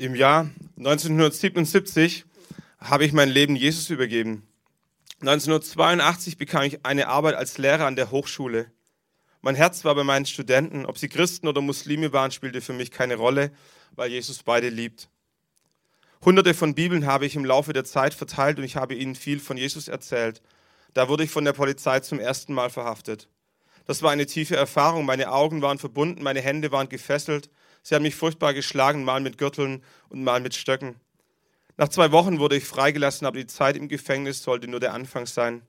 Im 0.00 0.14
Jahr 0.14 0.48
1977 0.78 2.24
habe 2.78 3.04
ich 3.04 3.12
mein 3.12 3.28
Leben 3.28 3.54
Jesus 3.54 3.90
übergeben. 3.90 4.48
1982 5.20 6.38
bekam 6.38 6.62
ich 6.62 6.86
eine 6.86 7.08
Arbeit 7.08 7.34
als 7.34 7.58
Lehrer 7.58 7.84
an 7.84 7.96
der 7.96 8.10
Hochschule. 8.10 8.72
Mein 9.42 9.56
Herz 9.56 9.84
war 9.84 9.94
bei 9.94 10.02
meinen 10.02 10.24
Studenten. 10.24 10.86
Ob 10.86 10.96
sie 10.96 11.10
Christen 11.10 11.48
oder 11.48 11.60
Muslime 11.60 12.14
waren, 12.14 12.30
spielte 12.30 12.62
für 12.62 12.72
mich 12.72 12.90
keine 12.90 13.16
Rolle, 13.16 13.52
weil 13.94 14.10
Jesus 14.10 14.42
beide 14.42 14.70
liebt. 14.70 15.10
Hunderte 16.24 16.54
von 16.54 16.74
Bibeln 16.74 17.04
habe 17.04 17.26
ich 17.26 17.36
im 17.36 17.44
Laufe 17.44 17.74
der 17.74 17.84
Zeit 17.84 18.14
verteilt 18.14 18.56
und 18.56 18.64
ich 18.64 18.76
habe 18.76 18.94
ihnen 18.94 19.14
viel 19.14 19.38
von 19.38 19.58
Jesus 19.58 19.86
erzählt. 19.86 20.40
Da 20.94 21.10
wurde 21.10 21.24
ich 21.24 21.30
von 21.30 21.44
der 21.44 21.52
Polizei 21.52 22.00
zum 22.00 22.20
ersten 22.20 22.54
Mal 22.54 22.70
verhaftet. 22.70 23.28
Das 23.84 24.00
war 24.00 24.12
eine 24.12 24.24
tiefe 24.24 24.56
Erfahrung. 24.56 25.04
Meine 25.04 25.30
Augen 25.30 25.60
waren 25.60 25.76
verbunden, 25.76 26.22
meine 26.22 26.40
Hände 26.40 26.72
waren 26.72 26.88
gefesselt. 26.88 27.50
Sie 27.82 27.94
haben 27.94 28.02
mich 28.02 28.14
furchtbar 28.14 28.54
geschlagen, 28.54 29.04
mal 29.04 29.20
mit 29.20 29.38
Gürteln 29.38 29.82
und 30.08 30.22
mal 30.22 30.40
mit 30.40 30.54
Stöcken. 30.54 30.96
Nach 31.76 31.88
zwei 31.88 32.12
Wochen 32.12 32.38
wurde 32.38 32.56
ich 32.56 32.64
freigelassen, 32.64 33.26
aber 33.26 33.38
die 33.38 33.46
Zeit 33.46 33.76
im 33.76 33.88
Gefängnis 33.88 34.42
sollte 34.42 34.68
nur 34.68 34.80
der 34.80 34.92
Anfang 34.92 35.26
sein. 35.26 35.62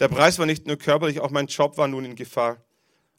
Der 0.00 0.08
Preis 0.08 0.38
war 0.38 0.46
nicht 0.46 0.66
nur 0.66 0.76
körperlich, 0.76 1.20
auch 1.20 1.30
mein 1.30 1.46
Job 1.46 1.78
war 1.78 1.88
nun 1.88 2.04
in 2.04 2.16
Gefahr. 2.16 2.58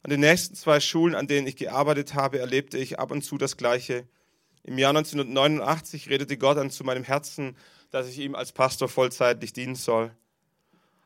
An 0.02 0.10
den 0.10 0.20
nächsten 0.20 0.54
zwei 0.54 0.78
Schulen, 0.78 1.14
an 1.14 1.26
denen 1.26 1.46
ich 1.46 1.56
gearbeitet 1.56 2.14
habe, 2.14 2.38
erlebte 2.38 2.78
ich 2.78 2.98
ab 2.98 3.10
und 3.10 3.22
zu 3.22 3.38
das 3.38 3.56
Gleiche. 3.56 4.06
Im 4.62 4.78
Jahr 4.78 4.90
1989 4.90 6.08
redete 6.10 6.36
Gott 6.36 6.58
dann 6.58 6.70
zu 6.70 6.84
meinem 6.84 7.02
Herzen, 7.02 7.56
dass 7.90 8.08
ich 8.08 8.18
ihm 8.18 8.34
als 8.34 8.52
Pastor 8.52 8.88
vollzeitlich 8.88 9.52
dienen 9.52 9.74
soll. 9.74 10.12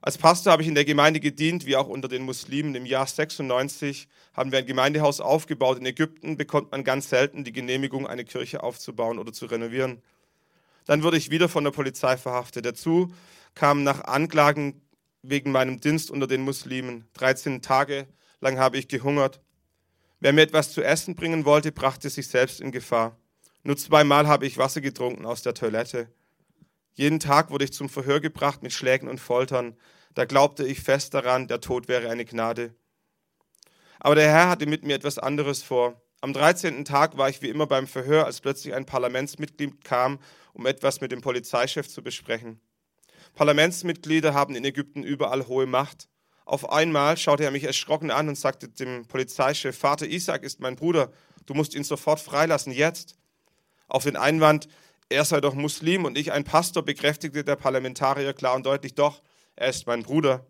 Als 0.05 0.19
Pastor 0.19 0.53
habe 0.53 0.63
ich 0.63 0.69
in 0.69 0.75
der 0.75 0.85
Gemeinde 0.85 1.21
gedient, 1.21 1.65
wie 1.65 1.77
auch 1.77 1.87
unter 1.87 2.09
den 2.09 2.25
Muslimen. 2.25 2.75
Im 2.75 2.87
Jahr 2.87 3.07
96 3.07 4.09
haben 4.33 4.51
wir 4.51 4.59
ein 4.59 4.67
Gemeindehaus 4.67 5.21
aufgebaut. 5.21 5.79
In 5.79 5.87
Ägypten 5.87 6.37
bekommt 6.37 6.73
man 6.73 6.83
ganz 6.83 7.09
selten 7.09 7.45
die 7.45 7.53
Genehmigung, 7.53 8.09
eine 8.09 8.25
Kirche 8.25 8.65
aufzubauen 8.65 9.21
oder 9.21 9.33
zu 9.33 9.47
renovieren. 9.47 10.03
Dann 10.87 11.05
wurde 11.05 11.19
ich 11.19 11.31
wieder 11.31 11.49
von 11.49 11.63
der 11.63 11.71
Polizei 11.71 12.17
verhaftet. 12.17 12.67
Dazu 12.67 13.15
kamen 13.55 13.85
nach 13.85 14.03
Anklagen 14.03 14.83
wegen 15.23 15.53
meinem 15.53 15.81
Dienst 15.81 16.11
unter 16.11 16.27
den 16.27 16.43
Muslimen. 16.43 17.05
13 17.13 17.63
Tage 17.63 18.09
lang 18.41 18.59
habe 18.59 18.79
ich 18.79 18.89
gehungert. 18.89 19.41
Wer 20.19 20.33
mir 20.33 20.43
etwas 20.43 20.73
zu 20.73 20.83
essen 20.83 21.15
bringen 21.15 21.45
wollte, 21.45 21.71
brachte 21.71 22.11
sich 22.11 22.27
selbst 22.27 22.61
in 22.61 22.73
Gefahr. 22.73 23.17
Nur 23.63 23.77
zweimal 23.77 24.27
habe 24.27 24.47
ich 24.47 24.59
Wasser 24.59 24.81
getrunken 24.81 25.27
aus 25.27 25.43
der 25.43 25.55
Toilette. 25.55 26.09
Jeden 26.95 27.21
Tag 27.21 27.51
wurde 27.51 27.65
ich 27.65 27.73
zum 27.73 27.89
Verhör 27.89 28.21
gebracht 28.21 28.63
mit 28.63 28.73
Schlägen 28.73 29.09
und 29.09 29.19
Foltern. 29.19 29.77
Da 30.15 30.25
glaubte 30.27 30.67
ich 30.67 30.81
fest 30.81 31.15
daran, 31.15 31.49
der 31.49 31.61
Tod 31.61 31.89
wäre 31.89 32.11
eine 32.11 32.25
Gnade. 32.25 32.75
Aber 33.99 34.15
der 34.15 34.29
Herr 34.29 34.49
hatte 34.49 34.67
mit 34.67 34.85
mir 34.85 34.95
etwas 34.95 35.19
anderes 35.19 35.63
vor. 35.63 36.03
Am 36.21 36.33
13. 36.33 36.85
Tag 36.85 37.17
war 37.17 37.29
ich 37.29 37.41
wie 37.41 37.49
immer 37.49 37.67
beim 37.67 37.87
Verhör, 37.87 38.27
als 38.27 38.41
plötzlich 38.41 38.75
ein 38.75 38.85
Parlamentsmitglied 38.85 39.85
kam, 39.85 40.19
um 40.53 40.67
etwas 40.67 41.01
mit 41.01 41.13
dem 41.13 41.21
Polizeichef 41.21 41.89
zu 41.89 42.03
besprechen. 42.03 42.61
Parlamentsmitglieder 43.35 44.35
haben 44.35 44.55
in 44.55 44.65
Ägypten 44.65 45.03
überall 45.03 45.47
hohe 45.47 45.67
Macht. 45.67 46.09
Auf 46.45 46.71
einmal 46.71 47.17
schaute 47.17 47.45
er 47.45 47.51
mich 47.51 47.65
erschrocken 47.65 48.11
an 48.11 48.29
und 48.29 48.37
sagte 48.37 48.69
dem 48.69 49.07
Polizeichef, 49.07 49.79
Vater 49.79 50.07
Isaac 50.07 50.43
ist 50.43 50.61
mein 50.61 50.77
Bruder, 50.77 51.13
du 51.47 51.55
musst 51.55 51.75
ihn 51.75 51.85
sofort 51.85 52.21
freilassen, 52.21 52.73
jetzt. 52.73 53.17
Auf 53.89 54.05
den 54.05 54.17
Einwand, 54.17 54.69
er 55.09 55.25
sei 55.25 55.41
doch 55.41 55.55
Muslim 55.55 56.05
und 56.05 56.19
ich 56.19 56.33
ein 56.33 56.45
Pastor, 56.45 56.85
bekräftigte 56.85 57.45
der 57.45 57.57
Parlamentarier 57.57 58.33
klar 58.33 58.55
und 58.55 58.67
deutlich, 58.67 58.95
doch, 58.95 59.23
er 59.57 59.69
ist 59.69 59.87
mein 59.87 60.03
Bruder. 60.03 60.47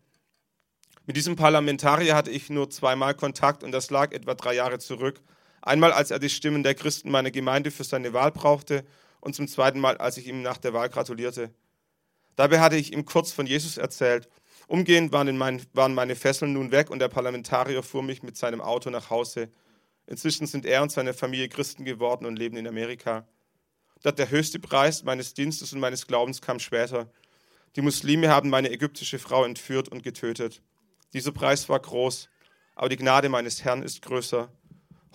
Mit 1.06 1.16
diesem 1.16 1.34
Parlamentarier 1.36 2.14
hatte 2.14 2.30
ich 2.30 2.48
nur 2.48 2.70
zweimal 2.70 3.14
Kontakt 3.14 3.64
und 3.64 3.72
das 3.72 3.90
lag 3.90 4.12
etwa 4.12 4.34
drei 4.34 4.54
Jahre 4.54 4.78
zurück. 4.78 5.20
Einmal, 5.60 5.92
als 5.92 6.10
er 6.10 6.18
die 6.18 6.30
Stimmen 6.30 6.62
der 6.62 6.74
Christen 6.74 7.10
meiner 7.10 7.30
Gemeinde 7.30 7.70
für 7.70 7.84
seine 7.84 8.12
Wahl 8.12 8.30
brauchte 8.30 8.84
und 9.20 9.34
zum 9.34 9.48
zweiten 9.48 9.80
Mal, 9.80 9.96
als 9.98 10.16
ich 10.16 10.26
ihm 10.26 10.42
nach 10.42 10.58
der 10.58 10.72
Wahl 10.72 10.88
gratulierte. 10.88 11.52
Dabei 12.36 12.60
hatte 12.60 12.76
ich 12.76 12.92
ihm 12.92 13.04
kurz 13.04 13.32
von 13.32 13.46
Jesus 13.46 13.76
erzählt. 13.76 14.28
Umgehend 14.66 15.12
waren, 15.12 15.36
mein, 15.36 15.62
waren 15.72 15.94
meine 15.94 16.16
Fesseln 16.16 16.52
nun 16.52 16.70
weg 16.70 16.90
und 16.90 16.98
der 16.98 17.08
Parlamentarier 17.08 17.82
fuhr 17.82 18.02
mich 18.02 18.22
mit 18.22 18.36
seinem 18.36 18.60
Auto 18.60 18.90
nach 18.90 19.10
Hause. 19.10 19.50
Inzwischen 20.06 20.46
sind 20.46 20.64
er 20.66 20.82
und 20.82 20.92
seine 20.92 21.14
Familie 21.14 21.48
Christen 21.48 21.84
geworden 21.84 22.26
und 22.26 22.38
leben 22.38 22.56
in 22.56 22.66
Amerika. 22.66 23.26
Dort 24.02 24.18
der 24.18 24.30
höchste 24.30 24.58
Preis 24.58 25.04
meines 25.04 25.34
Dienstes 25.34 25.72
und 25.72 25.80
meines 25.80 26.06
Glaubens 26.06 26.40
kam 26.40 26.58
später. 26.58 27.10
Die 27.74 27.80
Muslime 27.80 28.28
haben 28.28 28.50
meine 28.50 28.70
ägyptische 28.70 29.18
Frau 29.18 29.44
entführt 29.44 29.88
und 29.88 30.02
getötet. 30.02 30.60
Dieser 31.14 31.32
Preis 31.32 31.70
war 31.70 31.80
groß, 31.80 32.28
aber 32.74 32.90
die 32.90 32.96
Gnade 32.96 33.30
meines 33.30 33.64
Herrn 33.64 33.82
ist 33.82 34.02
größer. 34.02 34.50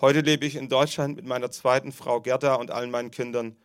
Heute 0.00 0.20
lebe 0.20 0.44
ich 0.44 0.56
in 0.56 0.68
Deutschland 0.68 1.16
mit 1.16 1.24
meiner 1.24 1.52
zweiten 1.52 1.92
Frau 1.92 2.20
Gerda 2.20 2.54
und 2.54 2.72
allen 2.72 2.90
meinen 2.90 3.12
Kindern. 3.12 3.56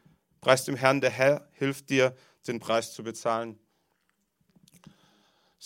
Preis 0.42 0.66
dem 0.66 0.76
Herrn, 0.76 1.02
der 1.02 1.10
Herr 1.10 1.48
hilft 1.54 1.90
dir, 1.90 2.16
den 2.48 2.60
Preis 2.60 2.94
zu 2.94 3.04
bezahlen. 3.04 3.58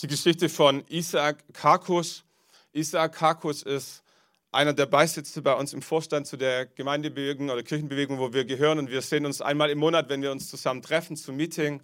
Die 0.02 0.08
Geschichte 0.08 0.48
von 0.48 0.86
Isaac 0.88 1.44
Karkus. 1.54 2.24
Isaac 2.72 3.14
Karkus 3.14 3.64
ist 3.64 4.04
einer 4.52 4.74
der 4.74 4.86
Beisitzer 4.86 5.42
bei 5.42 5.54
uns 5.54 5.74
im 5.74 5.82
Vorstand 5.82 6.28
zu 6.28 6.38
der 6.38 6.66
Gemeindebewegung 6.66 7.50
oder 7.50 7.64
Kirchenbewegung, 7.64 8.20
wo 8.20 8.32
wir 8.32 8.46
gehören. 8.46 8.80
Und 8.80 8.90
wir 8.90 9.02
sehen 9.02 9.26
uns 9.26 9.42
einmal 9.42 9.70
im 9.70 9.80
Monat, 9.80 10.08
wenn 10.08 10.22
wir 10.22 10.32
uns 10.32 10.50
zusammen 10.50 10.82
treffen 10.82 11.18
zum 11.18 11.36
Meeting. 11.36 11.82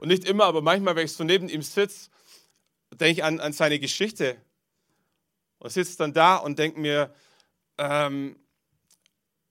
Und 0.00 0.08
nicht 0.08 0.24
immer, 0.24 0.44
aber 0.44 0.62
manchmal, 0.62 0.96
wenn 0.96 1.04
ich 1.04 1.12
so 1.12 1.24
neben 1.24 1.50
ihm 1.50 1.60
sitze, 1.60 2.08
denke 2.94 3.12
ich 3.12 3.22
an, 3.22 3.38
an 3.38 3.52
seine 3.52 3.78
Geschichte. 3.78 4.40
Und 5.58 5.70
sitze 5.70 5.98
dann 5.98 6.14
da 6.14 6.36
und 6.36 6.58
denke 6.58 6.80
mir, 6.80 7.14
ähm, 7.76 8.40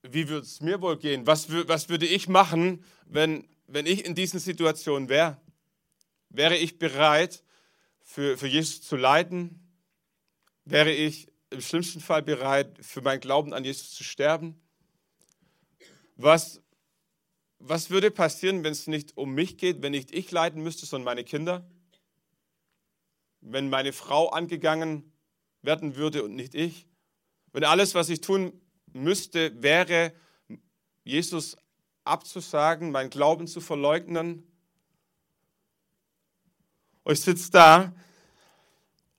wie 0.01 0.27
würde 0.27 0.47
es 0.47 0.59
mir 0.59 0.81
wohl 0.81 0.97
gehen? 0.97 1.27
Was, 1.27 1.51
was 1.67 1.89
würde 1.89 2.07
ich 2.07 2.27
machen, 2.27 2.83
wenn, 3.05 3.47
wenn 3.67 3.85
ich 3.85 4.05
in 4.05 4.15
diesen 4.15 4.39
Situationen 4.39 5.07
wäre? 5.07 5.39
Wäre 6.29 6.57
ich 6.57 6.79
bereit, 6.79 7.43
für, 8.01 8.35
für 8.35 8.47
Jesus 8.47 8.81
zu 8.81 8.95
leiden? 8.95 9.71
Wäre 10.65 10.91
ich 10.91 11.27
im 11.51 11.61
schlimmsten 11.61 11.99
Fall 11.99 12.23
bereit, 12.23 12.75
für 12.81 13.01
meinen 13.03 13.19
Glauben 13.19 13.53
an 13.53 13.63
Jesus 13.63 13.91
zu 13.91 14.03
sterben? 14.03 14.59
Was, 16.15 16.63
was 17.59 17.89
würde 17.89 18.09
passieren, 18.09 18.63
wenn 18.63 18.71
es 18.71 18.87
nicht 18.87 19.17
um 19.17 19.33
mich 19.33 19.57
geht, 19.57 19.81
wenn 19.81 19.91
nicht 19.91 20.11
ich 20.11 20.31
leiden 20.31 20.63
müsste, 20.63 20.85
sondern 20.85 21.05
meine 21.05 21.23
Kinder? 21.23 21.69
Wenn 23.41 23.69
meine 23.69 23.93
Frau 23.93 24.29
angegangen 24.29 25.11
werden 25.61 25.95
würde 25.95 26.23
und 26.23 26.35
nicht 26.35 26.55
ich? 26.55 26.87
Wenn 27.51 27.65
alles, 27.65 27.95
was 27.95 28.09
ich 28.09 28.21
tun 28.21 28.53
müsste, 28.93 29.61
wäre, 29.61 30.13
Jesus 31.03 31.57
abzusagen, 32.05 32.91
meinen 32.91 33.09
Glauben 33.09 33.47
zu 33.47 33.59
verleugnen? 33.59 34.43
Und 37.03 37.13
ich 37.13 37.21
sitze 37.21 37.51
da 37.51 37.93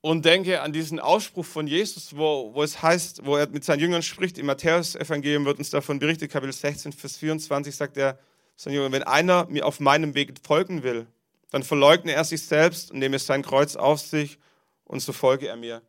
und 0.00 0.24
denke 0.24 0.62
an 0.62 0.72
diesen 0.72 0.98
Ausspruch 0.98 1.44
von 1.44 1.66
Jesus, 1.66 2.16
wo, 2.16 2.54
wo 2.54 2.62
es 2.62 2.80
heißt, 2.80 3.26
wo 3.26 3.36
er 3.36 3.48
mit 3.48 3.64
seinen 3.64 3.80
Jüngern 3.80 4.02
spricht, 4.02 4.38
im 4.38 4.46
Matthäus-Evangelium 4.46 5.44
wird 5.44 5.58
uns 5.58 5.70
davon 5.70 5.98
berichtet, 5.98 6.30
Kapitel 6.30 6.52
16, 6.52 6.92
Vers 6.92 7.18
24, 7.18 7.74
sagt 7.74 7.96
er, 7.98 8.18
seinen 8.60 8.74
Jüngern, 8.74 8.92
wenn 8.92 9.02
einer 9.04 9.46
mir 9.46 9.64
auf 9.64 9.80
meinem 9.80 10.14
Weg 10.14 10.34
folgen 10.46 10.82
will, 10.82 11.06
dann 11.50 11.62
verleugne 11.62 12.12
er 12.12 12.24
sich 12.24 12.44
selbst 12.44 12.90
und 12.90 12.98
nehme 12.98 13.18
sein 13.18 13.42
Kreuz 13.42 13.74
auf 13.74 14.00
sich 14.00 14.38
und 14.84 15.00
so 15.00 15.14
folge 15.14 15.48
er 15.48 15.56
mir. 15.56 15.80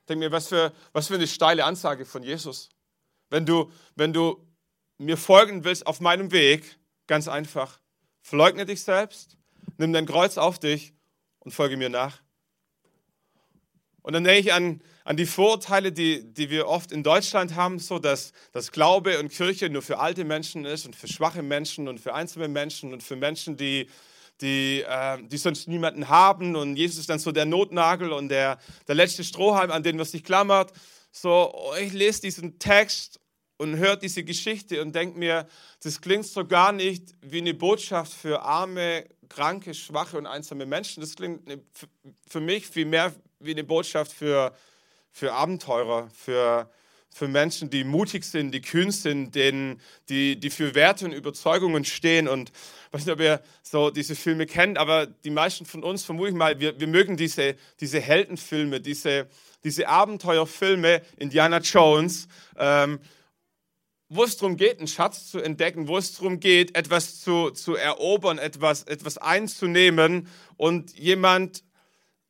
Ich 0.00 0.06
denke 0.08 0.24
mir, 0.24 0.32
was 0.32 0.48
für, 0.48 0.72
was 0.92 1.06
für 1.06 1.14
eine 1.14 1.28
steile 1.28 1.64
Ansage 1.64 2.04
von 2.04 2.24
Jesus. 2.24 2.70
Wenn 3.30 3.46
du, 3.46 3.70
wenn 3.94 4.12
du 4.12 4.44
mir 4.98 5.16
folgen 5.16 5.62
willst 5.62 5.86
auf 5.86 6.00
meinem 6.00 6.32
Weg, 6.32 6.78
ganz 7.06 7.28
einfach, 7.28 7.78
verleugne 8.22 8.66
dich 8.66 8.82
selbst, 8.82 9.36
nimm 9.78 9.92
dein 9.92 10.06
Kreuz 10.06 10.38
auf 10.38 10.58
dich 10.58 10.94
und 11.38 11.52
folge 11.52 11.76
mir 11.76 11.90
nach. 11.90 12.20
Und 14.02 14.14
dann 14.14 14.24
denke 14.24 14.40
ich 14.40 14.52
an, 14.52 14.82
an 15.06 15.16
die 15.16 15.26
Vorurteile, 15.26 15.92
die, 15.92 16.24
die 16.34 16.50
wir 16.50 16.66
oft 16.66 16.90
in 16.90 17.04
Deutschland 17.04 17.54
haben, 17.54 17.78
so 17.78 18.00
dass, 18.00 18.32
dass 18.50 18.72
Glaube 18.72 19.20
und 19.20 19.30
Kirche 19.30 19.70
nur 19.70 19.82
für 19.82 20.00
alte 20.00 20.24
Menschen 20.24 20.64
ist 20.64 20.84
und 20.84 20.96
für 20.96 21.06
schwache 21.06 21.44
Menschen 21.44 21.86
und 21.86 22.00
für 22.00 22.12
einzelne 22.12 22.48
Menschen 22.48 22.92
und 22.92 23.04
für 23.04 23.14
Menschen, 23.14 23.56
die, 23.56 23.88
die, 24.40 24.82
äh, 24.82 25.18
die 25.22 25.36
sonst 25.36 25.68
niemanden 25.68 26.08
haben. 26.08 26.56
Und 26.56 26.74
Jesus 26.74 26.98
ist 26.98 27.08
dann 27.08 27.20
so 27.20 27.30
der 27.30 27.44
Notnagel 27.44 28.12
und 28.12 28.30
der, 28.30 28.58
der 28.88 28.96
letzte 28.96 29.22
Strohhalm, 29.22 29.70
an 29.70 29.84
den 29.84 29.96
man 29.96 30.06
sich 30.06 30.24
klammert. 30.24 30.72
So, 31.12 31.54
ich 31.80 31.92
lese 31.92 32.22
diesen 32.22 32.58
Text 32.58 33.20
und 33.58 33.76
höre 33.76 33.94
diese 33.94 34.24
Geschichte 34.24 34.82
und 34.82 34.92
denke 34.92 35.16
mir, 35.20 35.46
das 35.84 36.00
klingt 36.00 36.26
so 36.26 36.44
gar 36.44 36.72
nicht 36.72 37.14
wie 37.20 37.38
eine 37.38 37.54
Botschaft 37.54 38.12
für 38.12 38.42
arme, 38.42 39.06
kranke, 39.28 39.72
schwache 39.72 40.18
und 40.18 40.26
einsame 40.26 40.66
Menschen. 40.66 41.00
Das 41.00 41.14
klingt 41.14 41.42
für 42.28 42.40
mich 42.40 42.66
viel 42.66 42.86
mehr 42.86 43.14
wie 43.38 43.52
eine 43.52 43.62
Botschaft 43.62 44.10
für, 44.10 44.52
für 45.16 45.32
Abenteurer, 45.32 46.10
für, 46.12 46.70
für 47.08 47.26
Menschen, 47.26 47.70
die 47.70 47.84
mutig 47.84 48.22
sind, 48.22 48.50
die 48.50 48.60
kühn 48.60 48.90
sind, 48.90 49.34
denen, 49.34 49.80
die, 50.10 50.38
die 50.38 50.50
für 50.50 50.74
Werte 50.74 51.06
und 51.06 51.12
Überzeugungen 51.12 51.86
stehen. 51.86 52.28
Und 52.28 52.50
ich 52.50 52.92
weiß 52.92 53.06
nicht, 53.06 53.14
ob 53.14 53.20
ihr 53.20 53.40
so 53.62 53.88
diese 53.88 54.14
Filme 54.14 54.44
kennt, 54.44 54.76
aber 54.76 55.06
die 55.06 55.30
meisten 55.30 55.64
von 55.64 55.82
uns, 55.82 56.04
vermute 56.04 56.28
ich 56.28 56.36
mal, 56.36 56.60
wir, 56.60 56.78
wir 56.78 56.86
mögen 56.86 57.16
diese, 57.16 57.56
diese 57.80 57.98
Heldenfilme, 57.98 58.82
diese, 58.82 59.26
diese 59.64 59.88
Abenteuerfilme, 59.88 61.00
Indiana 61.16 61.60
Jones. 61.60 62.28
Ähm, 62.58 63.00
wo 64.10 64.22
es 64.22 64.36
darum 64.36 64.58
geht, 64.58 64.78
einen 64.78 64.86
Schatz 64.86 65.30
zu 65.30 65.40
entdecken, 65.40 65.88
wo 65.88 65.96
es 65.96 66.14
darum 66.14 66.40
geht, 66.40 66.76
etwas 66.76 67.22
zu, 67.22 67.50
zu 67.52 67.74
erobern, 67.74 68.36
etwas, 68.36 68.82
etwas 68.82 69.16
einzunehmen 69.16 70.28
und 70.58 70.94
jemand 70.94 71.64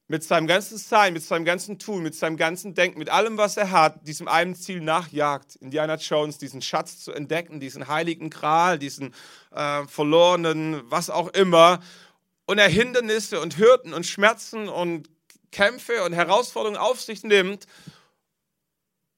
mit 0.08 0.22
seinem 0.22 0.46
ganzen 0.46 0.78
Sein, 0.78 1.12
mit 1.12 1.24
seinem 1.24 1.44
ganzen 1.44 1.78
Tun, 1.78 2.02
mit 2.02 2.14
seinem 2.14 2.36
ganzen 2.36 2.74
Denken, 2.74 2.98
mit 2.98 3.10
allem, 3.10 3.36
was 3.36 3.56
er 3.56 3.72
hat, 3.72 4.06
diesem 4.06 4.28
einen 4.28 4.54
Ziel 4.54 4.80
nachjagt, 4.80 5.56
Indiana 5.56 5.96
Jones, 5.96 6.38
diesen 6.38 6.62
Schatz 6.62 7.00
zu 7.00 7.12
entdecken, 7.12 7.58
diesen 7.58 7.88
heiligen 7.88 8.30
Gral, 8.30 8.78
diesen 8.78 9.14
äh, 9.50 9.84
verlorenen, 9.86 10.82
was 10.90 11.10
auch 11.10 11.28
immer, 11.28 11.80
und 12.46 12.58
er 12.58 12.68
Hindernisse 12.68 13.40
und 13.40 13.58
Hürden 13.58 13.92
und 13.92 14.06
Schmerzen 14.06 14.68
und 14.68 15.10
Kämpfe 15.50 16.04
und 16.04 16.12
Herausforderungen 16.12 16.78
auf 16.78 17.00
sich 17.00 17.24
nimmt, 17.24 17.66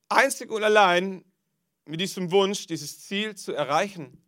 einzig 0.08 0.50
und 0.50 0.64
allein 0.64 1.24
mit 1.84 2.00
diesem 2.00 2.30
Wunsch, 2.30 2.66
dieses 2.66 3.00
Ziel 3.00 3.34
zu 3.34 3.52
erreichen. 3.52 4.22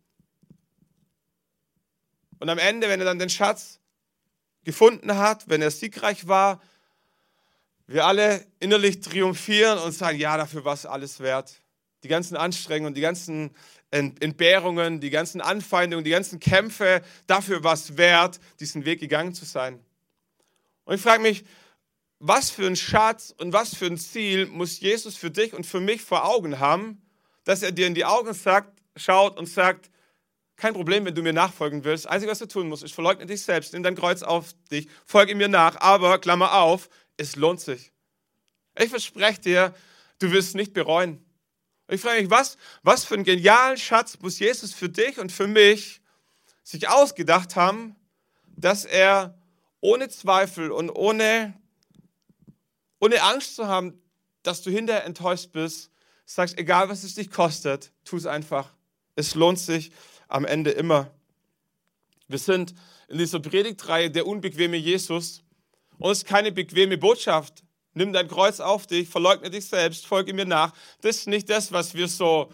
Und 2.39 2.49
am 2.49 2.57
Ende, 2.59 2.89
wenn 2.89 2.99
er 2.99 3.05
dann 3.05 3.19
den 3.19 3.29
Schatz 3.29 3.80
gefunden 4.63 5.17
hat, 5.17 5.49
wenn 5.49 5.61
er 5.61 5.71
siegreich 5.71 6.27
war, 6.27 6.61
wir 7.87 8.05
alle 8.05 8.45
innerlich 8.59 9.01
triumphieren 9.01 9.79
und 9.79 9.91
sagen, 9.91 10.17
ja, 10.17 10.37
dafür 10.37 10.63
war 10.63 10.73
es 10.73 10.85
alles 10.85 11.19
wert. 11.19 11.61
Die 12.03 12.07
ganzen 12.07 12.37
Anstrengungen, 12.37 12.93
die 12.93 13.01
ganzen 13.01 13.51
Entbehrungen, 13.91 15.01
die 15.01 15.09
ganzen 15.09 15.41
Anfeindungen, 15.41 16.05
die 16.05 16.11
ganzen 16.11 16.39
Kämpfe, 16.39 17.01
dafür 17.27 17.63
war 17.63 17.73
es 17.73 17.97
wert, 17.97 18.39
diesen 18.59 18.85
Weg 18.85 19.01
gegangen 19.01 19.33
zu 19.33 19.43
sein. 19.43 19.83
Und 20.85 20.95
ich 20.95 21.01
frage 21.01 21.21
mich, 21.21 21.43
was 22.19 22.49
für 22.49 22.65
ein 22.65 22.75
Schatz 22.75 23.33
und 23.37 23.51
was 23.51 23.75
für 23.75 23.87
ein 23.87 23.97
Ziel 23.97 24.45
muss 24.45 24.79
Jesus 24.79 25.17
für 25.17 25.31
dich 25.31 25.53
und 25.53 25.65
für 25.65 25.81
mich 25.81 26.01
vor 26.01 26.25
Augen 26.25 26.59
haben, 26.59 27.01
dass 27.43 27.63
er 27.63 27.71
dir 27.71 27.87
in 27.87 27.95
die 27.95 28.05
Augen 28.05 28.33
sagt, 28.33 28.81
schaut 28.95 29.37
und 29.37 29.47
sagt, 29.47 29.89
kein 30.61 30.75
Problem, 30.75 31.05
wenn 31.05 31.15
du 31.15 31.23
mir 31.23 31.33
nachfolgen 31.33 31.83
willst. 31.83 32.05
Das 32.05 32.11
Einzige, 32.11 32.31
was 32.31 32.37
du 32.37 32.45
tun 32.45 32.69
musst, 32.69 32.83
ist 32.83 32.93
verleugne 32.93 33.25
dich 33.25 33.41
selbst, 33.41 33.73
nimm 33.73 33.81
dein 33.81 33.95
Kreuz 33.95 34.21
auf 34.21 34.53
dich, 34.69 34.87
folge 35.07 35.33
mir 35.33 35.47
nach, 35.47 35.81
aber, 35.81 36.19
Klammer 36.19 36.53
auf, 36.53 36.87
es 37.17 37.35
lohnt 37.35 37.59
sich. 37.59 37.91
Ich 38.77 38.89
verspreche 38.89 39.41
dir, 39.41 39.73
du 40.19 40.31
wirst 40.31 40.53
nicht 40.53 40.73
bereuen. 40.73 41.25
Ich 41.89 41.99
frage 41.99 42.21
mich, 42.21 42.29
was, 42.29 42.57
was 42.83 43.05
für 43.05 43.15
einen 43.15 43.23
genialen 43.23 43.75
Schatz 43.75 44.19
muss 44.21 44.37
Jesus 44.37 44.71
für 44.71 44.87
dich 44.87 45.17
und 45.17 45.31
für 45.31 45.47
mich 45.47 45.99
sich 46.61 46.87
ausgedacht 46.87 47.55
haben, 47.55 47.95
dass 48.55 48.85
er 48.85 49.35
ohne 49.79 50.09
Zweifel 50.09 50.71
und 50.71 50.91
ohne, 50.91 51.59
ohne 52.99 53.23
Angst 53.23 53.55
zu 53.55 53.67
haben, 53.67 53.99
dass 54.43 54.61
du 54.61 54.69
hinterher 54.69 55.05
enttäuscht 55.05 55.53
bist, 55.53 55.89
sagst, 56.25 56.55
egal 56.59 56.87
was 56.87 57.03
es 57.03 57.15
dich 57.15 57.31
kostet, 57.31 57.91
tu 58.05 58.15
es 58.15 58.27
einfach. 58.27 58.71
Es 59.15 59.33
lohnt 59.33 59.57
sich 59.57 59.91
am 60.31 60.45
Ende 60.45 60.71
immer. 60.71 61.11
Wir 62.27 62.39
sind 62.39 62.73
in 63.09 63.17
dieser 63.17 63.39
Predigtreihe 63.39 64.09
der 64.09 64.25
unbequeme 64.25 64.77
Jesus 64.77 65.43
und 65.97 66.11
es 66.11 66.19
ist 66.19 66.27
keine 66.27 66.51
bequeme 66.51 66.97
Botschaft. 66.97 67.63
Nimm 67.93 68.13
dein 68.13 68.27
Kreuz 68.27 68.61
auf 68.61 68.87
dich, 68.87 69.09
verleugne 69.09 69.49
dich 69.49 69.67
selbst, 69.67 70.07
folge 70.07 70.33
mir 70.33 70.45
nach. 70.45 70.73
Das 71.01 71.17
ist 71.17 71.27
nicht 71.27 71.49
das, 71.49 71.73
was 71.73 71.93
wir 71.93 72.07
so 72.07 72.51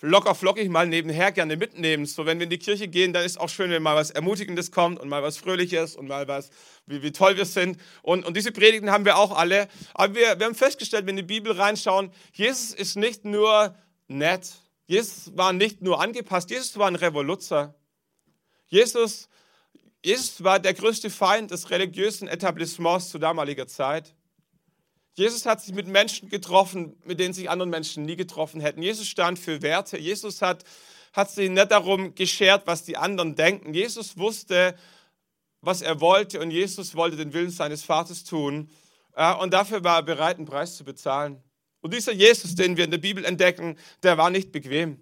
locker 0.00 0.34
flockig 0.34 0.70
mal 0.70 0.86
nebenher 0.86 1.30
gerne 1.30 1.56
mitnehmen. 1.56 2.06
So, 2.06 2.24
wenn 2.24 2.38
wir 2.38 2.44
in 2.44 2.50
die 2.50 2.58
Kirche 2.58 2.88
gehen, 2.88 3.12
dann 3.12 3.24
ist 3.24 3.38
auch 3.38 3.50
schön, 3.50 3.70
wenn 3.70 3.82
mal 3.82 3.96
was 3.96 4.10
Ermutigendes 4.10 4.72
kommt 4.72 4.98
und 4.98 5.08
mal 5.08 5.22
was 5.22 5.36
Fröhliches 5.36 5.94
und 5.94 6.08
mal 6.08 6.26
was, 6.26 6.50
wie, 6.86 7.02
wie 7.02 7.12
toll 7.12 7.36
wir 7.36 7.44
sind. 7.44 7.78
Und, 8.02 8.24
und 8.24 8.36
diese 8.36 8.50
Predigten 8.50 8.90
haben 8.90 9.04
wir 9.04 9.18
auch 9.18 9.36
alle. 9.36 9.68
Aber 9.92 10.14
wir, 10.14 10.38
wir 10.38 10.46
haben 10.46 10.54
festgestellt, 10.54 11.06
wenn 11.06 11.16
wir 11.16 11.20
in 11.20 11.28
die 11.28 11.34
Bibel 11.34 11.52
reinschauen, 11.52 12.10
Jesus 12.32 12.72
ist 12.72 12.96
nicht 12.96 13.26
nur 13.26 13.74
nett, 14.08 14.48
Jesus 14.90 15.30
war 15.36 15.52
nicht 15.52 15.82
nur 15.82 16.00
angepasst, 16.00 16.50
Jesus 16.50 16.76
war 16.76 16.88
ein 16.88 16.96
Revoluzer. 16.96 17.76
Jesus, 18.66 19.28
Jesus 20.04 20.42
war 20.42 20.58
der 20.58 20.74
größte 20.74 21.10
Feind 21.10 21.52
des 21.52 21.70
religiösen 21.70 22.26
Etablissements 22.26 23.10
zu 23.10 23.20
damaliger 23.20 23.68
Zeit. 23.68 24.16
Jesus 25.14 25.46
hat 25.46 25.62
sich 25.62 25.74
mit 25.74 25.86
Menschen 25.86 26.28
getroffen, 26.28 26.96
mit 27.04 27.20
denen 27.20 27.32
sich 27.32 27.48
andere 27.48 27.68
Menschen 27.68 28.04
nie 28.04 28.16
getroffen 28.16 28.60
hätten. 28.60 28.82
Jesus 28.82 29.06
stand 29.06 29.38
für 29.38 29.62
Werte. 29.62 29.96
Jesus 29.96 30.42
hat, 30.42 30.64
hat 31.12 31.30
sich 31.30 31.48
nicht 31.48 31.70
darum 31.70 32.16
geschert, 32.16 32.66
was 32.66 32.82
die 32.82 32.96
anderen 32.96 33.36
denken. 33.36 33.72
Jesus 33.72 34.18
wusste, 34.18 34.74
was 35.60 35.82
er 35.82 36.00
wollte 36.00 36.40
und 36.40 36.50
Jesus 36.50 36.96
wollte 36.96 37.16
den 37.16 37.32
Willen 37.32 37.50
seines 37.50 37.84
Vaters 37.84 38.24
tun. 38.24 38.68
Äh, 39.14 39.36
und 39.36 39.52
dafür 39.52 39.84
war 39.84 39.98
er 39.98 40.02
bereit, 40.02 40.38
einen 40.38 40.46
Preis 40.46 40.76
zu 40.76 40.82
bezahlen. 40.82 41.40
Und 41.80 41.94
dieser 41.94 42.12
Jesus, 42.12 42.54
den 42.54 42.76
wir 42.76 42.84
in 42.84 42.90
der 42.90 42.98
Bibel 42.98 43.24
entdecken, 43.24 43.78
der 44.02 44.18
war 44.18 44.30
nicht 44.30 44.52
bequem. 44.52 44.98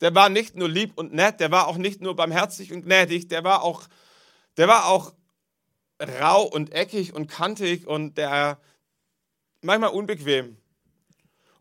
Der 0.00 0.14
war 0.14 0.28
nicht 0.28 0.56
nur 0.56 0.68
lieb 0.68 0.92
und 0.96 1.14
nett, 1.14 1.40
der 1.40 1.50
war 1.50 1.68
auch 1.68 1.76
nicht 1.76 2.00
nur 2.00 2.16
barmherzig 2.16 2.72
und 2.72 2.82
gnädig, 2.82 3.28
der 3.28 3.44
war 3.44 3.62
auch, 3.62 3.88
der 4.56 4.68
war 4.68 4.86
auch 4.86 5.14
rau 6.20 6.42
und 6.42 6.72
eckig 6.72 7.14
und 7.14 7.28
kantig 7.28 7.86
und 7.86 8.18
der 8.18 8.60
manchmal 9.62 9.90
unbequem. 9.90 10.56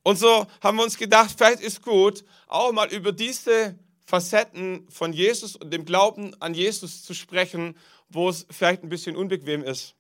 Und 0.04 0.18
so 0.18 0.46
haben 0.62 0.78
wir 0.78 0.84
uns 0.84 0.98
gedacht, 0.98 1.34
vielleicht 1.38 1.62
ist 1.62 1.82
gut, 1.82 2.26
auch 2.48 2.72
mal 2.74 2.92
über 2.92 3.12
diese 3.12 3.78
Facetten 4.06 4.86
von 4.90 5.14
Jesus 5.14 5.56
und 5.56 5.72
dem 5.72 5.86
Glauben 5.86 6.40
an 6.42 6.54
Jesus 6.54 7.04
zu 7.04 7.14
sprechen, 7.14 7.78
wo 8.10 8.30
es 8.30 8.46
vielleicht 8.50 8.84
ein 8.84 8.90
bisschen 8.90 9.16
unbequem 9.16 9.64
ist. 9.64 9.96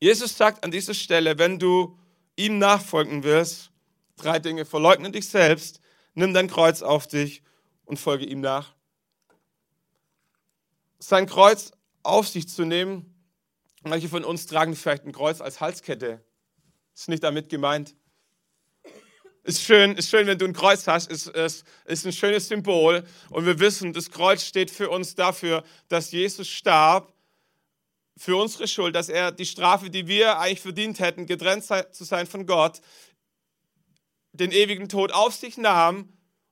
Jesus 0.00 0.36
sagt 0.36 0.64
an 0.64 0.70
dieser 0.70 0.94
Stelle, 0.94 1.38
wenn 1.38 1.58
du 1.58 1.98
ihm 2.36 2.58
nachfolgen 2.58 3.22
wirst, 3.22 3.70
drei 4.16 4.38
Dinge. 4.38 4.64
Verleugne 4.64 5.10
dich 5.10 5.28
selbst, 5.28 5.80
nimm 6.14 6.34
dein 6.34 6.48
Kreuz 6.48 6.82
auf 6.82 7.06
dich 7.06 7.42
und 7.84 7.98
folge 7.98 8.24
ihm 8.24 8.40
nach. 8.40 8.74
Sein 10.98 11.26
Kreuz 11.26 11.72
auf 12.02 12.28
sich 12.28 12.48
zu 12.48 12.64
nehmen, 12.64 13.14
manche 13.82 14.08
von 14.08 14.24
uns 14.24 14.46
tragen 14.46 14.74
vielleicht 14.74 15.04
ein 15.04 15.12
Kreuz 15.12 15.40
als 15.40 15.60
Halskette. 15.60 16.24
Ist 16.94 17.08
nicht 17.08 17.22
damit 17.22 17.48
gemeint. 17.48 17.94
Ist 19.42 19.62
schön, 19.62 19.94
ist 19.96 20.08
schön, 20.08 20.26
wenn 20.26 20.38
du 20.38 20.46
ein 20.46 20.54
Kreuz 20.54 20.86
hast, 20.86 21.10
ist, 21.10 21.26
ist, 21.26 21.66
ist 21.84 22.06
ein 22.06 22.12
schönes 22.12 22.48
Symbol. 22.48 23.04
Und 23.28 23.44
wir 23.44 23.58
wissen, 23.58 23.92
das 23.92 24.10
Kreuz 24.10 24.42
steht 24.42 24.70
für 24.70 24.88
uns 24.88 25.14
dafür, 25.14 25.64
dass 25.88 26.12
Jesus 26.12 26.48
starb 26.48 27.13
für 28.16 28.36
unsere 28.36 28.68
Schuld, 28.68 28.94
dass 28.94 29.08
er 29.08 29.32
die 29.32 29.46
Strafe, 29.46 29.90
die 29.90 30.06
wir 30.06 30.38
eigentlich 30.38 30.60
verdient 30.60 31.00
hätten, 31.00 31.26
getrennt 31.26 31.64
zu 31.64 32.04
sein 32.04 32.26
von 32.26 32.46
Gott, 32.46 32.80
den 34.32 34.52
ewigen 34.52 34.88
Tod 34.88 35.12
auf 35.12 35.34
sich 35.34 35.56
nahm, 35.56 36.08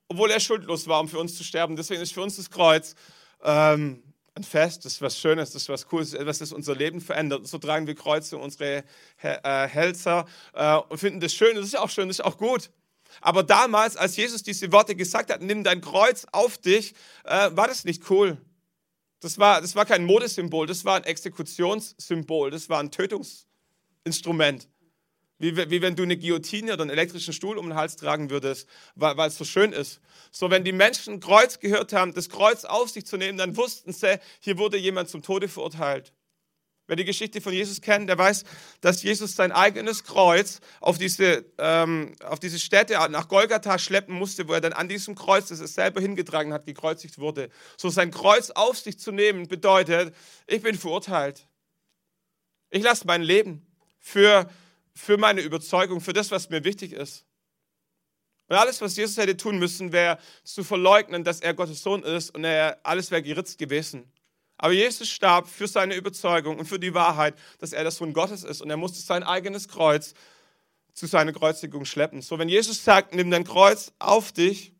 obwohl 0.07 0.31
er 0.31 0.39
schuldlos 0.39 0.87
war, 0.87 0.99
um 0.99 1.07
für 1.07 1.19
uns 1.19 1.35
zu 1.37 1.43
sterben. 1.43 1.75
Deswegen 1.75 2.01
ist 2.01 2.13
für 2.13 2.21
uns 2.21 2.35
das 2.35 2.49
Kreuz 2.49 2.95
ähm, 3.43 4.03
ein 4.35 4.43
Fest, 4.43 4.85
das 4.85 4.93
ist 4.93 5.01
was 5.01 5.19
Schönes, 5.19 5.51
das 5.51 5.63
ist 5.63 5.69
was 5.69 5.87
Cooles, 5.87 6.13
etwas, 6.13 6.39
das 6.39 6.51
unser 6.51 6.75
Leben 6.75 7.01
verändert. 7.01 7.39
Und 7.39 7.47
so 7.47 7.57
tragen 7.57 7.87
wir 7.87 7.95
Kreuze 7.95 8.37
unsere 8.37 8.83
äh, 9.21 9.67
Hälser 9.67 10.25
äh, 10.53 10.75
und 10.77 10.97
finden 10.97 11.19
das 11.19 11.33
schön. 11.33 11.55
Das 11.55 11.65
ist 11.65 11.77
auch 11.77 11.89
schön, 11.89 12.07
das 12.07 12.19
ist 12.19 12.25
auch 12.25 12.37
gut. 12.37 12.71
Aber 13.21 13.43
damals, 13.43 13.95
als 13.95 14.15
Jesus 14.15 14.43
diese 14.43 14.71
Worte 14.71 14.95
gesagt 14.95 15.31
hat, 15.31 15.41
nimm 15.41 15.63
dein 15.63 15.81
Kreuz 15.81 16.25
auf 16.31 16.57
dich, 16.57 16.93
äh, 17.25 17.49
war 17.51 17.67
das 17.67 17.85
nicht 17.85 18.09
cool. 18.09 18.37
Das 19.23 19.37
war, 19.37 19.61
das 19.61 19.73
war 19.73 19.85
kein 19.85 20.03
Modesymbol, 20.03 20.67
das 20.67 20.83
war 20.83 20.97
ein 20.97 21.05
Exekutionssymbol, 21.05 22.51
das 22.51 22.67
war 22.67 22.81
ein 22.81 22.91
Tötungsinstrument. 22.91 24.67
Wie, 25.39 25.55
wie 25.55 25.81
wenn 25.81 25.95
du 25.95 26.03
eine 26.03 26.17
Guillotine 26.17 26.73
oder 26.73 26.81
einen 26.81 26.89
elektrischen 26.89 27.31
Stuhl 27.31 27.57
um 27.57 27.69
den 27.69 27.75
Hals 27.75 27.95
tragen 27.95 28.29
würdest, 28.29 28.67
weil, 28.95 29.15
weil 29.15 29.29
es 29.29 29.37
so 29.37 29.45
schön 29.45 29.71
ist. 29.71 30.01
So, 30.29 30.49
wenn 30.49 30.65
die 30.65 30.73
Menschen 30.73 31.21
Kreuz 31.21 31.61
gehört 31.61 31.93
haben, 31.93 32.13
das 32.13 32.29
Kreuz 32.29 32.65
auf 32.65 32.89
sich 32.89 33.05
zu 33.05 33.15
nehmen, 33.15 33.37
dann 33.37 33.55
wussten 33.55 33.93
sie, 33.93 34.19
hier 34.41 34.57
wurde 34.57 34.77
jemand 34.77 35.07
zum 35.07 35.21
Tode 35.21 35.47
verurteilt. 35.47 36.11
Wer 36.93 36.97
die 36.97 37.05
Geschichte 37.05 37.41
von 37.41 37.53
Jesus 37.53 37.81
kennt, 37.81 38.07
der 38.07 38.19
weiß, 38.19 38.43
dass 38.79 39.01
Jesus 39.01 39.35
sein 39.35 39.51
eigenes 39.51 40.03
Kreuz 40.03 40.59
auf 40.79 40.99
diese, 40.99 41.43
ähm, 41.57 42.13
auf 42.23 42.39
diese 42.39 42.59
Stätte 42.59 42.93
nach 43.09 43.29
Golgatha 43.29 43.79
schleppen 43.79 44.13
musste, 44.13 44.47
wo 44.47 44.53
er 44.53 44.61
dann 44.61 44.73
an 44.73 44.87
diesem 44.87 45.15
Kreuz, 45.15 45.47
das 45.47 45.59
er 45.59 45.65
selber 45.65 46.01
hingetragen 46.01 46.53
hat, 46.53 46.67
gekreuzigt 46.67 47.17
wurde. 47.17 47.49
So 47.77 47.89
sein 47.89 48.11
Kreuz 48.11 48.51
auf 48.51 48.77
sich 48.77 48.99
zu 48.99 49.11
nehmen 49.11 49.47
bedeutet, 49.47 50.13
ich 50.45 50.61
bin 50.61 50.77
verurteilt. 50.77 51.47
Ich 52.69 52.83
lasse 52.83 53.07
mein 53.07 53.23
Leben 53.23 53.65
für, 53.97 54.47
für 54.93 55.17
meine 55.17 55.41
Überzeugung, 55.41 55.99
für 55.99 56.13
das, 56.13 56.29
was 56.29 56.51
mir 56.51 56.63
wichtig 56.63 56.93
ist. 56.93 57.25
Und 58.49 58.55
alles, 58.55 58.81
was 58.81 58.95
Jesus 58.95 59.17
hätte 59.17 59.35
tun 59.35 59.57
müssen, 59.57 59.93
wäre 59.93 60.19
zu 60.43 60.63
verleugnen, 60.63 61.23
dass 61.23 61.41
er 61.41 61.55
Gottes 61.55 61.81
Sohn 61.81 62.03
ist 62.03 62.29
und 62.35 62.43
er, 62.43 62.77
alles 62.83 63.09
wäre 63.09 63.23
geritzt 63.23 63.57
gewesen. 63.57 64.12
Aber 64.63 64.71
Jesus 64.71 65.09
starb 65.09 65.49
für 65.49 65.67
seine 65.67 65.93
Überzeugung 65.93 66.57
und 66.57 66.65
für 66.65 66.79
die 66.79 66.93
Wahrheit, 66.93 67.35
dass 67.59 67.73
er 67.73 67.83
der 67.83 67.91
Sohn 67.91 68.13
Gottes 68.13 68.45
ist 68.45 68.61
und 68.61 68.69
er 68.69 68.77
musste 68.77 69.01
sein 69.01 69.21
eigenes 69.21 69.67
Kreuz 69.67 70.13
zu 70.93 71.05
seiner 71.05 71.33
Kreuzigung 71.33 71.83
schleppen. 71.83 72.21
So, 72.21 72.39
wenn 72.39 72.47
Jesus 72.47 72.81
sagt, 72.81 73.13
nimm 73.13 73.29
dein 73.29 73.43
Kreuz 73.43 73.91
auf 73.99 74.31
dich, 74.31 74.71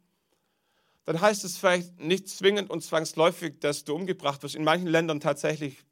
dann 1.04 1.20
heißt 1.20 1.44
es 1.44 1.58
vielleicht 1.58 2.00
nicht 2.00 2.30
zwingend 2.30 2.70
und 2.70 2.82
zwangsläufig, 2.82 3.60
dass 3.60 3.84
du 3.84 3.94
umgebracht 3.94 4.42
wirst. 4.42 4.56
In 4.56 4.64
manchen 4.64 4.88
Ländern 4.88 5.20
tatsächlich, 5.20 5.84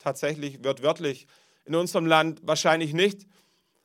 tatsächlich 0.00 0.64
wird 0.64 0.82
wörtlich. 0.82 1.28
In 1.64 1.76
unserem 1.76 2.06
Land 2.06 2.40
wahrscheinlich 2.42 2.92
nicht. 2.92 3.24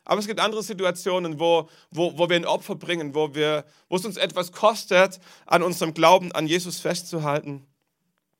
Aber 0.03 0.19
es 0.19 0.25
gibt 0.25 0.39
andere 0.39 0.63
Situationen, 0.63 1.39
wo, 1.39 1.69
wo, 1.91 2.17
wo 2.17 2.27
wir 2.27 2.35
ein 2.35 2.45
Opfer 2.45 2.73
bringen, 2.73 3.13
wo, 3.13 3.35
wir, 3.35 3.65
wo 3.87 3.97
es 3.97 4.05
uns 4.05 4.17
etwas 4.17 4.51
kostet, 4.51 5.19
an 5.45 5.61
unserem 5.61 5.93
Glauben 5.93 6.31
an 6.31 6.47
Jesus 6.47 6.79
festzuhalten. 6.79 7.67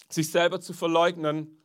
Sich 0.09 0.31
selber 0.31 0.61
zu 0.61 0.73
verleugnen, 0.73 1.57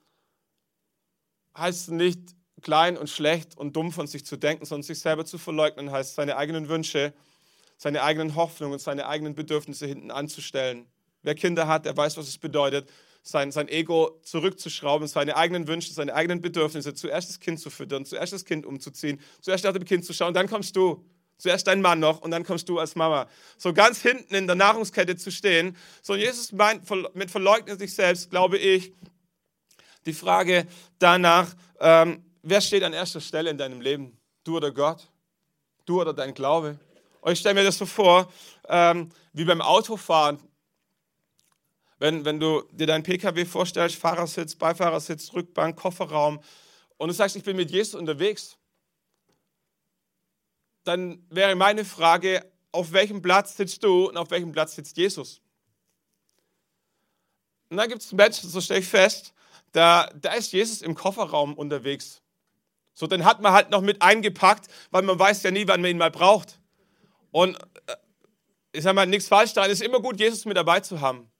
heißt 1.56 1.90
nicht 1.90 2.20
klein 2.60 2.96
und 2.96 3.10
schlecht 3.10 3.56
und 3.56 3.76
dumm 3.76 3.92
von 3.92 4.06
sich 4.06 4.24
zu 4.24 4.36
denken, 4.36 4.64
sondern 4.64 4.84
sich 4.84 5.00
selber 5.00 5.24
zu 5.24 5.38
verleugnen, 5.38 5.90
heißt 5.90 6.14
seine 6.14 6.36
eigenen 6.36 6.68
Wünsche, 6.68 7.12
seine 7.76 8.02
eigenen 8.02 8.36
Hoffnungen 8.36 8.74
und 8.74 8.80
seine 8.80 9.06
eigenen 9.06 9.34
Bedürfnisse 9.34 9.86
hinten 9.86 10.10
anzustellen. 10.10 10.86
Wer 11.22 11.34
Kinder 11.34 11.66
hat, 11.66 11.84
der 11.84 11.96
weiß, 11.96 12.16
was 12.16 12.28
es 12.28 12.38
bedeutet, 12.38 12.88
sein, 13.22 13.52
sein 13.52 13.68
Ego 13.68 14.18
zurückzuschrauben, 14.22 15.06
seine 15.06 15.36
eigenen 15.36 15.68
Wünsche, 15.68 15.92
seine 15.92 16.14
eigenen 16.14 16.40
Bedürfnisse, 16.40 16.94
zuerst 16.94 17.28
das 17.28 17.40
Kind 17.40 17.60
zu 17.60 17.70
füttern, 17.70 18.04
zuerst 18.04 18.32
das 18.32 18.44
Kind 18.44 18.66
umzuziehen, 18.66 19.20
zuerst 19.40 19.64
nach 19.64 19.72
dem 19.72 19.84
Kind 19.84 20.04
zu 20.04 20.12
schauen, 20.12 20.34
dann 20.34 20.48
kommst 20.48 20.74
du. 20.76 21.04
Zuerst 21.42 21.66
dein 21.66 21.80
Mann 21.80 21.98
noch 21.98 22.20
und 22.20 22.30
dann 22.30 22.44
kommst 22.44 22.68
du 22.68 22.78
als 22.78 22.94
Mama. 22.94 23.26
So 23.58 23.72
ganz 23.72 24.00
hinten 24.00 24.32
in 24.36 24.46
der 24.46 24.54
Nahrungskette 24.54 25.16
zu 25.16 25.32
stehen. 25.32 25.76
So 26.00 26.14
Jesus 26.14 26.52
meint 26.52 26.88
mit 27.16 27.32
Verleugnen 27.32 27.76
sich 27.76 27.92
selbst, 27.96 28.30
glaube 28.30 28.58
ich, 28.58 28.92
die 30.06 30.12
Frage 30.12 30.68
danach, 31.00 31.52
ähm, 31.80 32.24
wer 32.42 32.60
steht 32.60 32.84
an 32.84 32.92
erster 32.92 33.20
Stelle 33.20 33.50
in 33.50 33.58
deinem 33.58 33.80
Leben? 33.80 34.16
Du 34.44 34.56
oder 34.56 34.70
Gott? 34.70 35.08
Du 35.84 36.00
oder 36.00 36.12
dein 36.14 36.32
Glaube? 36.32 36.78
Und 37.22 37.32
ich 37.32 37.40
stelle 37.40 37.56
mir 37.56 37.64
das 37.64 37.76
so 37.76 37.86
vor, 37.86 38.32
ähm, 38.68 39.10
wie 39.32 39.44
beim 39.44 39.62
Autofahren. 39.62 40.38
Wenn, 41.98 42.24
wenn 42.24 42.38
du 42.38 42.62
dir 42.70 42.86
deinen 42.86 43.02
PKW 43.02 43.44
vorstellst, 43.46 43.96
Fahrersitz, 43.96 44.54
Beifahrersitz, 44.54 45.32
Rückbank, 45.32 45.74
Kofferraum, 45.74 46.38
und 46.98 47.08
du 47.08 47.14
sagst, 47.14 47.34
ich 47.34 47.42
bin 47.42 47.56
mit 47.56 47.72
Jesus 47.72 47.96
unterwegs, 47.96 48.56
dann 50.84 51.24
wäre 51.30 51.54
meine 51.54 51.84
Frage, 51.84 52.44
auf 52.72 52.92
welchem 52.92 53.22
Platz 53.22 53.56
sitzt 53.56 53.84
du 53.84 54.08
und 54.08 54.16
auf 54.16 54.30
welchem 54.30 54.52
Platz 54.52 54.74
sitzt 54.74 54.96
Jesus? 54.96 55.40
Und 57.70 57.76
dann 57.78 57.88
gibt 57.88 58.02
es 58.02 58.12
Menschen, 58.12 58.50
so 58.50 58.60
stelle 58.60 58.80
ich 58.80 58.88
fest, 58.88 59.32
da, 59.72 60.10
da 60.14 60.34
ist 60.34 60.52
Jesus 60.52 60.82
im 60.82 60.94
Kofferraum 60.94 61.54
unterwegs. 61.54 62.20
So, 62.94 63.06
den 63.06 63.24
hat 63.24 63.40
man 63.40 63.52
halt 63.52 63.70
noch 63.70 63.80
mit 63.80 64.02
eingepackt, 64.02 64.68
weil 64.90 65.02
man 65.02 65.18
weiß 65.18 65.42
ja 65.42 65.50
nie, 65.50 65.66
wann 65.66 65.80
man 65.80 65.90
ihn 65.90 65.98
mal 65.98 66.10
braucht. 66.10 66.60
Und 67.30 67.56
äh, 67.86 67.96
ich 68.72 68.82
sage 68.82 68.94
mal, 68.94 69.06
nichts 69.06 69.28
falsch 69.28 69.54
daran, 69.54 69.70
ist 69.70 69.80
immer 69.80 70.00
gut, 70.00 70.20
Jesus 70.20 70.44
mit 70.44 70.56
dabei 70.56 70.80
zu 70.80 71.00
haben. 71.00 71.31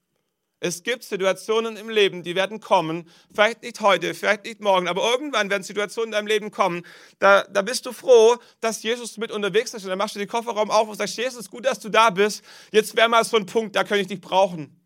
Es 0.64 0.84
gibt 0.84 1.02
Situationen 1.02 1.76
im 1.76 1.88
Leben, 1.88 2.22
die 2.22 2.36
werden 2.36 2.60
kommen, 2.60 3.10
vielleicht 3.34 3.64
nicht 3.64 3.80
heute, 3.80 4.14
vielleicht 4.14 4.44
nicht 4.44 4.60
morgen, 4.60 4.86
aber 4.86 5.02
irgendwann 5.10 5.50
werden 5.50 5.64
Situationen 5.64 6.10
in 6.10 6.12
deinem 6.12 6.28
Leben 6.28 6.52
kommen, 6.52 6.86
da, 7.18 7.42
da 7.50 7.62
bist 7.62 7.84
du 7.84 7.92
froh, 7.92 8.36
dass 8.60 8.80
Jesus 8.84 9.16
mit 9.16 9.32
unterwegs 9.32 9.74
ist 9.74 9.82
und 9.82 9.88
dann 9.88 9.98
machst 9.98 10.14
du 10.14 10.20
den 10.20 10.28
Kofferraum 10.28 10.70
auf 10.70 10.88
und 10.88 10.96
sagst, 10.96 11.16
Jesus, 11.16 11.50
gut, 11.50 11.66
dass 11.66 11.80
du 11.80 11.88
da 11.88 12.10
bist, 12.10 12.44
jetzt 12.70 12.96
wäre 12.96 13.08
mal 13.08 13.24
so 13.24 13.36
ein 13.38 13.46
Punkt, 13.46 13.74
da 13.74 13.82
könnte 13.82 14.02
ich 14.02 14.06
dich 14.06 14.20
brauchen. 14.20 14.80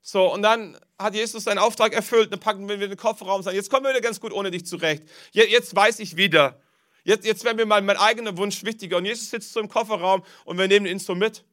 So, 0.00 0.32
und 0.32 0.42
dann 0.42 0.78
hat 0.96 1.16
Jesus 1.16 1.42
seinen 1.42 1.58
Auftrag 1.58 1.92
erfüllt, 1.92 2.32
dann 2.32 2.38
packen 2.38 2.68
wir 2.68 2.78
den 2.78 2.96
Kofferraum 2.96 3.38
und 3.38 3.42
sagen, 3.42 3.56
jetzt 3.56 3.70
kommen 3.70 3.84
wir 3.84 3.90
wieder 3.90 4.00
ganz 4.00 4.20
gut 4.20 4.32
ohne 4.32 4.52
dich 4.52 4.64
zurecht. 4.64 5.02
Jetzt 5.32 5.74
weiß 5.74 5.98
ich 5.98 6.16
wieder. 6.16 6.60
Jetzt, 7.02 7.26
jetzt 7.26 7.42
wäre 7.42 7.56
mir 7.56 7.66
mal 7.66 7.82
mein 7.82 7.96
eigener 7.96 8.36
Wunsch 8.36 8.62
wichtiger. 8.62 8.98
Und 8.98 9.06
Jesus 9.06 9.28
sitzt 9.30 9.52
so 9.52 9.58
im 9.58 9.68
Kofferraum 9.68 10.22
und 10.44 10.56
wir 10.56 10.68
nehmen 10.68 10.86
ihn 10.86 11.00
so 11.00 11.16
mit. 11.16 11.44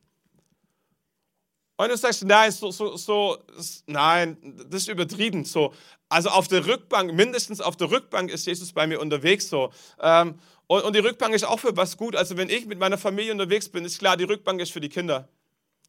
Und 1.77 1.89
du 1.89 1.97
sagst, 1.97 2.23
nein, 2.23 2.51
so, 2.51 2.71
so, 2.71 2.95
so, 2.95 3.37
nein, 3.85 4.37
das 4.69 4.83
ist 4.83 4.87
übertrieben. 4.87 5.43
So, 5.43 5.73
also 6.07 6.29
auf 6.29 6.47
der 6.47 6.65
Rückbank, 6.65 7.13
mindestens 7.13 7.59
auf 7.59 7.75
der 7.75 7.91
Rückbank 7.91 8.31
ist 8.31 8.47
Jesus 8.47 8.71
bei 8.71 8.87
mir 8.87 9.01
unterwegs. 9.01 9.49
So. 9.49 9.71
Ähm, 9.99 10.39
und, 10.67 10.83
und 10.83 10.95
die 10.95 10.99
Rückbank 10.99 11.35
ist 11.35 11.43
auch 11.43 11.59
für 11.59 11.75
was 11.75 11.97
gut. 11.97 12.15
Also 12.15 12.37
wenn 12.37 12.49
ich 12.49 12.65
mit 12.65 12.79
meiner 12.79 12.97
Familie 12.97 13.31
unterwegs 13.31 13.67
bin, 13.67 13.83
ist 13.83 13.99
klar, 13.99 14.15
die 14.15 14.23
Rückbank 14.23 14.61
ist 14.61 14.71
für 14.71 14.79
die 14.79 14.89
Kinder. 14.89 15.27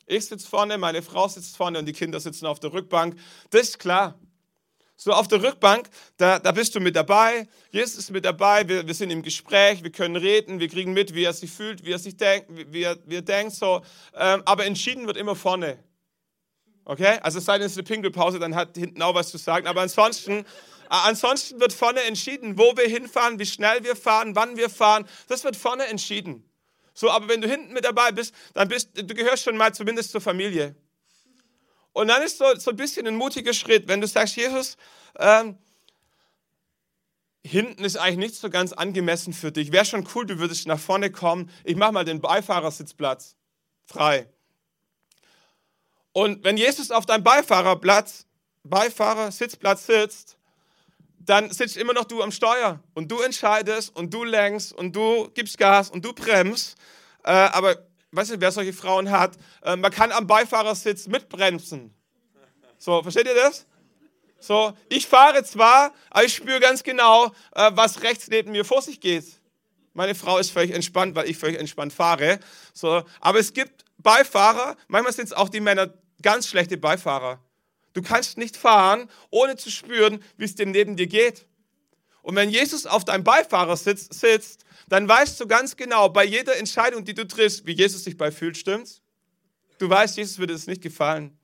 Ich 0.06 0.26
sitze 0.26 0.48
vorne, 0.48 0.78
meine 0.78 1.02
Frau 1.02 1.28
sitzt 1.28 1.56
vorne 1.56 1.78
und 1.78 1.86
die 1.86 1.92
Kinder 1.92 2.20
sitzen 2.20 2.46
auf 2.46 2.60
der 2.60 2.72
Rückbank. 2.72 3.16
Das 3.50 3.62
ist 3.62 3.78
klar. 3.78 4.18
So 4.98 5.12
auf 5.12 5.28
der 5.28 5.42
Rückbank, 5.42 5.90
da, 6.16 6.38
da 6.38 6.52
bist 6.52 6.74
du 6.74 6.80
mit 6.80 6.96
dabei. 6.96 7.46
Jesus 7.70 7.96
ist 7.96 8.10
mit 8.10 8.24
dabei. 8.24 8.66
Wir, 8.66 8.86
wir 8.86 8.94
sind 8.94 9.10
im 9.10 9.22
Gespräch, 9.22 9.82
wir 9.82 9.92
können 9.92 10.16
reden, 10.16 10.58
wir 10.58 10.68
kriegen 10.68 10.94
mit, 10.94 11.14
wie 11.14 11.24
er 11.24 11.34
sich 11.34 11.52
fühlt, 11.52 11.84
wie 11.84 11.92
er 11.92 11.98
sich 11.98 12.16
denkt, 12.16 12.48
wie, 12.72 12.82
er, 12.82 12.96
wie 13.04 13.16
er 13.16 13.22
denkt. 13.22 13.54
So. 13.54 13.82
Ähm, 14.14 14.42
aber 14.46 14.64
entschieden 14.64 15.06
wird 15.06 15.18
immer 15.18 15.36
vorne. 15.36 15.78
Okay? 16.86 17.18
Also 17.20 17.38
es 17.38 17.44
sei 17.44 17.58
denn, 17.58 17.66
es 17.66 17.72
ist 17.72 17.78
eine 17.78 17.84
Pinkelpause, 17.84 18.38
dann 18.38 18.54
hat 18.54 18.76
hinten 18.76 19.02
auch 19.02 19.14
was 19.14 19.28
zu 19.28 19.36
sagen. 19.36 19.66
Aber 19.66 19.82
ansonsten, 19.82 20.38
äh, 20.38 20.44
ansonsten 20.88 21.60
wird 21.60 21.74
vorne 21.74 22.00
entschieden, 22.04 22.56
wo 22.56 22.74
wir 22.74 22.88
hinfahren, 22.88 23.38
wie 23.38 23.46
schnell 23.46 23.84
wir 23.84 23.96
fahren, 23.96 24.34
wann 24.34 24.56
wir 24.56 24.70
fahren. 24.70 25.06
Das 25.28 25.44
wird 25.44 25.56
vorne 25.56 25.84
entschieden. 25.88 26.42
So, 26.94 27.10
aber 27.10 27.28
wenn 27.28 27.42
du 27.42 27.48
hinten 27.48 27.74
mit 27.74 27.84
dabei 27.84 28.12
bist, 28.12 28.34
dann 28.54 28.68
bist 28.68 28.90
du 28.94 29.14
gehörst 29.14 29.44
schon 29.44 29.58
mal 29.58 29.74
zumindest 29.74 30.12
zur 30.12 30.22
Familie. 30.22 30.74
Und 31.96 32.08
dann 32.08 32.20
ist 32.20 32.36
so, 32.36 32.44
so 32.56 32.72
ein 32.72 32.76
bisschen 32.76 33.06
ein 33.06 33.16
mutiger 33.16 33.54
Schritt, 33.54 33.88
wenn 33.88 34.02
du 34.02 34.06
sagst, 34.06 34.36
Jesus, 34.36 34.76
ähm, 35.18 35.56
hinten 37.42 37.84
ist 37.84 37.96
eigentlich 37.96 38.18
nicht 38.18 38.34
so 38.34 38.50
ganz 38.50 38.74
angemessen 38.74 39.32
für 39.32 39.50
dich. 39.50 39.72
Wäre 39.72 39.86
schon 39.86 40.06
cool, 40.14 40.26
du 40.26 40.38
würdest 40.38 40.66
nach 40.66 40.78
vorne 40.78 41.10
kommen. 41.10 41.50
Ich 41.64 41.74
mache 41.74 41.92
mal 41.92 42.04
den 42.04 42.20
Beifahrersitzplatz 42.20 43.34
frei. 43.86 44.28
Und 46.12 46.44
wenn 46.44 46.58
Jesus 46.58 46.90
auf 46.90 47.06
deinem 47.06 47.24
Beifahrerplatz, 47.24 48.26
Beifahrersitz 48.62 49.56
sitzt, 49.76 50.36
dann 51.18 51.50
sitzt 51.50 51.78
immer 51.78 51.94
noch 51.94 52.04
du 52.04 52.22
am 52.22 52.30
Steuer 52.30 52.78
und 52.92 53.10
du 53.10 53.22
entscheidest 53.22 53.96
und 53.96 54.12
du 54.12 54.22
lenkst 54.22 54.74
und 54.74 54.94
du 54.94 55.30
gibst 55.32 55.56
Gas 55.56 55.88
und 55.88 56.04
du 56.04 56.12
bremst. 56.12 56.76
Äh, 57.24 57.30
aber 57.30 57.86
weißt 58.16 58.32
du, 58.32 58.40
wer 58.40 58.50
solche 58.50 58.72
Frauen 58.72 59.10
hat, 59.10 59.36
äh, 59.62 59.76
man 59.76 59.90
kann 59.90 60.12
am 60.12 60.26
Beifahrersitz 60.26 61.06
mitbremsen. 61.06 61.94
So, 62.78 63.02
versteht 63.02 63.26
ihr 63.26 63.34
das? 63.34 63.66
So, 64.38 64.72
ich 64.88 65.06
fahre 65.06 65.44
zwar, 65.44 65.92
aber 66.10 66.24
ich 66.24 66.34
spüre 66.34 66.60
ganz 66.60 66.82
genau, 66.82 67.26
äh, 67.54 67.70
was 67.74 68.02
rechts 68.02 68.28
neben 68.28 68.52
mir 68.52 68.64
vor 68.64 68.82
sich 68.82 69.00
geht. 69.00 69.24
Meine 69.92 70.14
Frau 70.14 70.38
ist 70.38 70.50
völlig 70.50 70.72
entspannt, 70.72 71.14
weil 71.14 71.28
ich 71.28 71.38
völlig 71.38 71.58
entspannt 71.58 71.92
fahre. 71.92 72.38
So, 72.74 73.02
aber 73.20 73.38
es 73.38 73.52
gibt 73.54 73.84
Beifahrer, 73.98 74.76
manchmal 74.88 75.12
sind 75.12 75.26
es 75.26 75.32
auch 75.32 75.48
die 75.48 75.60
Männer 75.60 75.92
ganz 76.22 76.48
schlechte 76.48 76.76
Beifahrer. 76.76 77.40
Du 77.94 78.02
kannst 78.02 78.36
nicht 78.36 78.58
fahren, 78.58 79.08
ohne 79.30 79.56
zu 79.56 79.70
spüren, 79.70 80.22
wie 80.36 80.44
es 80.44 80.54
dem 80.54 80.70
neben 80.70 80.96
dir 80.96 81.06
geht. 81.06 81.46
Und 82.26 82.34
wenn 82.34 82.50
Jesus 82.50 82.86
auf 82.86 83.04
deinem 83.04 83.22
Beifahrersitz 83.22 84.08
sitzt, 84.10 84.64
dann 84.88 85.06
weißt 85.06 85.38
du 85.38 85.46
ganz 85.46 85.76
genau, 85.76 86.08
bei 86.08 86.24
jeder 86.24 86.56
Entscheidung, 86.56 87.04
die 87.04 87.14
du 87.14 87.24
triffst, 87.24 87.66
wie 87.66 87.72
Jesus 87.72 88.02
sich 88.02 88.16
bei 88.16 88.32
fühlt, 88.32 88.56
stimmt's? 88.56 89.00
Du 89.78 89.88
weißt, 89.88 90.16
Jesus 90.16 90.36
würde 90.40 90.52
es 90.52 90.66
nicht 90.66 90.82
gefallen. 90.82 91.38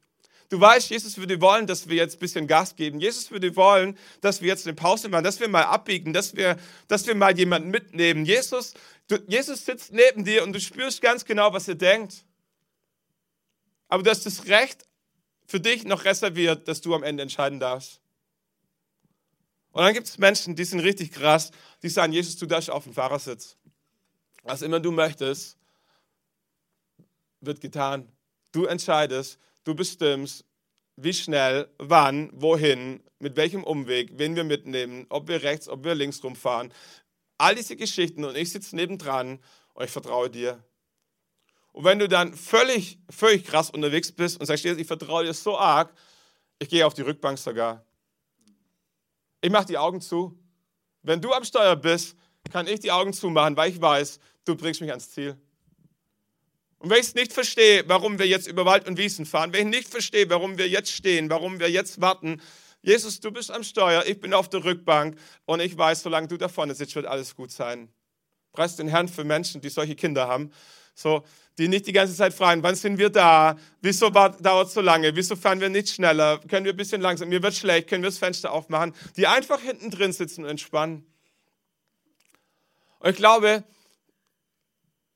Du 0.48 0.60
weißt, 0.60 0.90
Jesus 0.90 1.18
würde 1.18 1.40
wollen, 1.40 1.68
dass 1.68 1.88
wir 1.88 1.94
jetzt 1.94 2.16
ein 2.16 2.18
bisschen 2.18 2.48
Gas 2.48 2.74
geben. 2.74 2.98
Jesus 2.98 3.30
würde 3.30 3.54
wollen, 3.54 3.96
dass 4.22 4.40
wir 4.40 4.48
jetzt 4.48 4.66
eine 4.66 4.74
Pause 4.74 5.08
machen, 5.08 5.22
dass 5.22 5.38
wir 5.38 5.46
mal 5.46 5.62
abbiegen, 5.62 6.12
dass 6.12 6.34
wir, 6.34 6.56
dass 6.88 7.06
wir 7.06 7.14
mal 7.14 7.38
jemanden 7.38 7.70
mitnehmen. 7.70 8.24
Jesus, 8.24 8.74
du, 9.06 9.18
Jesus 9.28 9.64
sitzt 9.64 9.92
neben 9.92 10.24
dir 10.24 10.42
und 10.42 10.52
du 10.52 10.60
spürst 10.60 11.00
ganz 11.00 11.24
genau, 11.24 11.52
was 11.52 11.68
er 11.68 11.76
denkt. 11.76 12.24
Aber 13.86 14.02
du 14.02 14.10
hast 14.10 14.26
das 14.26 14.46
Recht 14.48 14.84
für 15.46 15.60
dich 15.60 15.84
noch 15.84 16.04
reserviert, 16.04 16.66
dass 16.66 16.80
du 16.80 16.92
am 16.92 17.04
Ende 17.04 17.22
entscheiden 17.22 17.60
darfst. 17.60 18.01
Und 19.72 19.82
dann 19.82 19.94
gibt 19.94 20.06
es 20.06 20.18
Menschen, 20.18 20.54
die 20.54 20.64
sind 20.64 20.80
richtig 20.80 21.12
krass, 21.12 21.50
die 21.82 21.88
sagen, 21.88 22.12
Jesus, 22.12 22.36
du 22.36 22.46
darfst 22.46 22.70
auf 22.70 22.84
dem 22.84 22.92
Fahrersitz. 22.92 23.56
Was 24.42 24.62
immer 24.62 24.80
du 24.80 24.92
möchtest, 24.92 25.56
wird 27.40 27.60
getan. 27.60 28.10
Du 28.52 28.66
entscheidest, 28.66 29.38
du 29.64 29.74
bestimmst, 29.74 30.44
wie 30.96 31.14
schnell, 31.14 31.68
wann, 31.78 32.30
wohin, 32.34 33.02
mit 33.18 33.36
welchem 33.36 33.64
Umweg, 33.64 34.10
wen 34.18 34.36
wir 34.36 34.44
mitnehmen, 34.44 35.06
ob 35.08 35.28
wir 35.28 35.42
rechts, 35.42 35.68
ob 35.68 35.84
wir 35.84 35.94
links 35.94 36.22
rumfahren. 36.22 36.72
All 37.38 37.54
diese 37.54 37.76
Geschichten 37.76 38.24
und 38.24 38.36
ich 38.36 38.52
sitze 38.52 38.76
nebendran 38.76 39.40
und 39.72 39.84
ich 39.84 39.90
vertraue 39.90 40.28
dir. 40.28 40.62
Und 41.72 41.84
wenn 41.84 41.98
du 41.98 42.08
dann 42.08 42.34
völlig, 42.34 42.98
völlig 43.08 43.44
krass 43.44 43.70
unterwegs 43.70 44.12
bist 44.12 44.38
und 44.38 44.46
sagst, 44.46 44.64
ich 44.66 44.86
vertraue 44.86 45.24
dir 45.24 45.32
so 45.32 45.58
arg, 45.58 45.94
ich 46.58 46.68
gehe 46.68 46.86
auf 46.86 46.92
die 46.92 47.02
Rückbank 47.02 47.38
sogar. 47.38 47.84
Ich 49.42 49.50
mache 49.50 49.66
die 49.66 49.76
Augen 49.76 50.00
zu. 50.00 50.38
Wenn 51.02 51.20
du 51.20 51.32
am 51.32 51.44
Steuer 51.44 51.74
bist, 51.74 52.16
kann 52.50 52.68
ich 52.68 52.80
die 52.80 52.92
Augen 52.92 53.12
zumachen, 53.12 53.56
weil 53.56 53.70
ich 53.70 53.80
weiß, 53.80 54.20
du 54.44 54.56
bringst 54.56 54.80
mich 54.80 54.90
ans 54.90 55.10
Ziel. 55.10 55.36
Und 56.78 56.90
wenn 56.90 56.98
ich 56.98 57.08
es 57.08 57.14
nicht 57.14 57.32
verstehe, 57.32 57.84
warum 57.88 58.18
wir 58.18 58.26
jetzt 58.26 58.46
über 58.46 58.64
Wald 58.64 58.88
und 58.88 58.98
Wiesen 58.98 59.26
fahren, 59.26 59.52
wenn 59.52 59.68
ich 59.68 59.76
nicht 59.76 59.88
verstehe, 59.88 60.30
warum 60.30 60.58
wir 60.58 60.68
jetzt 60.68 60.92
stehen, 60.92 61.28
warum 61.28 61.58
wir 61.58 61.70
jetzt 61.70 62.00
warten, 62.00 62.40
Jesus, 62.82 63.20
du 63.20 63.30
bist 63.30 63.50
am 63.50 63.62
Steuer, 63.62 64.04
ich 64.06 64.20
bin 64.20 64.32
auf 64.32 64.48
der 64.48 64.64
Rückbank 64.64 65.16
und 65.44 65.60
ich 65.60 65.76
weiß, 65.76 66.02
solange 66.02 66.28
du 66.28 66.36
da 66.36 66.48
vorne 66.48 66.74
sitzt, 66.74 66.94
wird 66.96 67.06
alles 67.06 67.34
gut 67.34 67.50
sein. 67.50 67.88
Preis 68.52 68.76
den 68.76 68.88
Herrn 68.88 69.08
für 69.08 69.24
Menschen, 69.24 69.60
die 69.60 69.68
solche 69.70 69.94
Kinder 69.96 70.28
haben. 70.28 70.52
So, 70.94 71.24
die 71.58 71.68
nicht 71.68 71.86
die 71.86 71.92
ganze 71.92 72.14
Zeit 72.14 72.34
fragen, 72.34 72.62
wann 72.62 72.74
sind 72.74 72.98
wir 72.98 73.10
da? 73.10 73.56
Wieso 73.80 74.10
dauert 74.10 74.68
es 74.68 74.74
so 74.74 74.80
lange? 74.80 75.14
Wieso 75.14 75.36
fahren 75.36 75.60
wir 75.60 75.68
nicht 75.68 75.88
schneller? 75.88 76.38
Können 76.48 76.64
wir 76.64 76.72
ein 76.72 76.76
bisschen 76.76 77.00
langsam? 77.00 77.28
Mir 77.28 77.42
wird 77.42 77.54
schlecht, 77.54 77.88
können 77.88 78.02
wir 78.02 78.10
das 78.10 78.18
Fenster 78.18 78.52
aufmachen? 78.52 78.94
Die 79.16 79.26
einfach 79.26 79.60
hinten 79.60 79.90
drin 79.90 80.12
sitzen 80.12 80.44
und 80.44 80.50
entspannen. 80.50 81.06
Und 83.00 83.10
ich 83.10 83.16
glaube, 83.16 83.64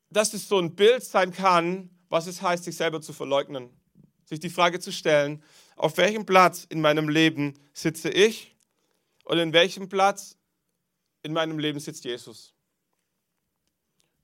dass 0.09 0.33
es 0.33 0.47
so 0.47 0.59
ein 0.59 0.75
Bild 0.75 1.03
sein 1.03 1.31
kann, 1.31 1.89
was 2.09 2.27
es 2.27 2.41
heißt, 2.41 2.63
sich 2.63 2.75
selber 2.75 3.01
zu 3.01 3.13
verleugnen. 3.13 3.69
Sich 4.25 4.39
die 4.39 4.49
Frage 4.49 4.79
zu 4.79 4.91
stellen, 4.91 5.43
auf 5.75 5.97
welchem 5.97 6.25
Platz 6.25 6.65
in 6.69 6.81
meinem 6.81 7.07
Leben 7.07 7.53
sitze 7.73 8.09
ich 8.09 8.55
und 9.23 9.37
in 9.37 9.53
welchem 9.53 9.89
Platz 9.89 10.37
in 11.23 11.33
meinem 11.33 11.59
Leben 11.59 11.79
sitzt 11.79 12.03
Jesus. 12.05 12.56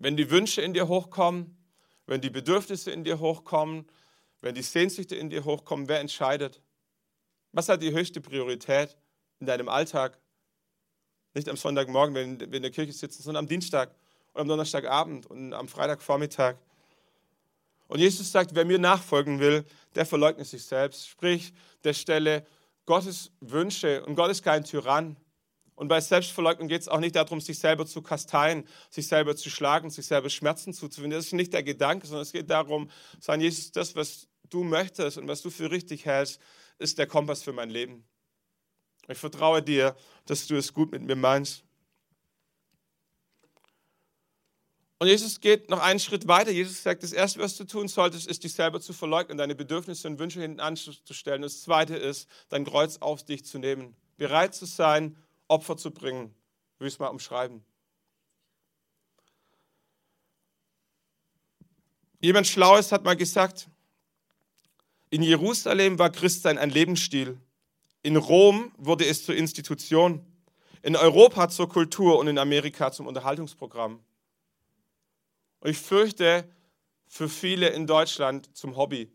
Wenn 0.03 0.17
die 0.17 0.29
Wünsche 0.29 0.61
in 0.61 0.73
dir 0.73 0.89
hochkommen, 0.89 1.55
wenn 2.07 2.19
die 2.19 2.29
Bedürfnisse 2.29 2.91
in 2.91 3.05
dir 3.05 3.19
hochkommen, 3.21 3.85
wenn 4.41 4.53
die 4.53 4.61
Sehnsüchte 4.61 5.15
in 5.15 5.29
dir 5.29 5.45
hochkommen, 5.45 5.87
wer 5.87 6.01
entscheidet? 6.01 6.61
Was 7.53 7.69
hat 7.69 7.81
die 7.81 7.93
höchste 7.93 8.19
Priorität 8.19 8.97
in 9.39 9.45
deinem 9.45 9.69
Alltag? 9.69 10.19
Nicht 11.33 11.47
am 11.47 11.55
Sonntagmorgen, 11.55 12.13
wenn 12.15 12.37
wir 12.37 12.53
in 12.53 12.63
der 12.63 12.71
Kirche 12.71 12.91
sitzen, 12.91 13.23
sondern 13.23 13.45
am 13.45 13.47
Dienstag 13.47 13.95
und 14.33 14.41
am 14.41 14.47
Donnerstagabend 14.49 15.25
und 15.27 15.53
am 15.53 15.69
Freitagvormittag. 15.69 16.57
Und 17.87 17.99
Jesus 17.99 18.29
sagt, 18.29 18.53
wer 18.55 18.65
mir 18.65 18.79
nachfolgen 18.79 19.39
will, 19.39 19.63
der 19.95 20.05
verleugnet 20.05 20.47
sich 20.47 20.65
selbst. 20.65 21.07
Sprich, 21.07 21.53
der 21.85 21.93
stelle 21.93 22.45
Gottes 22.85 23.31
Wünsche 23.39 24.03
und 24.03 24.15
Gott 24.15 24.31
ist 24.31 24.43
kein 24.43 24.65
Tyrann. 24.65 25.15
Und 25.75 25.87
bei 25.87 25.99
Selbstverleugnung 26.01 26.67
geht 26.67 26.81
es 26.81 26.87
auch 26.87 26.99
nicht 26.99 27.15
darum, 27.15 27.41
sich 27.41 27.57
selber 27.57 27.85
zu 27.85 28.01
kasteien, 28.01 28.67
sich 28.89 29.07
selber 29.07 29.35
zu 29.35 29.49
schlagen, 29.49 29.89
sich 29.89 30.05
selber 30.05 30.29
Schmerzen 30.29 30.73
zuzufügen. 30.73 31.11
Das 31.11 31.25
ist 31.25 31.33
nicht 31.33 31.53
der 31.53 31.63
Gedanke, 31.63 32.05
sondern 32.05 32.23
es 32.23 32.31
geht 32.31 32.49
darum, 32.49 32.89
sagen, 33.19 33.41
Jesus, 33.41 33.71
das, 33.71 33.95
was 33.95 34.27
du 34.49 34.63
möchtest 34.63 35.17
und 35.17 35.27
was 35.27 35.41
du 35.41 35.49
für 35.49 35.71
richtig 35.71 36.05
hältst, 36.05 36.39
ist 36.77 36.97
der 36.97 37.07
Kompass 37.07 37.41
für 37.43 37.53
mein 37.53 37.69
Leben. 37.69 38.05
Ich 39.07 39.17
vertraue 39.17 39.61
dir, 39.61 39.95
dass 40.25 40.47
du 40.47 40.55
es 40.55 40.73
gut 40.73 40.91
mit 40.91 41.01
mir 41.01 41.15
meinst. 41.15 41.63
Und 44.99 45.09
Jesus 45.09 45.41
geht 45.41 45.69
noch 45.69 45.81
einen 45.81 45.99
Schritt 45.99 46.29
weiter. 46.29 46.51
Jesus 46.51 46.81
sagt, 46.81 47.03
das 47.03 47.11
Erste, 47.11 47.39
was 47.39 47.57
du 47.57 47.65
tun 47.65 47.89
solltest, 47.89 48.25
ist, 48.25 48.43
dich 48.43 48.53
selber 48.53 48.79
zu 48.79 48.93
verleugnen, 48.93 49.37
deine 49.37 49.53
Bedürfnisse 49.53 50.07
und 50.07 50.17
Wünsche 50.17 50.39
hinten 50.39 50.61
anzustellen. 50.61 51.41
Das 51.41 51.61
Zweite 51.61 51.97
ist, 51.97 52.29
dein 52.47 52.63
Kreuz 52.63 52.99
auf 52.99 53.25
dich 53.25 53.43
zu 53.43 53.59
nehmen. 53.59 53.97
Bereit 54.15 54.55
zu 54.55 54.65
sein, 54.65 55.17
Opfer 55.47 55.77
zu 55.77 55.91
bringen. 55.91 56.33
Will 56.79 56.87
ich 56.87 56.95
es 56.95 56.99
mal 56.99 57.07
umschreiben. 57.07 57.63
Jemand 62.19 62.47
Schlaues 62.47 62.91
hat 62.91 63.03
mal 63.03 63.17
gesagt, 63.17 63.69
in 65.09 65.21
Jerusalem 65.21 65.99
war 65.99 66.09
Christsein 66.09 66.57
ein 66.57 66.69
Lebensstil. 66.69 67.39
In 68.01 68.15
Rom 68.15 68.71
wurde 68.77 69.05
es 69.05 69.25
zur 69.25 69.35
Institution. 69.35 70.25
In 70.81 70.95
Europa 70.95 71.49
zur 71.49 71.69
Kultur 71.69 72.17
und 72.17 72.27
in 72.27 72.37
Amerika 72.37 72.91
zum 72.91 73.07
Unterhaltungsprogramm. 73.07 74.03
Und 75.59 75.69
ich 75.69 75.77
fürchte, 75.77 76.49
für 77.13 77.29
viele 77.29 77.69
in 77.69 77.85
Deutschland 77.85 78.49
zum 78.57 78.75
Hobby. 78.75 79.11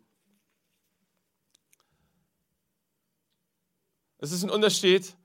Es 4.18 4.30
ist 4.30 4.44
ein 4.44 4.50
Unterschied, 4.50 5.16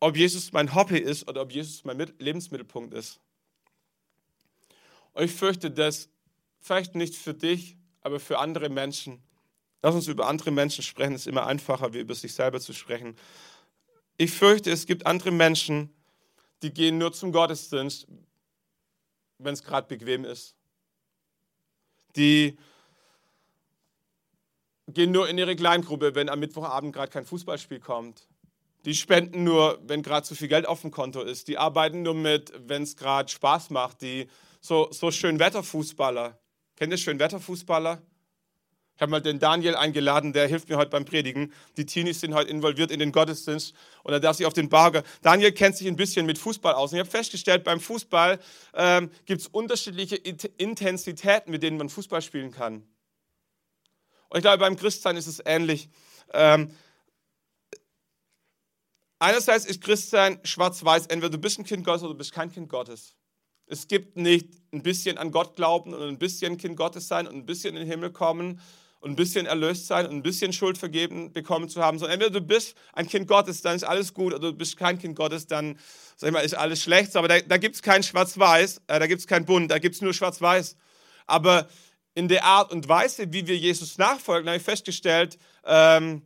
ob 0.00 0.16
Jesus 0.16 0.52
mein 0.52 0.74
Hobby 0.74 0.98
ist 0.98 1.28
oder 1.28 1.42
ob 1.42 1.52
Jesus 1.52 1.84
mein 1.84 1.98
Lebensmittelpunkt 2.18 2.94
ist. 2.94 3.20
Und 5.12 5.24
ich 5.24 5.32
fürchte, 5.32 5.70
dass 5.70 6.10
vielleicht 6.60 6.94
nicht 6.94 7.14
für 7.14 7.34
dich, 7.34 7.76
aber 8.02 8.20
für 8.20 8.38
andere 8.38 8.68
Menschen, 8.68 9.22
lass 9.82 9.94
uns 9.94 10.08
über 10.08 10.28
andere 10.28 10.50
Menschen 10.50 10.82
sprechen, 10.82 11.14
es 11.14 11.22
ist 11.22 11.26
immer 11.26 11.46
einfacher, 11.46 11.94
wie 11.94 12.00
über 12.00 12.14
sich 12.14 12.34
selber 12.34 12.60
zu 12.60 12.72
sprechen. 12.72 13.16
Ich 14.18 14.32
fürchte, 14.32 14.70
es 14.70 14.86
gibt 14.86 15.06
andere 15.06 15.30
Menschen, 15.30 15.92
die 16.62 16.72
gehen 16.72 16.98
nur 16.98 17.12
zum 17.12 17.32
Gottesdienst, 17.32 18.06
wenn 19.38 19.54
es 19.54 19.62
gerade 19.62 19.88
bequem 19.88 20.24
ist. 20.24 20.54
Die 22.16 22.58
gehen 24.88 25.12
nur 25.12 25.28
in 25.28 25.36
ihre 25.38 25.56
Kleingruppe, 25.56 26.14
wenn 26.14 26.28
am 26.28 26.40
Mittwochabend 26.40 26.94
gerade 26.94 27.10
kein 27.10 27.24
Fußballspiel 27.24 27.80
kommt. 27.80 28.28
Die 28.86 28.94
spenden 28.94 29.42
nur, 29.42 29.80
wenn 29.82 30.02
gerade 30.02 30.24
zu 30.24 30.36
viel 30.36 30.46
Geld 30.46 30.64
auf 30.64 30.82
dem 30.82 30.92
Konto 30.92 31.20
ist. 31.20 31.48
Die 31.48 31.58
arbeiten 31.58 32.02
nur 32.02 32.14
mit, 32.14 32.52
wenn 32.68 32.84
es 32.84 32.96
gerade 32.96 33.28
Spaß 33.28 33.70
macht. 33.70 34.00
Die 34.00 34.28
so, 34.60 34.88
so 34.92 35.10
Schönwetterfußballer. 35.10 36.38
Kennt 36.76 36.92
ihr 36.92 36.96
Schönwetterfußballer? 36.96 38.00
Ich 38.94 39.02
habe 39.02 39.10
mal 39.10 39.20
den 39.20 39.40
Daniel 39.40 39.74
eingeladen, 39.74 40.32
der 40.32 40.46
hilft 40.46 40.68
mir 40.68 40.76
heute 40.76 40.90
beim 40.90 41.04
Predigen. 41.04 41.52
Die 41.76 41.84
Teenies 41.84 42.20
sind 42.20 42.32
heute 42.32 42.48
involviert 42.48 42.92
in 42.92 43.00
den 43.00 43.10
Gottesdienst 43.10 43.74
und 44.04 44.12
er 44.12 44.20
darf 44.20 44.36
sich 44.36 44.46
auf 44.46 44.54
den 44.54 44.68
Barger. 44.68 45.02
Daniel 45.20 45.50
kennt 45.50 45.76
sich 45.76 45.88
ein 45.88 45.96
bisschen 45.96 46.24
mit 46.24 46.38
Fußball 46.38 46.72
aus. 46.72 46.92
Und 46.92 46.98
ich 46.98 47.00
habe 47.00 47.10
festgestellt, 47.10 47.64
beim 47.64 47.80
Fußball 47.80 48.38
ähm, 48.72 49.10
gibt 49.24 49.40
es 49.40 49.48
unterschiedliche 49.48 50.14
Intensitäten, 50.14 51.50
mit 51.50 51.64
denen 51.64 51.76
man 51.76 51.88
Fußball 51.88 52.22
spielen 52.22 52.52
kann. 52.52 52.84
Und 54.28 54.38
ich 54.38 54.42
glaube, 54.42 54.58
beim 54.58 54.76
Christsein 54.76 55.16
ist 55.16 55.26
es 55.26 55.42
ähnlich. 55.44 55.88
Ähm, 56.32 56.70
einerseits 59.18 59.64
ist 59.64 59.80
Christsein 59.80 60.38
schwarz-weiß. 60.44 61.06
Entweder 61.06 61.30
du 61.30 61.38
bist 61.38 61.58
ein 61.58 61.64
Kind 61.64 61.84
Gottes 61.84 62.02
oder 62.02 62.12
du 62.12 62.18
bist 62.18 62.32
kein 62.32 62.50
Kind 62.50 62.68
Gottes. 62.68 63.14
Es 63.66 63.88
gibt 63.88 64.16
nicht 64.16 64.50
ein 64.72 64.82
bisschen 64.82 65.18
an 65.18 65.32
Gott 65.32 65.56
glauben 65.56 65.92
und 65.92 66.02
ein 66.02 66.18
bisschen 66.18 66.56
Kind 66.56 66.76
Gottes 66.76 67.08
sein 67.08 67.26
und 67.26 67.34
ein 67.34 67.46
bisschen 67.46 67.74
in 67.74 67.80
den 67.80 67.88
Himmel 67.88 68.12
kommen 68.12 68.60
und 69.00 69.12
ein 69.12 69.16
bisschen 69.16 69.46
erlöst 69.46 69.86
sein 69.86 70.06
und 70.06 70.14
ein 70.14 70.22
bisschen 70.22 70.52
Schuld 70.52 70.78
vergeben 70.78 71.32
bekommen 71.32 71.68
zu 71.68 71.82
haben, 71.82 71.98
sondern 71.98 72.14
entweder 72.20 72.40
du 72.40 72.46
bist 72.46 72.76
ein 72.92 73.08
Kind 73.08 73.28
Gottes, 73.28 73.62
dann 73.62 73.76
ist 73.76 73.84
alles 73.84 74.14
gut, 74.14 74.34
oder 74.34 74.52
du 74.52 74.56
bist 74.56 74.76
kein 74.76 74.98
Kind 74.98 75.16
Gottes, 75.16 75.46
dann 75.46 75.78
sag 76.16 76.28
ich 76.28 76.32
mal, 76.32 76.40
ist 76.40 76.54
alles 76.54 76.82
schlecht. 76.82 77.14
Aber 77.16 77.28
da, 77.28 77.40
da 77.40 77.56
gibt 77.56 77.74
es 77.74 77.82
kein 77.82 78.02
Schwarz-Weiß, 78.02 78.82
äh, 78.86 78.98
da 78.98 79.06
gibt 79.06 79.20
es 79.20 79.26
kein 79.26 79.44
Bunt, 79.44 79.70
da 79.70 79.78
gibt 79.78 79.96
es 79.96 80.00
nur 80.00 80.14
Schwarz-Weiß. 80.14 80.76
Aber 81.26 81.68
in 82.14 82.28
der 82.28 82.44
Art 82.44 82.72
und 82.72 82.88
Weise, 82.88 83.32
wie 83.32 83.46
wir 83.46 83.56
Jesus 83.56 83.98
nachfolgen, 83.98 84.48
habe 84.48 84.58
ich 84.58 84.64
festgestellt, 84.64 85.38
ähm, 85.64 86.22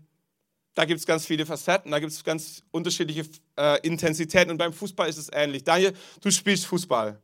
da 0.75 0.85
gibt 0.85 1.01
es 1.01 1.07
ganz 1.07 1.27
viele 1.27 1.47
Facetten, 1.47 1.91
da 1.91 1.99
gibt 1.99 2.13
es 2.13 2.23
ganz 2.23 2.63
unterschiedliche 2.71 3.29
äh, 3.57 3.81
Intensitäten 3.87 4.51
und 4.51 4.59
beim 4.59 4.73
Fußball 4.73 5.09
ist 5.09 5.19
es 5.19 5.29
ähnlich. 5.33 5.65
Daniel, 5.65 5.95
du 6.21 6.31
spielst 6.31 6.67
Fußball. 6.67 7.21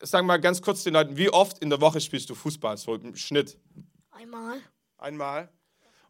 Sag 0.00 0.24
mal 0.24 0.40
ganz 0.40 0.60
kurz 0.60 0.82
den 0.82 0.94
Leuten, 0.94 1.16
wie 1.16 1.30
oft 1.30 1.60
in 1.60 1.70
der 1.70 1.80
Woche 1.80 2.00
spielst 2.00 2.28
du 2.28 2.34
Fußball, 2.34 2.76
so 2.76 2.96
im 2.96 3.14
Schnitt? 3.14 3.56
Einmal. 4.10 4.60
Einmal. 4.98 5.48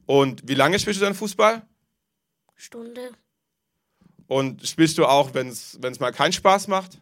Und 0.07 0.49
wie 0.49 0.55
lange 0.55 0.79
spielst 0.79 1.01
du 1.01 1.05
dann 1.05 1.15
Fußball? 1.15 1.67
Stunde. 2.55 3.13
Und 4.29 4.67
spielst 4.67 4.97
du 4.97 5.05
auch, 5.05 5.35
wenn 5.35 5.49
es 5.49 6.01
mal 6.01 6.13
keinen 6.13 6.33
Spaß 6.33 6.69
macht? 6.69 6.99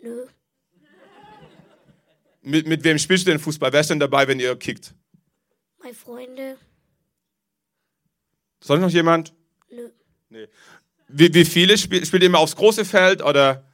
Nö. 0.00 0.26
Mit, 2.42 2.66
mit 2.66 2.82
wem 2.82 2.98
spielst 2.98 3.26
du 3.26 3.30
denn 3.30 3.40
Fußball? 3.40 3.72
Wer 3.72 3.80
ist 3.80 3.90
denn 3.90 4.00
dabei, 4.00 4.26
wenn 4.26 4.40
ihr 4.40 4.56
kickt? 4.56 4.94
Meine 5.80 5.94
Freunde. 5.94 6.56
Sonst 8.60 8.80
noch 8.80 8.90
jemand? 8.90 9.32
Nö. 9.70 9.88
Nee. 10.30 10.48
Wie, 11.08 11.32
wie 11.32 11.44
viele 11.44 11.78
spielt, 11.78 12.06
spielt 12.06 12.22
ihr 12.22 12.28
immer 12.28 12.38
aufs 12.38 12.56
große 12.56 12.84
Feld 12.84 13.22
oder? 13.22 13.64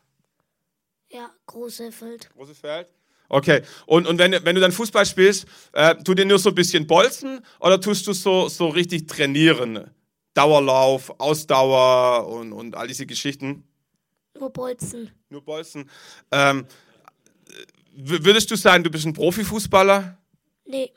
Ja, 1.10 1.30
große 1.46 1.90
Feld. 1.92 2.30
Große 2.34 2.54
Feld? 2.54 2.92
Okay. 3.28 3.62
Und, 3.86 4.06
und 4.06 4.18
wenn, 4.18 4.32
wenn 4.44 4.54
du 4.54 4.60
dann 4.60 4.72
Fußball 4.72 5.06
spielst, 5.06 5.46
äh, 5.72 5.94
tu 5.96 6.14
dir 6.14 6.24
nur 6.24 6.38
so 6.38 6.50
ein 6.50 6.54
bisschen 6.54 6.86
bolzen 6.86 7.40
oder 7.60 7.80
tust 7.80 8.06
du 8.06 8.12
so, 8.12 8.48
so 8.48 8.68
richtig 8.68 9.08
trainieren? 9.08 9.90
Dauerlauf, 10.34 11.18
Ausdauer 11.18 12.28
und, 12.28 12.52
und 12.52 12.76
all 12.76 12.88
diese 12.88 13.06
Geschichten? 13.06 13.66
Nur 14.38 14.50
Bolzen. 14.50 15.10
Nur 15.30 15.42
Bolzen. 15.42 15.88
Ähm, 16.32 16.66
würdest 17.94 18.50
du 18.50 18.56
sagen, 18.56 18.82
du 18.82 18.90
bist 18.90 19.06
ein 19.06 19.12
Profifußballer? 19.12 20.18
Nee. 20.66 20.92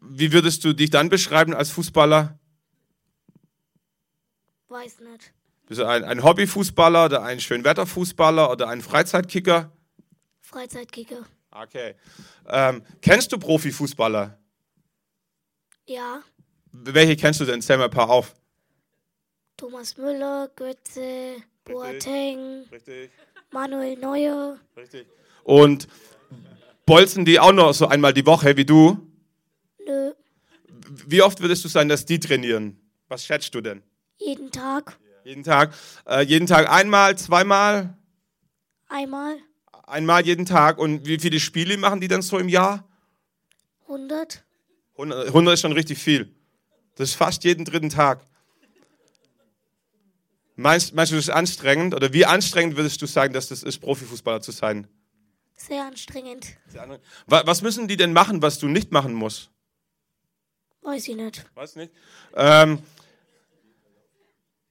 Wie 0.00 0.32
würdest 0.32 0.64
du 0.64 0.72
dich 0.72 0.90
dann 0.90 1.08
beschreiben 1.08 1.54
als 1.54 1.70
Fußballer? 1.70 2.38
Weiß 4.74 4.98
nicht. 4.98 5.32
Bist 5.68 5.80
du 5.80 5.86
ein, 5.86 6.02
ein 6.02 6.24
Hobbyfußballer 6.24 7.04
oder 7.04 7.22
ein 7.22 7.38
Schönwetterfußballer 7.38 8.50
oder 8.50 8.68
ein 8.68 8.82
Freizeitkicker? 8.82 9.70
Freizeitkicker. 10.40 11.24
Okay. 11.52 11.94
Ähm, 12.48 12.82
kennst 13.00 13.30
du 13.30 13.38
Profifußballer? 13.38 14.36
Ja. 15.86 16.24
Welche 16.72 17.14
kennst 17.14 17.38
du 17.40 17.44
denn? 17.44 17.62
Zähl 17.62 17.78
mal 17.78 17.84
ein 17.84 17.90
paar 17.92 18.10
auf. 18.10 18.34
Thomas 19.56 19.96
Müller, 19.96 20.50
Götze, 20.56 21.36
Boateng, 21.62 22.64
Richtig. 22.72 23.10
Manuel 23.52 23.96
Neuer. 23.96 24.58
Richtig. 24.76 25.06
Und 25.44 25.86
bolzen 26.84 27.24
die 27.24 27.38
auch 27.38 27.52
noch 27.52 27.74
so 27.74 27.86
einmal 27.86 28.12
die 28.12 28.26
Woche 28.26 28.56
wie 28.56 28.64
du? 28.64 29.08
Nö. 29.86 30.14
Wie 31.06 31.22
oft 31.22 31.40
würdest 31.40 31.62
du 31.64 31.68
sagen, 31.68 31.88
dass 31.88 32.04
die 32.04 32.18
trainieren? 32.18 32.76
Was 33.06 33.24
schätzt 33.24 33.54
du 33.54 33.60
denn? 33.60 33.84
Jeden 34.18 34.50
Tag. 34.50 34.96
Jeden 35.24 35.42
Tag? 35.42 35.74
Äh, 36.06 36.22
jeden 36.22 36.46
Tag 36.46 36.70
einmal, 36.70 37.16
zweimal? 37.18 37.96
Einmal. 38.88 39.38
Einmal 39.86 40.24
jeden 40.24 40.46
Tag. 40.46 40.78
Und 40.78 41.06
wie 41.06 41.18
viele 41.18 41.40
Spiele 41.40 41.76
machen 41.76 42.00
die 42.00 42.08
dann 42.08 42.22
so 42.22 42.38
im 42.38 42.48
Jahr? 42.48 42.86
100. 43.86 44.44
100, 44.96 45.26
100 45.28 45.54
ist 45.54 45.60
schon 45.60 45.72
richtig 45.72 45.98
viel. 45.98 46.34
Das 46.96 47.10
ist 47.10 47.14
fast 47.16 47.44
jeden 47.44 47.64
dritten 47.64 47.90
Tag. 47.90 48.24
Meinst, 50.56 50.94
meinst 50.94 51.10
du, 51.12 51.16
das 51.16 51.24
ist 51.26 51.34
anstrengend? 51.34 51.94
Oder 51.94 52.12
wie 52.12 52.24
anstrengend 52.26 52.76
würdest 52.76 53.02
du 53.02 53.06
sagen, 53.06 53.32
dass 53.34 53.48
das 53.48 53.62
ist, 53.62 53.80
Profifußballer 53.80 54.40
zu 54.40 54.52
sein? 54.52 54.86
Sehr 55.56 55.84
anstrengend. 55.84 56.46
Wa- 57.26 57.42
Was 57.44 57.62
müssen 57.62 57.88
die 57.88 57.96
denn 57.96 58.12
machen, 58.12 58.40
was 58.42 58.58
du 58.58 58.68
nicht 58.68 58.92
machen 58.92 59.14
musst? 59.14 59.50
Weiß 60.82 61.08
ich 61.08 61.16
nicht. 61.16 61.44
Weiß 61.54 61.76
nicht. 61.76 61.92
Ähm, 62.36 62.78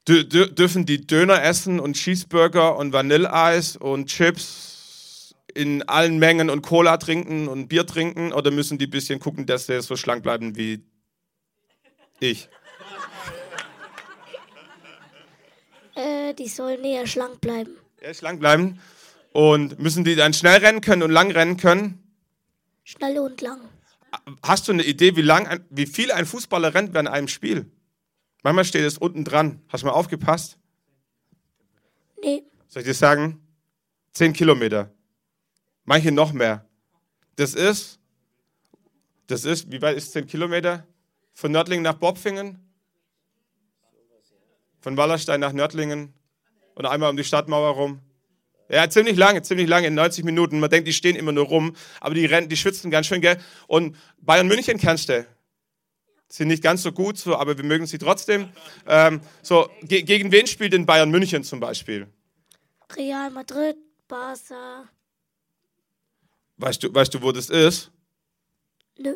dürfen 0.08 0.86
die 0.86 1.06
Döner 1.08 1.44
essen 1.44 1.80
und 1.80 1.94
Cheeseburger 1.96 2.76
und 2.78 2.94
Vanilleeis 2.94 3.78
und 3.78 4.08
Chips 4.08 5.36
in 5.54 5.84
allen 5.84 6.18
Mengen 6.20 6.50
und 6.50 6.62
Cola 6.62 6.98
trinken 6.98 7.48
und 7.48 7.68
Bier 7.68 7.86
trinken 7.86 8.34
oder 8.34 8.52
müssen 8.52 8.78
die 8.78 8.88
ein 8.88 8.92
bisschen 8.92 9.20
gucken, 9.20 9.46
dass 9.46 9.68
sie 9.68 9.82
so 9.82 9.96
schlank 9.96 10.24
bleiben 10.24 10.56
wie 10.56 10.84
ich? 12.20 12.50
Äh, 15.96 16.34
die 16.34 16.48
sollen 16.48 16.82
näher 16.82 17.06
schlank 17.06 17.40
bleiben. 17.40 17.72
Ja, 18.02 18.14
schlank 18.14 18.40
bleiben. 18.40 18.80
Und 19.32 19.80
müssen 19.80 20.04
die 20.04 20.16
dann 20.16 20.34
schnell 20.34 20.60
rennen 20.60 20.82
können 20.82 21.04
und 21.04 21.12
lang 21.12 21.32
rennen 21.32 21.58
können? 21.58 22.04
Schnell 22.84 23.20
und 23.20 23.42
lang. 23.42 23.62
Hast 24.44 24.68
du 24.68 24.72
eine 24.72 24.84
Idee, 24.84 25.16
wie, 25.16 25.22
lang 25.22 25.66
wie 25.70 25.86
viel 25.86 26.12
ein 26.12 26.26
Fußballer 26.26 26.74
rennt 26.74 26.94
während 26.94 27.10
einem 27.10 27.28
Spiel? 27.28 27.72
Manchmal 28.44 28.66
steht 28.66 28.84
es 28.84 28.98
unten 28.98 29.24
dran. 29.24 29.62
Hast 29.70 29.82
du 29.82 29.88
mal 29.88 29.94
aufgepasst? 29.94 30.58
Nee, 32.22 32.44
Soll 32.68 32.82
ich 32.82 32.88
dir 32.88 32.94
sagen? 32.94 33.40
Zehn 34.14 34.34
Kilometer. 34.34 34.92
Manche 35.86 36.12
noch 36.12 36.34
mehr. 36.34 36.66
Das 37.36 37.54
ist, 37.54 38.00
das 39.28 39.46
ist, 39.46 39.72
wie 39.72 39.82
weit 39.82 39.96
ist 39.98 40.12
zehn 40.12 40.26
Kilometer? 40.26 40.86
Von 41.34 41.52
Nördlingen 41.52 41.84
nach 41.84 41.94
Bobfingen? 41.94 42.60
Von 44.82 44.98
Wallerstein 44.98 45.40
nach 45.40 45.54
Nördlingen? 45.54 46.14
Und 46.76 46.86
einmal 46.86 47.10
um 47.10 47.18
die 47.18 47.24
Stadtmauer 47.24 47.76
rum? 47.76 48.00
Ja, 48.70 48.90
ziemlich 48.90 49.18
lange, 49.18 49.44
ziemlich 49.44 49.68
lange, 49.68 49.88
in 49.88 49.94
90 49.94 50.26
Minuten. 50.26 50.60
Man 50.60 50.70
denkt, 50.70 50.88
die 50.88 50.94
stehen 50.94 51.16
immer 51.16 51.32
nur 51.32 51.46
rum, 51.46 51.76
aber 52.00 52.16
die 52.16 52.26
rennen, 52.26 52.50
die 52.50 52.58
schwitzen 52.58 52.90
ganz 52.90 53.06
schön, 53.06 53.22
gell? 53.22 53.38
Und 53.68 53.96
Bayern 54.18 54.48
München 54.48 54.80
kennst 54.80 55.10
du. 55.10 55.28
Sind 56.34 56.48
nicht 56.48 56.64
ganz 56.64 56.82
so 56.82 56.92
gut, 56.92 57.20
so, 57.20 57.36
aber 57.36 57.56
wir 57.56 57.64
mögen 57.64 57.86
sie 57.86 58.00
trotzdem. 58.00 58.50
Ähm, 58.88 59.22
so, 59.44 59.70
ge 59.84 60.02
gegen 60.02 60.32
wen 60.32 60.48
spielt 60.48 60.74
denn 60.74 60.84
Bayern 60.84 61.12
München 61.12 61.44
zum 61.44 61.60
Beispiel? 61.60 62.08
Real 62.98 63.30
Madrid, 63.30 63.76
Barca. 64.08 64.90
Weißt 66.58 66.82
du, 66.82 66.92
weißt 66.92 67.14
du, 67.14 67.22
wo 67.22 67.32
das 67.32 67.52
ist? 67.52 67.92
Nö. 68.98 69.16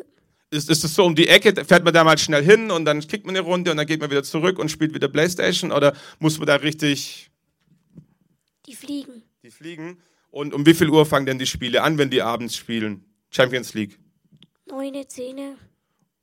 Ist, 0.50 0.70
ist 0.70 0.84
es 0.84 0.94
so 0.94 1.04
um 1.06 1.16
die 1.16 1.26
Ecke, 1.26 1.64
fährt 1.64 1.82
man 1.82 1.92
da 1.92 2.04
mal 2.04 2.16
schnell 2.18 2.44
hin 2.44 2.70
und 2.70 2.84
dann 2.84 3.00
kickt 3.00 3.26
man 3.26 3.36
eine 3.36 3.44
Runde 3.44 3.72
und 3.72 3.78
dann 3.78 3.86
geht 3.88 4.00
man 4.00 4.12
wieder 4.12 4.22
zurück 4.22 4.56
und 4.60 4.70
spielt 4.70 4.94
wieder 4.94 5.08
Playstation 5.08 5.72
oder 5.72 5.96
muss 6.20 6.38
man 6.38 6.46
da 6.46 6.54
richtig 6.54 7.32
Die 8.64 8.76
fliegen. 8.76 9.24
die 9.42 9.50
fliegen? 9.50 10.00
Und 10.30 10.54
um 10.54 10.64
wie 10.64 10.74
viel 10.74 10.88
Uhr 10.88 11.04
fangen 11.04 11.26
denn 11.26 11.40
die 11.40 11.46
Spiele 11.46 11.82
an, 11.82 11.98
wenn 11.98 12.10
die 12.10 12.22
abends 12.22 12.54
spielen? 12.54 13.04
Champions 13.30 13.74
League. 13.74 13.98
Neune, 14.66 15.08
Zähne. 15.08 15.56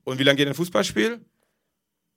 Und 0.05 0.17
wie 0.19 0.23
lange 0.23 0.37
geht 0.37 0.47
ein 0.47 0.53
Fußballspiel? 0.53 1.19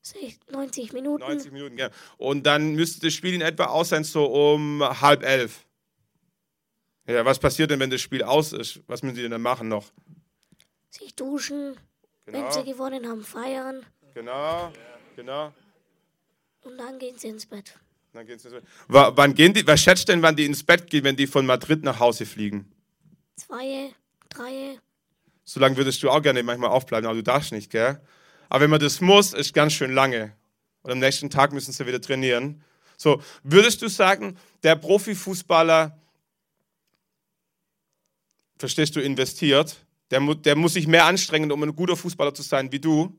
sech- 0.05 0.39
90 0.51 0.93
Minuten. 0.93 1.21
90 1.25 1.51
Minuten, 1.53 1.77
ja. 1.77 1.91
Und 2.17 2.45
dann 2.47 2.75
müsste 2.75 3.01
das 3.01 3.13
Spiel 3.15 3.35
in 3.35 3.41
etwa 3.41 3.65
aus 3.65 3.89
sein, 3.91 4.05
so 4.05 4.27
um 4.27 4.81
halb 4.83 5.23
elf. 5.25 5.67
Ja, 7.07 7.25
was 7.25 7.39
passiert 7.39 7.71
denn, 7.71 7.81
wenn 7.81 7.91
das 7.91 8.01
Spiel 8.01 8.23
aus 8.23 8.53
ist? 8.53 8.81
Was 8.87 9.03
müssen 9.03 9.17
die 9.17 9.23
denn 9.23 9.31
dann 9.33 9.43
machen 9.43 9.69
noch? 9.69 9.91
Sich 10.91 11.15
duschen. 11.15 11.77
Wenn 12.27 12.51
sie 12.53 12.63
gewonnen 12.65 13.09
haben, 13.09 13.25
feiern. 13.25 13.85
genau, 14.15 14.71
genau. 15.17 15.53
Und 16.63 16.77
dann 16.77 16.99
gehen 16.99 17.17
sie 17.19 17.29
ins 17.29 17.47
Bett. 17.47 17.75
Dann 18.13 18.27
geht's 18.27 18.45
ins 18.45 18.53
Bett. 18.55 18.65
Wa- 18.89 19.13
wann 19.17 19.35
gehen 19.35 19.55
die, 19.55 19.67
was 19.67 19.81
schätzt 19.81 20.09
denn, 20.09 20.21
wann 20.23 20.37
die 20.37 20.45
ins 20.45 20.63
Bett 20.63 20.91
gehen, 20.91 21.05
wenn 21.05 21.17
die 21.17 21.27
von 21.27 21.47
Madrid 21.47 21.83
nach 21.85 21.99
Hause 22.01 22.27
fliegen? 22.27 22.71
Zwei, 23.37 23.95
drei. 24.29 24.79
So 25.49 25.61
lange 25.61 25.79
würdest 25.79 26.03
du 26.03 26.11
auch 26.11 26.21
gerne 26.21 26.43
manchmal 26.43 26.69
aufbleiben, 26.69 27.07
aber 27.07 27.17
du 27.17 27.23
darfst 27.23 27.53
nicht, 27.53 27.71
gell? 27.71 27.99
Aber 28.51 28.65
wenn 28.65 28.71
man 28.71 28.81
das 28.81 29.01
muss, 29.01 29.33
ist 29.33 29.55
ganz 29.55 29.73
schön 29.73 29.93
lange. 29.93 30.37
Und 30.83 30.93
am 30.93 30.99
nächsten 30.99 31.31
Tag 31.31 31.55
müssen 31.55 31.73
sie 31.73 31.87
wieder 31.87 32.03
trainieren. 32.03 32.63
So, 32.99 33.23
würdest 33.45 33.81
du 33.81 33.89
sagen, 33.89 34.37
der 34.63 34.77
Profifußballer, 34.77 35.99
verstehst 38.59 38.95
du, 38.95 39.01
investiert, 39.01 39.87
der, 40.11 40.21
mu 40.21 40.35
der 40.35 40.55
muss 40.55 40.75
sich 40.75 40.87
mehr 40.87 41.07
anstrengen, 41.07 41.51
um 41.51 41.63
ein 41.63 41.75
guter 41.75 41.97
Fußballer 41.97 42.35
zu 42.35 42.43
sein 42.43 42.71
wie 42.71 42.81
du? 42.81 43.17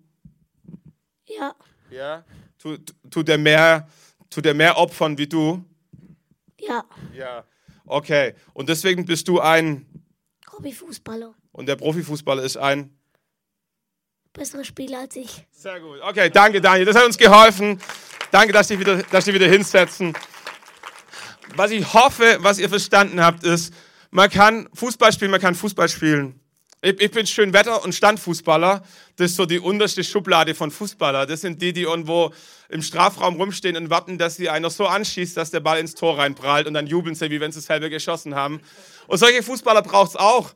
Ja, 1.26 1.56
Ja. 1.90 2.24
Tut, 2.60 2.94
tut, 3.10 3.28
der 3.28 3.40
mehr, 3.40 3.90
tut 4.30 4.46
der 4.46 4.54
mehr 4.54 4.78
opfern 4.78 5.18
wie 5.18 5.28
du? 5.28 5.66
ja. 6.60 6.86
Ja. 7.12 7.44
Okay. 7.88 8.36
Und 8.54 8.70
deswegen 8.70 9.06
bist 9.06 9.28
du 9.28 9.40
ein, 9.40 9.88
Hobbyfußballer. 10.60 11.34
und 11.54 11.66
der 11.68 11.76
Profifußballer 11.76 12.44
ist 12.44 12.58
ein. 12.58 12.96
Besserer 14.34 14.64
Spieler 14.64 15.00
als 15.00 15.16
ich. 15.16 15.48
Sehr 15.52 15.80
gut. 15.80 16.00
Okay, 16.02 16.30
danke 16.30 16.62
Daniel. 16.62 16.86
Das 16.86 16.96
hat 16.96 17.06
uns 17.06 17.18
geholfen. 17.18 17.82
Danke, 18.32 18.54
dass 18.54 18.68
Sie 18.68 18.80
wieder, 18.80 19.02
dass 19.04 19.26
Sie 19.26 19.34
wieder 19.34 19.48
hinsetzen. 19.48 20.14
Was 21.56 21.72
ich 21.72 21.94
hoffe, 21.94 22.38
was 22.42 22.60
ihr 22.60 22.70
verstanden 22.70 23.24
habt, 23.24 23.44
ist, 23.44 23.74
man 24.12 24.30
kann 24.30 24.70
Fußball 24.74 25.12
spielen, 25.12 25.32
man 25.32 25.42
kann 25.42 25.56
Fußball 25.56 25.90
spielen. 25.90 26.39
Ich, 26.82 27.02
ich 27.02 27.12
bin 27.12 27.28
Schönwetter- 27.28 27.84
und 27.84 27.94
Standfußballer. 27.94 28.84
Das 29.18 29.32
ist 29.32 29.36
so 29.36 29.46
die 29.46 29.60
unterste 29.60 30.04
Schublade 30.04 30.56
von 30.56 30.72
Fußballer. 30.72 31.26
Das 31.26 31.42
sind 31.42 31.62
die, 31.62 31.74
die 31.74 31.82
irgendwo 31.82 32.34
im 32.70 32.82
Strafraum 32.82 33.36
rumstehen 33.36 33.76
und 33.76 33.90
warten, 33.90 34.18
dass 34.18 34.38
sie 34.38 34.50
einer 34.50 34.70
so 34.70 34.88
anschießt, 34.88 35.36
dass 35.36 35.52
der 35.52 35.60
Ball 35.60 35.80
ins 35.80 35.96
Tor 35.96 36.18
reinprallt 36.18 36.68
und 36.68 36.74
dann 36.74 36.88
jubeln 36.88 37.16
sie, 37.16 37.30
wie 37.32 37.42
wenn 37.42 37.52
sie 37.52 37.60
selber 37.60 37.90
geschossen 37.90 38.36
haben. 38.36 38.62
Und 39.08 39.18
solche 39.18 39.44
Fußballer 39.44 39.82
braucht 39.82 40.12
es 40.12 40.16
auch. 40.16 40.54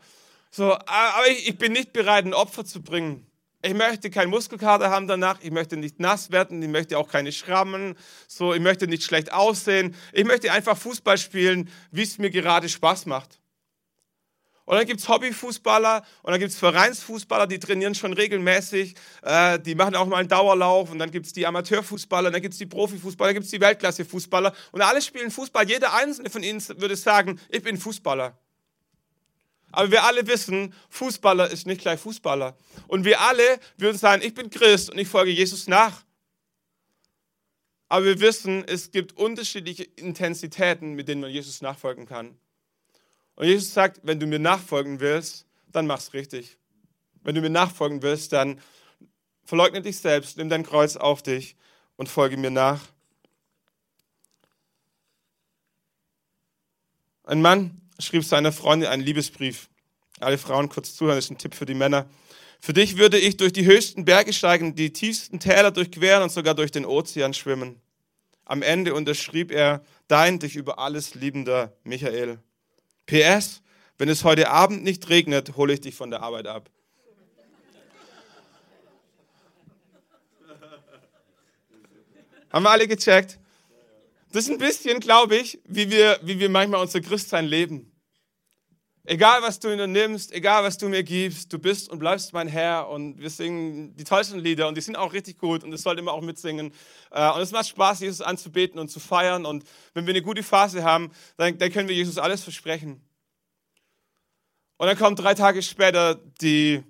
So, 0.49 0.71
aber 0.73 1.27
ich, 1.29 1.49
ich 1.49 1.57
bin 1.57 1.73
nicht 1.73 1.91
bereit, 1.91 2.25
ein 2.25 2.33
Opfer 2.33 2.63
zu 2.63 2.81
bringen. 2.81 3.25
Ich 3.65 3.73
möchte 3.73 4.09
keinen 4.09 4.29
Muskelkater 4.29 4.89
haben 4.89 5.07
danach, 5.07 5.39
ich 5.41 5.51
möchte 5.51 5.77
nicht 5.77 5.99
nass 5.99 6.31
werden, 6.31 6.61
ich 6.61 6.69
möchte 6.69 6.97
auch 6.97 7.07
keine 7.07 7.31
Schrammen, 7.31 7.95
so, 8.27 8.53
ich 8.53 8.59
möchte 8.59 8.87
nicht 8.87 9.03
schlecht 9.03 9.31
aussehen. 9.31 9.95
Ich 10.11 10.25
möchte 10.25 10.51
einfach 10.51 10.77
Fußball 10.77 11.17
spielen, 11.17 11.69
wie 11.91 12.03
es 12.03 12.17
mir 12.17 12.29
gerade 12.29 12.67
Spaß 12.69 13.07
macht. 13.07 13.39
Und 14.65 14.77
dann 14.77 14.85
gibt 14.85 15.01
es 15.01 15.09
Hobbyfußballer 15.09 16.05
und 16.21 16.31
dann 16.31 16.39
gibt 16.39 16.51
es 16.51 16.57
Vereinsfußballer, 16.57 17.47
die 17.47 17.59
trainieren 17.59 17.95
schon 17.95 18.13
regelmäßig, 18.13 18.95
äh, 19.21 19.59
die 19.59 19.75
machen 19.75 19.95
auch 19.95 20.05
mal 20.05 20.17
einen 20.17 20.29
Dauerlauf 20.29 20.89
und 20.89 20.99
dann 20.99 21.11
gibt 21.11 21.25
es 21.25 21.33
die 21.33 21.45
Amateurfußballer, 21.45 22.31
dann 22.31 22.41
gibt 22.41 22.53
es 22.53 22.59
die 22.59 22.65
Profifußballer, 22.65 23.29
dann 23.29 23.35
gibt 23.35 23.45
es 23.45 23.51
die 23.51 23.59
Weltklassefußballer 23.59 24.53
und 24.71 24.81
alle 24.81 25.01
spielen 25.01 25.31
Fußball. 25.31 25.67
Jeder 25.67 25.93
einzelne 25.93 26.29
von 26.29 26.43
ihnen 26.43 26.61
würde 26.79 26.95
sagen, 26.95 27.41
ich 27.49 27.61
bin 27.61 27.77
Fußballer. 27.77 28.37
Aber 29.73 29.91
wir 29.91 30.03
alle 30.03 30.27
wissen, 30.27 30.73
Fußballer 30.89 31.49
ist 31.49 31.65
nicht 31.65 31.81
gleich 31.81 31.99
Fußballer. 31.99 32.55
Und 32.87 33.05
wir 33.05 33.19
alle 33.19 33.59
würden 33.77 33.97
sagen, 33.97 34.21
ich 34.23 34.33
bin 34.35 34.51
Christ 34.51 34.91
und 34.91 34.99
ich 34.99 35.07
folge 35.07 35.31
Jesus 35.31 35.67
nach. 35.67 36.03
Aber 37.89 38.05
wir 38.05 38.19
wissen, 38.19 38.63
es 38.67 38.91
gibt 38.91 39.17
unterschiedliche 39.17 39.83
Intensitäten, 39.83 40.93
mit 40.93 41.07
denen 41.07 41.21
man 41.21 41.31
Jesus 41.31 41.61
nachfolgen 41.61 42.05
kann. 42.05 42.37
Und 43.35 43.47
Jesus 43.47 43.73
sagt, 43.73 44.01
wenn 44.03 44.19
du 44.19 44.27
mir 44.27 44.39
nachfolgen 44.39 44.99
willst, 44.99 45.45
dann 45.71 45.87
mach's 45.87 46.13
richtig. 46.13 46.57
Wenn 47.23 47.35
du 47.35 47.41
mir 47.41 47.49
nachfolgen 47.49 48.01
willst, 48.01 48.33
dann 48.33 48.59
verleugne 49.43 49.81
dich 49.81 49.97
selbst, 49.99 50.37
nimm 50.37 50.49
dein 50.49 50.63
Kreuz 50.63 50.95
auf 50.95 51.23
dich 51.23 51.55
und 51.95 52.09
folge 52.09 52.37
mir 52.37 52.51
nach. 52.51 52.81
Ein 57.23 57.41
Mann 57.41 57.81
schrieb 57.99 58.23
seiner 58.25 58.51
Freundin 58.51 58.89
einen 58.89 59.03
Liebesbrief. 59.03 59.69
Alle 60.19 60.37
Frauen 60.37 60.69
kurz 60.69 60.95
zuhören, 60.95 61.17
das 61.17 61.25
ist 61.25 61.31
ein 61.31 61.37
Tipp 61.37 61.55
für 61.55 61.65
die 61.65 61.73
Männer. 61.73 62.07
Für 62.59 62.73
dich 62.73 62.97
würde 62.97 63.17
ich 63.17 63.37
durch 63.37 63.53
die 63.53 63.65
höchsten 63.65 64.05
Berge 64.05 64.31
steigen, 64.31 64.75
die 64.75 64.93
tiefsten 64.93 65.39
Täler 65.39 65.71
durchqueren 65.71 66.23
und 66.23 66.31
sogar 66.31 66.55
durch 66.55 66.71
den 66.71 66.85
Ozean 66.85 67.33
schwimmen. 67.33 67.81
Am 68.45 68.61
Ende 68.61 68.93
unterschrieb 68.93 69.51
er, 69.51 69.83
dein 70.07 70.39
dich 70.39 70.55
über 70.55 70.79
alles 70.79 71.15
liebender 71.15 71.75
Michael. 71.83 72.39
PS, 73.05 73.61
wenn 73.97 74.09
es 74.09 74.23
heute 74.23 74.49
Abend 74.49 74.83
nicht 74.83 75.09
regnet, 75.09 75.55
hole 75.55 75.73
ich 75.73 75.81
dich 75.81 75.95
von 75.95 76.09
der 76.09 76.21
Arbeit 76.21 76.47
ab. 76.47 76.69
Haben 82.51 82.63
wir 82.63 82.69
alle 82.69 82.87
gecheckt? 82.87 83.39
Das 84.31 84.45
ist 84.45 84.51
ein 84.51 84.57
bisschen, 84.57 84.99
glaube 84.99 85.35
ich, 85.35 85.59
wie 85.65 85.89
wir, 85.89 86.19
wie 86.23 86.39
wir 86.39 86.49
manchmal 86.49 86.81
unser 86.81 87.01
Christsein 87.01 87.45
leben. 87.45 87.92
Egal, 89.05 89.41
was 89.41 89.59
du 89.59 89.69
unternimmst, 89.69 90.31
egal, 90.31 90.63
was 90.63 90.77
du 90.77 90.87
mir 90.87 91.03
gibst, 91.03 91.51
du 91.51 91.59
bist 91.59 91.89
und 91.89 91.99
bleibst 91.99 92.31
mein 92.31 92.47
Herr. 92.47 92.87
Und 92.87 93.19
wir 93.19 93.29
singen 93.29 93.93
die 93.97 94.05
tollsten 94.05 94.39
Lieder 94.39 94.69
und 94.69 94.77
die 94.77 94.81
sind 94.81 94.95
auch 94.95 95.11
richtig 95.11 95.37
gut 95.37 95.65
und 95.65 95.71
das 95.71 95.81
sollte 95.81 96.01
man 96.01 96.13
auch 96.13 96.21
mitsingen. 96.21 96.71
Äh, 97.11 97.29
Und 97.31 97.41
es 97.41 97.51
macht 97.51 97.67
Spaß, 97.67 97.99
Jesus 97.99 98.21
anzubeten 98.21 98.79
und 98.79 98.87
zu 98.87 99.01
feiern. 99.01 99.45
Und 99.45 99.65
wenn 99.93 100.05
wir 100.07 100.13
eine 100.13 100.21
gute 100.21 100.41
Phase 100.41 100.85
haben, 100.85 101.11
dann, 101.35 101.57
dann 101.57 101.69
können 101.69 101.89
wir 101.89 101.95
Jesus 101.95 102.17
alles 102.17 102.43
versprechen. 102.43 103.01
Und 104.77 104.87
dann 104.87 104.97
kommt 104.97 105.19
drei 105.19 105.33
Tage 105.33 105.61
später 105.61 106.15
die 106.39 106.81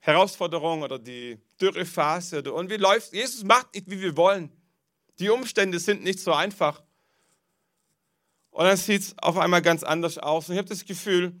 Herausforderung 0.00 0.82
oder 0.82 0.98
die 0.98 1.38
Dürrephase. 1.58 2.52
Und 2.52 2.68
wie 2.68 2.76
läuft 2.76 3.14
Jesus 3.14 3.44
macht 3.44 3.74
nicht, 3.74 3.90
wie 3.90 4.02
wir 4.02 4.14
wollen. 4.18 4.52
Die 5.18 5.30
Umstände 5.30 5.78
sind 5.78 6.04
nicht 6.04 6.20
so 6.20 6.34
einfach. 6.34 6.82
Und 8.50 8.66
dann 8.66 8.76
sieht 8.76 9.00
es 9.00 9.18
auf 9.18 9.38
einmal 9.38 9.62
ganz 9.62 9.82
anders 9.82 10.18
aus. 10.18 10.50
Und 10.50 10.54
ich 10.54 10.58
habe 10.58 10.68
das 10.68 10.84
Gefühl, 10.84 11.34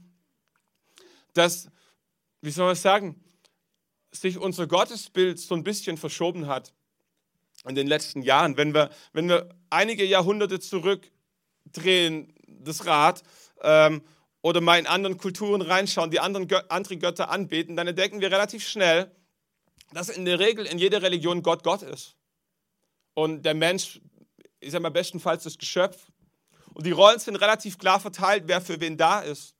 dass, 1.36 1.68
wie 2.40 2.50
soll 2.50 2.66
man 2.66 2.76
sagen, 2.76 3.22
sich 4.10 4.38
unser 4.38 4.66
Gottesbild 4.66 5.38
so 5.38 5.54
ein 5.54 5.64
bisschen 5.64 5.96
verschoben 5.96 6.46
hat 6.46 6.72
in 7.68 7.74
den 7.74 7.86
letzten 7.86 8.22
Jahren. 8.22 8.56
Wenn 8.56 8.74
wir, 8.74 8.90
wenn 9.12 9.28
wir 9.28 9.48
einige 9.70 10.04
Jahrhunderte 10.04 10.60
zurückdrehen, 10.60 12.32
das 12.46 12.86
Rad, 12.86 13.22
ähm, 13.62 14.02
oder 14.46 14.60
mal 14.60 14.78
in 14.78 14.86
anderen 14.86 15.16
Kulturen 15.16 15.60
reinschauen, 15.60 16.12
die 16.12 16.20
anderen 16.20 16.46
Gö 16.46 16.60
andere 16.68 16.96
Götter 16.98 17.30
anbeten, 17.30 17.74
dann 17.74 17.88
entdecken 17.88 18.20
wir 18.20 18.30
relativ 18.30 18.64
schnell, 18.64 19.10
dass 19.92 20.08
in 20.08 20.24
der 20.24 20.38
Regel 20.38 20.66
in 20.66 20.78
jeder 20.78 21.02
Religion 21.02 21.42
Gott 21.42 21.64
Gott 21.64 21.82
ist. 21.82 22.14
Und 23.14 23.42
der 23.42 23.54
Mensch 23.54 24.00
ist 24.60 24.74
ja 24.74 24.78
mal 24.78 24.90
bestenfalls 24.90 25.42
das 25.42 25.58
Geschöpf. 25.58 26.12
Und 26.74 26.86
die 26.86 26.92
Rollen 26.92 27.18
sind 27.18 27.34
relativ 27.36 27.76
klar 27.76 27.98
verteilt, 27.98 28.44
wer 28.46 28.60
für 28.60 28.80
wen 28.80 28.96
da 28.96 29.20
ist. 29.20 29.55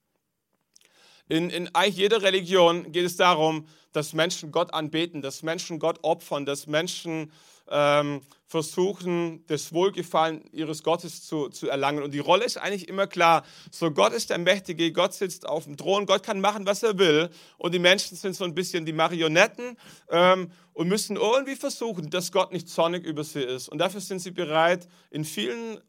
In, 1.28 1.50
in 1.50 1.74
eigentlich 1.74 1.96
jeder 1.96 2.22
Religion 2.22 2.92
geht 2.92 3.04
es 3.04 3.16
darum, 3.16 3.66
dass 3.92 4.12
Menschen 4.12 4.52
Gott 4.52 4.72
anbeten, 4.74 5.22
dass 5.22 5.42
Menschen 5.42 5.78
Gott 5.78 5.98
opfern, 6.02 6.46
dass 6.46 6.66
Menschen 6.66 7.32
ähm, 7.68 8.20
versuchen, 8.46 9.44
das 9.48 9.72
Wohlgefallen 9.72 10.44
ihres 10.52 10.82
Gottes 10.82 11.26
zu, 11.26 11.48
zu 11.48 11.68
erlangen. 11.68 12.02
Und 12.02 12.14
die 12.14 12.20
Rolle 12.20 12.44
ist 12.44 12.58
eigentlich 12.58 12.88
immer 12.88 13.06
klar. 13.06 13.44
So, 13.72 13.90
Gott 13.90 14.12
ist 14.12 14.30
der 14.30 14.38
Mächtige, 14.38 14.92
Gott 14.92 15.14
sitzt 15.14 15.48
auf 15.48 15.64
dem 15.64 15.76
Thron, 15.76 16.06
Gott 16.06 16.22
kann 16.22 16.40
machen, 16.40 16.64
was 16.66 16.82
er 16.82 16.98
will. 16.98 17.28
Und 17.58 17.74
die 17.74 17.80
Menschen 17.80 18.16
sind 18.16 18.36
so 18.36 18.44
ein 18.44 18.54
bisschen 18.54 18.86
die 18.86 18.92
Marionetten 18.92 19.76
ähm, 20.10 20.52
und 20.74 20.88
müssen 20.88 21.16
irgendwie 21.16 21.56
versuchen, 21.56 22.08
dass 22.10 22.30
Gott 22.30 22.52
nicht 22.52 22.68
zornig 22.68 23.04
über 23.04 23.24
sie 23.24 23.42
ist. 23.42 23.68
Und 23.68 23.78
dafür 23.78 24.00
sind 24.00 24.20
sie 24.20 24.30
bereit, 24.30 24.86
in 25.10 25.24
vielen 25.24 25.80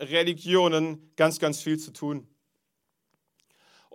Religionen 0.00 1.12
ganz, 1.16 1.38
ganz 1.38 1.60
viel 1.60 1.78
zu 1.78 1.92
tun. 1.92 2.26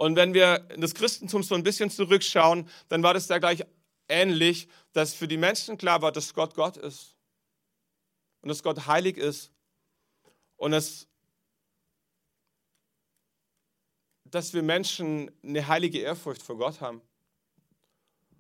Und 0.02 0.16
wenn 0.16 0.34
wir 0.34 0.68
in 0.72 0.82
das 0.82 0.96
Christentum 0.96 1.44
so 1.44 1.54
ein 1.54 1.62
bisschen 1.62 1.92
zurückschauen, 1.92 2.68
dann 2.90 3.04
war 3.04 3.14
das 3.14 3.28
da 3.28 3.38
gleich 3.38 3.64
ähnlich, 4.08 4.68
dass 4.94 5.14
für 5.14 5.28
die 5.28 5.38
Menschen 5.38 5.78
klar 5.78 6.02
war, 6.02 6.12
dass 6.12 6.34
Gott 6.34 6.56
Gott 6.56 6.76
ist 6.76 7.16
und 8.42 8.50
dass 8.50 8.64
Gott 8.64 8.88
heilig 8.88 9.18
ist 9.18 9.52
und 10.58 10.72
dass, 10.72 11.06
dass 14.26 14.56
wir 14.56 14.64
Menschen 14.64 15.30
eine 15.44 15.68
heilige 15.68 16.00
Ehrfurcht 16.00 16.42
vor 16.42 16.58
Gott 16.58 16.82
haben. 16.82 17.04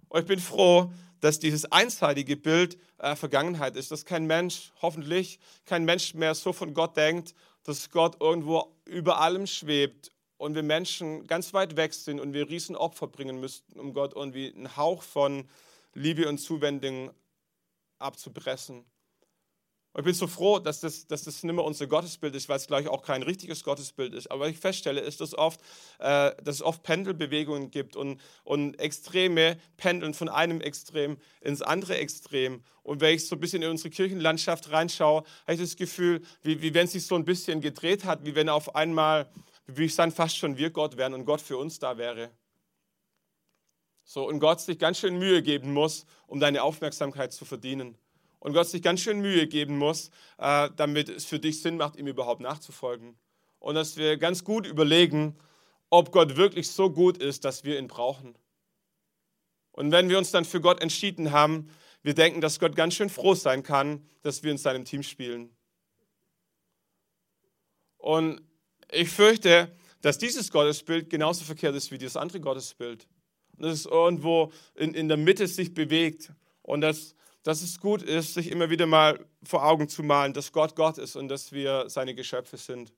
Und 0.10 0.21
ich 0.21 0.26
bin 0.26 0.39
froh, 0.39 0.91
dass 1.19 1.38
dieses 1.38 1.71
einseitige 1.71 2.38
Bild 2.38 2.80
äh, 2.97 3.15
Vergangenheit 3.15 3.76
ist, 3.76 3.91
dass 3.91 4.04
kein 4.04 4.26
Mensch, 4.26 4.71
hoffentlich 4.82 5.38
kein 5.65 5.86
Mensch 5.86 6.15
mehr 6.15 6.34
so 6.34 6.54
von 6.54 6.74
Gott 6.74 6.97
denkt, 6.97 7.36
dass 7.65 7.91
Gott 7.91 8.19
irgendwo 8.19 8.76
über 8.86 9.21
allem 9.21 9.45
schwebt 9.45 10.12
und 10.41 10.56
wir 10.56 10.63
Menschen 10.63 11.27
ganz 11.27 11.54
weit 11.54 11.75
weg 11.75 11.93
sind 11.93 12.19
und 12.19 12.34
wir 12.34 12.49
riesen 12.49 12.75
Opfer 12.75 13.08
bringen 13.08 13.39
müssten, 13.39 13.80
um 13.80 13.93
Gott 13.93 14.13
irgendwie 14.15 14.51
einen 14.51 14.75
Hauch 14.75 15.04
von 15.04 15.47
Liebe 15.93 16.27
und 16.27 16.39
Zuwendung 16.39 17.12
abzupressen. 17.99 18.84
Und 19.93 19.99
ich 19.99 20.06
bin 20.06 20.13
so 20.13 20.25
froh, 20.25 20.58
dass 20.58 20.80
das, 20.80 21.06
dass 21.06 21.25
das 21.25 21.43
nicht 21.43 21.54
mehr 21.54 21.63
unser 21.63 21.86
Gottesbild 21.86 22.34
ist, 22.34 22.49
weil 22.49 22.56
es 22.56 22.65
gleich 22.65 22.88
auch 22.88 23.04
kein 23.04 23.21
richtiges 23.21 23.63
Gottesbild 23.63 24.15
ist. 24.15 24.32
Aber 24.32 24.45
was 24.45 24.51
ich 24.51 24.58
feststelle, 24.58 25.01
ist, 25.01 25.21
dass, 25.21 25.38
oft, 25.38 25.60
äh, 25.99 26.32
dass 26.43 26.56
es 26.56 26.62
oft 26.63 26.82
Pendelbewegungen 26.82 27.69
gibt 27.69 27.95
und, 27.95 28.19
und 28.43 28.80
Extreme 28.80 29.58
pendeln 29.77 30.13
von 30.13 30.30
einem 30.30 30.62
Extrem 30.62 31.17
ins 31.41 31.62
andere 31.62 31.97
Extrem. 31.97 32.63
Und 32.84 33.01
wenn 33.01 33.15
ich 33.15 33.27
so 33.27 33.36
ein 33.36 33.41
bisschen 33.41 33.62
in 33.62 33.69
unsere 33.69 33.89
Kirchenlandschaft 33.89 34.71
reinschaue, 34.71 35.23
habe 35.43 35.54
ich 35.54 35.60
das 35.60 35.75
Gefühl, 35.75 36.21
wie, 36.41 36.62
wie 36.62 36.73
wenn 36.73 36.86
es 36.86 36.93
sich 36.93 37.06
so 37.06 37.15
ein 37.15 37.25
bisschen 37.25 37.62
gedreht 37.62 38.06
hat, 38.06 38.25
wie 38.25 38.34
wenn 38.34 38.49
auf 38.49 38.73
einmal, 38.75 39.30
wie 39.77 39.86
ich 39.86 39.95
sagen, 39.95 40.12
fast 40.12 40.38
schon 40.38 40.57
wir 40.57 40.69
Gott 40.69 40.97
wären 40.97 41.13
und 41.13 41.25
Gott 41.25 41.41
für 41.41 41.57
uns 41.57 41.79
da 41.79 41.97
wäre. 41.97 42.31
So, 44.03 44.27
und 44.27 44.39
Gott 44.39 44.60
sich 44.62 44.79
ganz 44.79 44.99
schön 44.99 45.17
Mühe 45.17 45.41
geben 45.41 45.73
muss, 45.73 46.05
um 46.27 46.39
deine 46.39 46.63
Aufmerksamkeit 46.63 47.34
zu 47.34 47.45
verdienen 47.45 47.97
und 48.41 48.53
Gott 48.53 48.67
sich 48.67 48.81
ganz 48.81 49.01
schön 49.01 49.21
Mühe 49.21 49.47
geben 49.47 49.77
muss, 49.77 50.10
äh, 50.39 50.69
damit 50.75 51.10
es 51.10 51.25
für 51.25 51.39
dich 51.39 51.62
Sinn 51.62 51.77
macht, 51.77 51.95
ihm 51.95 52.07
überhaupt 52.07 52.41
nachzufolgen. 52.41 53.15
Und 53.60 53.75
dass 53.75 53.97
wir 53.97 54.17
ganz 54.17 54.43
gut 54.43 54.65
überlegen, 54.65 55.38
ob 55.91 56.12
Gott 56.12 56.36
wirklich 56.38 56.71
so 56.71 56.89
gut 56.89 57.17
ist, 57.17 57.45
dass 57.45 57.63
wir 57.63 57.77
ihn 57.77 57.88
brauchen. 57.88 58.36
Und 59.71 59.91
wenn 59.91 60.10
wir 60.10 60.17
uns 60.17 60.31
dann 60.31 60.45
für 60.45 60.60
Gott 60.60 60.81
entschieden 60.81 61.31
haben, 61.31 61.69
wir 62.01 62.15
denken, 62.15 62.41
dass 62.41 62.60
Gott 62.60 62.75
ganz 62.75 62.95
schön 62.95 63.10
froh 63.10 63.36
sein 63.36 63.62
kann, 63.62 64.07
dass 64.23 64.41
wir 64.41 64.51
in 64.51 64.57
seinem 64.57 64.86
Team 64.86 65.03
spielen. 65.03 65.55
Und 67.97 68.41
ich 68.91 69.10
fürchte, 69.10 69.71
dass 70.01 70.17
dieses 70.17 70.51
Gottesbild 70.51 71.10
genauso 71.10 71.43
verkehrt 71.43 71.75
ist 71.75 71.91
wie 71.91 71.97
das 71.97 72.17
andere 72.17 72.39
Gottesbild. 72.39 73.08
Und 73.58 73.63
dass 73.63 73.73
es 73.73 73.86
irgendwo 73.86 74.51
in, 74.75 74.93
in 74.93 75.08
der 75.08 75.17
Mitte 75.17 75.47
sich 75.47 75.73
bewegt 75.73 76.32
und 76.63 76.82
dass 76.82 77.15
dass 77.43 77.62
es 77.62 77.80
gut 77.80 78.04
ist, 78.04 78.34
sich 78.34 78.51
immer 78.51 78.69
wieder 78.69 78.86
mal 78.86 79.25
vor 79.43 79.65
Augen 79.65 79.89
zu 79.89 80.04
malen, 80.04 80.34
dass 80.34 80.51
Gott 80.51 80.75
Gott 80.75 80.97
ist 80.97 81.15
und 81.15 81.27
dass 81.27 81.51
wir 81.51 81.89
seine 81.89 82.13
Geschöpfe 82.13 82.58
sind. 82.58 82.93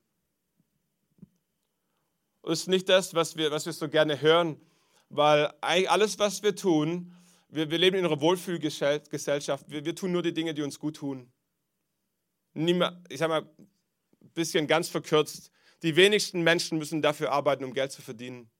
Und 2.42 2.52
es 2.52 2.60
ist 2.60 2.68
nicht 2.68 2.88
das, 2.88 3.14
was 3.14 3.36
wir, 3.36 3.50
was 3.50 3.64
wir 3.64 3.72
so 3.72 3.88
gerne 3.88 4.20
hören, 4.20 4.60
weil 5.08 5.46
alles, 5.60 6.18
was 6.18 6.42
wir 6.42 6.54
tun, 6.54 7.14
wir, 7.48 7.70
wir 7.70 7.78
leben 7.78 7.96
in 7.96 8.04
einer 8.04 8.20
Wohlfühlgesellschaft, 8.20 9.70
wir, 9.70 9.84
wir 9.84 9.94
tun 9.94 10.12
nur 10.12 10.22
die 10.22 10.34
Dinge, 10.34 10.52
die 10.52 10.62
uns 10.62 10.78
gut 10.78 10.96
tun. 10.96 11.32
Ich 12.54 13.18
sage 13.18 13.28
mal, 13.28 13.42
ein 13.58 14.30
bisschen 14.34 14.66
ganz 14.66 14.88
verkürzt, 14.88 15.50
die 15.84 15.96
wenigsten 15.96 16.42
Menschen 16.42 16.78
müssen 16.78 17.02
dafür 17.02 17.30
arbeiten, 17.30 17.62
um 17.62 17.74
Geld 17.74 17.92
zu 17.92 18.00
verdienen. 18.00 18.50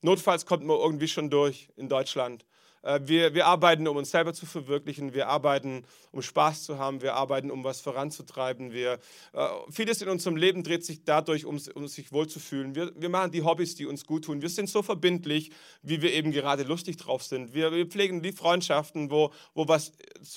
Notfalls 0.00 0.46
kommt 0.46 0.64
man 0.64 0.78
irgendwie 0.78 1.08
schon 1.08 1.28
durch 1.28 1.68
in 1.76 1.88
Deutschland. 1.88 2.46
Äh, 2.82 3.00
wir, 3.04 3.34
wir 3.34 3.46
arbeiten, 3.46 3.86
um 3.88 3.96
uns 3.96 4.12
selber 4.12 4.32
zu 4.32 4.46
verwirklichen. 4.46 5.12
Wir 5.12 5.28
arbeiten, 5.28 5.84
um 6.12 6.22
Spaß 6.22 6.64
zu 6.64 6.78
haben. 6.78 7.02
Wir 7.02 7.14
arbeiten, 7.14 7.50
um 7.50 7.64
was 7.64 7.80
voranzutreiben. 7.80 8.72
Wir, 8.72 9.00
äh, 9.32 9.48
vieles 9.70 10.02
in 10.02 10.08
unserem 10.08 10.36
Leben 10.36 10.62
dreht 10.62 10.84
sich 10.84 11.04
dadurch, 11.04 11.46
um, 11.46 11.60
um 11.74 11.88
sich 11.88 12.12
wohlzufühlen. 12.12 12.76
Wir, 12.76 12.92
wir 12.94 13.08
machen 13.08 13.32
die 13.32 13.42
Hobbys, 13.42 13.74
die 13.74 13.86
uns 13.86 14.06
gut 14.06 14.24
tun. 14.26 14.40
Wir 14.40 14.48
sind 14.48 14.68
so 14.68 14.82
verbindlich, 14.82 15.50
wie 15.82 16.00
wir 16.02 16.12
eben 16.12 16.30
gerade 16.30 16.62
lustig 16.62 16.96
drauf 16.96 17.24
sind. 17.24 17.54
Wir, 17.54 17.72
wir 17.72 17.86
pflegen 17.86 18.22
die 18.22 18.32
Freundschaften, 18.32 19.10
wo, 19.10 19.32
wo 19.54 19.66
was 19.66 19.92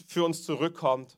für 0.08 0.24
uns 0.24 0.44
zurückkommt. 0.44 1.18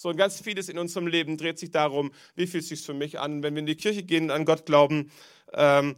So 0.00 0.08
und 0.08 0.16
ganz 0.16 0.40
vieles 0.40 0.70
in 0.70 0.78
unserem 0.78 1.06
Leben 1.06 1.36
dreht 1.36 1.58
sich 1.58 1.72
darum, 1.72 2.10
wie 2.34 2.46
fühlt 2.46 2.62
es 2.62 2.70
sich 2.70 2.80
für 2.80 2.94
mich 2.94 3.20
an. 3.20 3.42
Wenn 3.42 3.54
wir 3.54 3.60
in 3.60 3.66
die 3.66 3.76
Kirche 3.76 4.02
gehen 4.02 4.24
und 4.24 4.30
an 4.30 4.46
Gott 4.46 4.64
glauben, 4.64 5.10
ähm, 5.52 5.94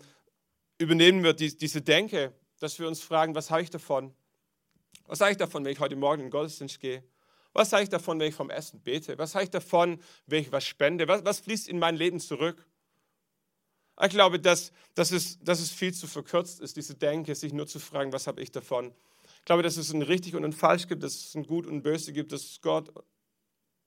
übernehmen 0.77 1.23
wir 1.23 1.35
die, 1.35 1.57
diese 1.57 1.83
Denke, 1.83 2.33
dass 2.59 2.81
wir 2.81 2.89
uns 2.89 3.01
fragen, 3.01 3.37
was 3.37 3.53
habe 3.53 3.63
ich 3.63 3.71
davon? 3.71 4.13
Was 5.07 5.21
sage 5.21 5.31
ich 5.31 5.39
davon, 5.39 5.65
wenn 5.65 5.71
ich 5.71 5.79
heute 5.79 5.95
Morgen 5.95 6.23
in 6.23 6.27
den 6.27 6.31
Gottesdienst 6.33 6.81
gehe? 6.81 7.05
Was 7.53 7.71
sage 7.71 7.85
ich 7.85 7.91
davon, 7.91 8.19
wenn 8.19 8.31
ich 8.31 8.35
vom 8.35 8.51
Essen 8.51 8.81
bete? 8.81 9.17
Was 9.19 9.31
sage 9.31 9.45
ich 9.45 9.51
davon, 9.51 10.01
wenn 10.27 10.43
ich 10.43 10.51
was 10.51 10.65
spende? 10.65 11.07
Was, 11.07 11.25
was 11.25 11.39
fließt 11.39 11.69
in 11.69 11.79
mein 11.79 11.95
Leben 11.95 12.19
zurück? 12.19 12.67
Ich 14.03 14.11
glaube, 14.11 14.41
dass, 14.41 14.73
dass, 14.97 15.13
es, 15.13 15.39
dass 15.45 15.61
es 15.61 15.71
viel 15.71 15.95
zu 15.95 16.09
verkürzt 16.09 16.59
ist, 16.59 16.77
diese 16.77 16.97
Denke, 16.97 17.37
sich 17.37 17.53
nur 17.53 17.69
zu 17.69 17.79
fragen, 17.79 18.13
was 18.13 18.27
habe 18.27 18.43
ich 18.43 18.51
davon? 18.51 18.93
Ich 19.39 19.45
glaube, 19.45 19.63
dass 19.63 19.77
es 19.77 19.93
ein 19.93 20.03
richtig 20.03 20.35
und 20.35 20.45
ein 20.45 20.53
falsch 20.53 20.89
gibt, 20.89 21.05
dass 21.05 21.15
es 21.15 21.37
ein 21.37 21.47
gut 21.47 21.67
und 21.67 21.75
ein 21.75 21.83
böse 21.83 22.13
gibt, 22.13 22.33
dass 22.33 22.43
es 22.43 22.61
Gott 22.61 22.93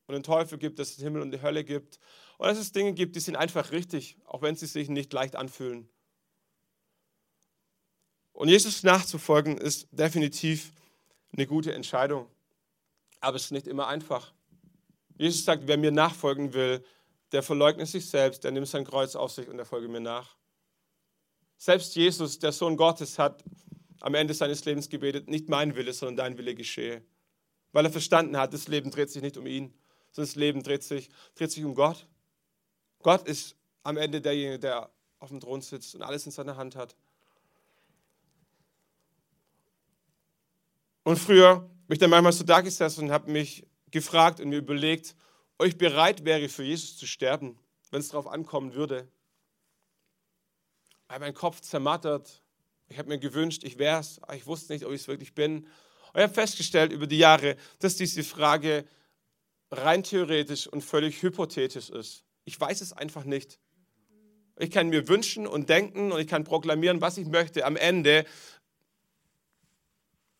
und 0.07 0.13
den 0.13 0.23
Teufel 0.23 0.57
gibt, 0.57 0.79
dass 0.79 0.91
es 0.91 1.03
Himmel 1.03 1.21
und 1.21 1.31
die 1.31 1.41
Hölle 1.41 1.63
gibt. 1.63 1.99
Und 2.37 2.47
dass 2.47 2.57
es 2.57 2.71
Dinge 2.71 2.93
gibt, 2.93 3.15
die 3.15 3.19
sind 3.19 3.35
einfach 3.35 3.71
richtig, 3.71 4.17
auch 4.25 4.41
wenn 4.41 4.55
sie 4.55 4.67
sich 4.67 4.89
nicht 4.89 5.11
leicht 5.13 5.35
anfühlen. 5.35 5.89
Und 8.33 8.49
Jesus 8.49 8.83
nachzufolgen 8.83 9.57
ist 9.57 9.87
definitiv 9.91 10.71
eine 11.31 11.47
gute 11.47 11.73
Entscheidung. 11.73 12.27
Aber 13.21 13.37
es 13.37 13.45
ist 13.45 13.51
nicht 13.51 13.67
immer 13.67 13.87
einfach. 13.87 14.33
Jesus 15.17 15.45
sagt, 15.45 15.67
wer 15.67 15.77
mir 15.77 15.91
nachfolgen 15.91 16.53
will, 16.53 16.83
der 17.31 17.41
verleugnet 17.41 17.87
sich 17.87 18.09
selbst, 18.09 18.43
der 18.43 18.51
nimmt 18.51 18.67
sein 18.67 18.85
Kreuz 18.85 19.15
auf 19.15 19.31
sich 19.31 19.47
und 19.47 19.57
der 19.57 19.65
folge 19.65 19.87
mir 19.87 20.01
nach. 20.01 20.35
Selbst 21.57 21.95
Jesus, 21.95 22.37
der 22.37 22.51
Sohn 22.51 22.75
Gottes, 22.75 23.17
hat 23.17 23.43
am 24.01 24.13
Ende 24.13 24.33
seines 24.33 24.65
Lebens 24.65 24.89
gebetet, 24.89 25.29
nicht 25.29 25.49
mein 25.49 25.75
Wille, 25.75 25.93
sondern 25.93 26.17
dein 26.17 26.37
Wille 26.37 26.53
geschehe. 26.53 27.03
Weil 27.71 27.85
er 27.85 27.91
verstanden 27.91 28.37
hat, 28.37 28.53
das 28.53 28.67
Leben 28.67 28.91
dreht 28.91 29.09
sich 29.09 29.21
nicht 29.21 29.37
um 29.37 29.47
ihn, 29.47 29.73
das 30.15 30.35
Leben 30.35 30.63
dreht 30.63 30.83
sich, 30.83 31.09
dreht 31.35 31.51
sich 31.51 31.63
um 31.63 31.75
Gott. 31.75 32.07
Gott 33.03 33.27
ist 33.27 33.55
am 33.83 33.97
Ende 33.97 34.21
derjenige, 34.21 34.59
der 34.59 34.89
auf 35.19 35.29
dem 35.29 35.39
Thron 35.39 35.61
sitzt 35.61 35.95
und 35.95 36.01
alles 36.01 36.25
in 36.25 36.31
seiner 36.31 36.57
Hand 36.57 36.75
hat. 36.75 36.95
Und 41.03 41.17
früher 41.17 41.59
bin 41.87 41.93
ich 41.95 41.99
dann 41.99 42.09
manchmal 42.09 42.33
so 42.33 42.43
da 42.43 42.61
gesessen 42.61 43.05
und 43.05 43.11
habe 43.11 43.31
mich 43.31 43.67
gefragt 43.91 44.39
und 44.39 44.49
mir 44.49 44.57
überlegt, 44.57 45.15
ob 45.57 45.67
ich 45.67 45.77
bereit 45.77 46.25
wäre, 46.25 46.49
für 46.49 46.63
Jesus 46.63 46.97
zu 46.97 47.05
sterben, 47.05 47.57
wenn 47.91 47.99
es 47.99 48.09
darauf 48.09 48.27
ankommen 48.27 48.73
würde. 48.73 49.07
Weil 51.07 51.19
mein 51.19 51.33
Kopf 51.33 51.61
zermattert. 51.61 52.41
Ich 52.87 52.97
habe 52.97 53.09
mir 53.09 53.19
gewünscht, 53.19 53.63
ich 53.63 53.77
wäre 53.77 53.99
es, 53.99 54.21
aber 54.21 54.35
ich 54.35 54.47
wusste 54.47 54.73
nicht, 54.73 54.85
ob 54.85 54.91
ich 54.91 55.01
es 55.01 55.07
wirklich 55.07 55.33
bin. 55.33 55.59
Und 55.59 56.15
ich 56.15 56.23
habe 56.23 56.33
festgestellt 56.33 56.91
über 56.91 57.07
die 57.07 57.19
Jahre, 57.19 57.55
dass 57.79 57.95
diese 57.95 58.23
Frage 58.23 58.85
rein 59.77 60.03
theoretisch 60.03 60.67
und 60.67 60.81
völlig 60.81 61.21
hypothetisch 61.21 61.89
ist. 61.89 62.23
Ich 62.43 62.59
weiß 62.59 62.81
es 62.81 62.93
einfach 62.93 63.23
nicht. 63.23 63.59
Ich 64.57 64.71
kann 64.71 64.89
mir 64.89 65.07
wünschen 65.07 65.47
und 65.47 65.69
denken 65.69 66.11
und 66.11 66.19
ich 66.19 66.27
kann 66.27 66.43
proklamieren, 66.43 67.01
was 67.01 67.17
ich 67.17 67.27
möchte. 67.27 67.65
Am 67.65 67.75
Ende 67.75 68.25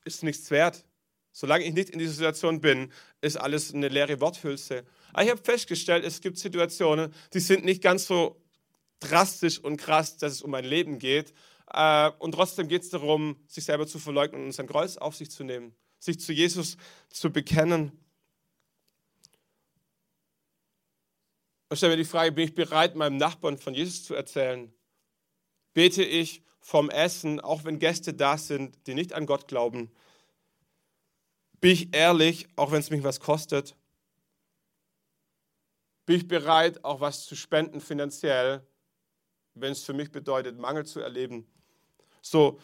ist 0.05 0.23
nichts 0.23 0.51
wert. 0.51 0.85
Solange 1.33 1.65
ich 1.65 1.73
nicht 1.73 1.89
in 1.89 1.99
dieser 1.99 2.13
Situation 2.13 2.61
bin, 2.61 2.93
ist 3.19 3.35
alles 3.35 3.73
eine 3.73 3.89
leere 3.89 4.21
Worthülse. 4.21 4.85
Aber 5.11 5.23
ich 5.23 5.29
habe 5.29 5.41
festgestellt, 5.43 6.05
es 6.05 6.21
gibt 6.21 6.37
Situationen, 6.37 7.13
die 7.33 7.41
sind 7.41 7.65
nicht 7.65 7.83
ganz 7.83 8.07
so 8.07 8.41
drastisch 9.01 9.59
und 9.59 9.75
krass, 9.75 10.15
dass 10.15 10.31
es 10.31 10.41
um 10.41 10.51
mein 10.51 10.63
Leben 10.63 10.97
geht. 10.97 11.33
Äh, 11.73 12.11
und 12.19 12.33
trotzdem 12.33 12.69
geht 12.69 12.83
es 12.83 12.89
darum, 12.89 13.35
sich 13.47 13.65
selber 13.65 13.85
zu 13.85 13.99
verleugnen 13.99 14.45
und 14.45 14.51
sein 14.53 14.67
Kreuz 14.67 14.95
auf 14.95 15.15
sich 15.15 15.29
zu 15.29 15.43
nehmen, 15.43 15.75
sich 15.99 16.21
zu 16.21 16.31
Jesus 16.31 16.77
zu 17.09 17.31
bekennen. 17.31 17.91
Und 21.69 21.77
stelle 21.77 21.93
mir 21.93 22.03
die 22.03 22.09
Frage, 22.09 22.31
bin 22.31 22.45
ich 22.45 22.53
bereit, 22.53 22.95
meinem 22.95 23.17
Nachbarn 23.17 23.57
von 23.57 23.73
Jesus 23.73 24.03
zu 24.03 24.13
erzählen? 24.13 24.71
Bete 25.73 26.03
ich 26.03 26.43
vom 26.59 26.89
Essen, 26.89 27.39
auch 27.39 27.63
wenn 27.63 27.79
Gäste 27.79 28.13
da 28.13 28.37
sind, 28.37 28.87
die 28.87 28.93
nicht 28.93 29.13
an 29.13 29.25
Gott 29.25 29.47
glauben? 29.47 29.91
Bin 31.59 31.71
ich 31.71 31.95
ehrlich, 31.95 32.47
auch 32.55 32.71
wenn 32.71 32.79
es 32.79 32.91
mich 32.91 33.03
was 33.03 33.19
kostet? 33.19 33.75
Bin 36.05 36.17
ich 36.17 36.27
bereit, 36.27 36.83
auch 36.83 37.01
was 37.01 37.25
zu 37.25 37.35
spenden 37.35 37.81
finanziell, 37.81 38.65
wenn 39.55 39.71
es 39.71 39.83
für 39.83 39.93
mich 39.93 40.11
bedeutet, 40.11 40.59
Mangel 40.59 40.85
zu 40.85 40.99
erleben? 40.99 41.47
So, 42.21 42.59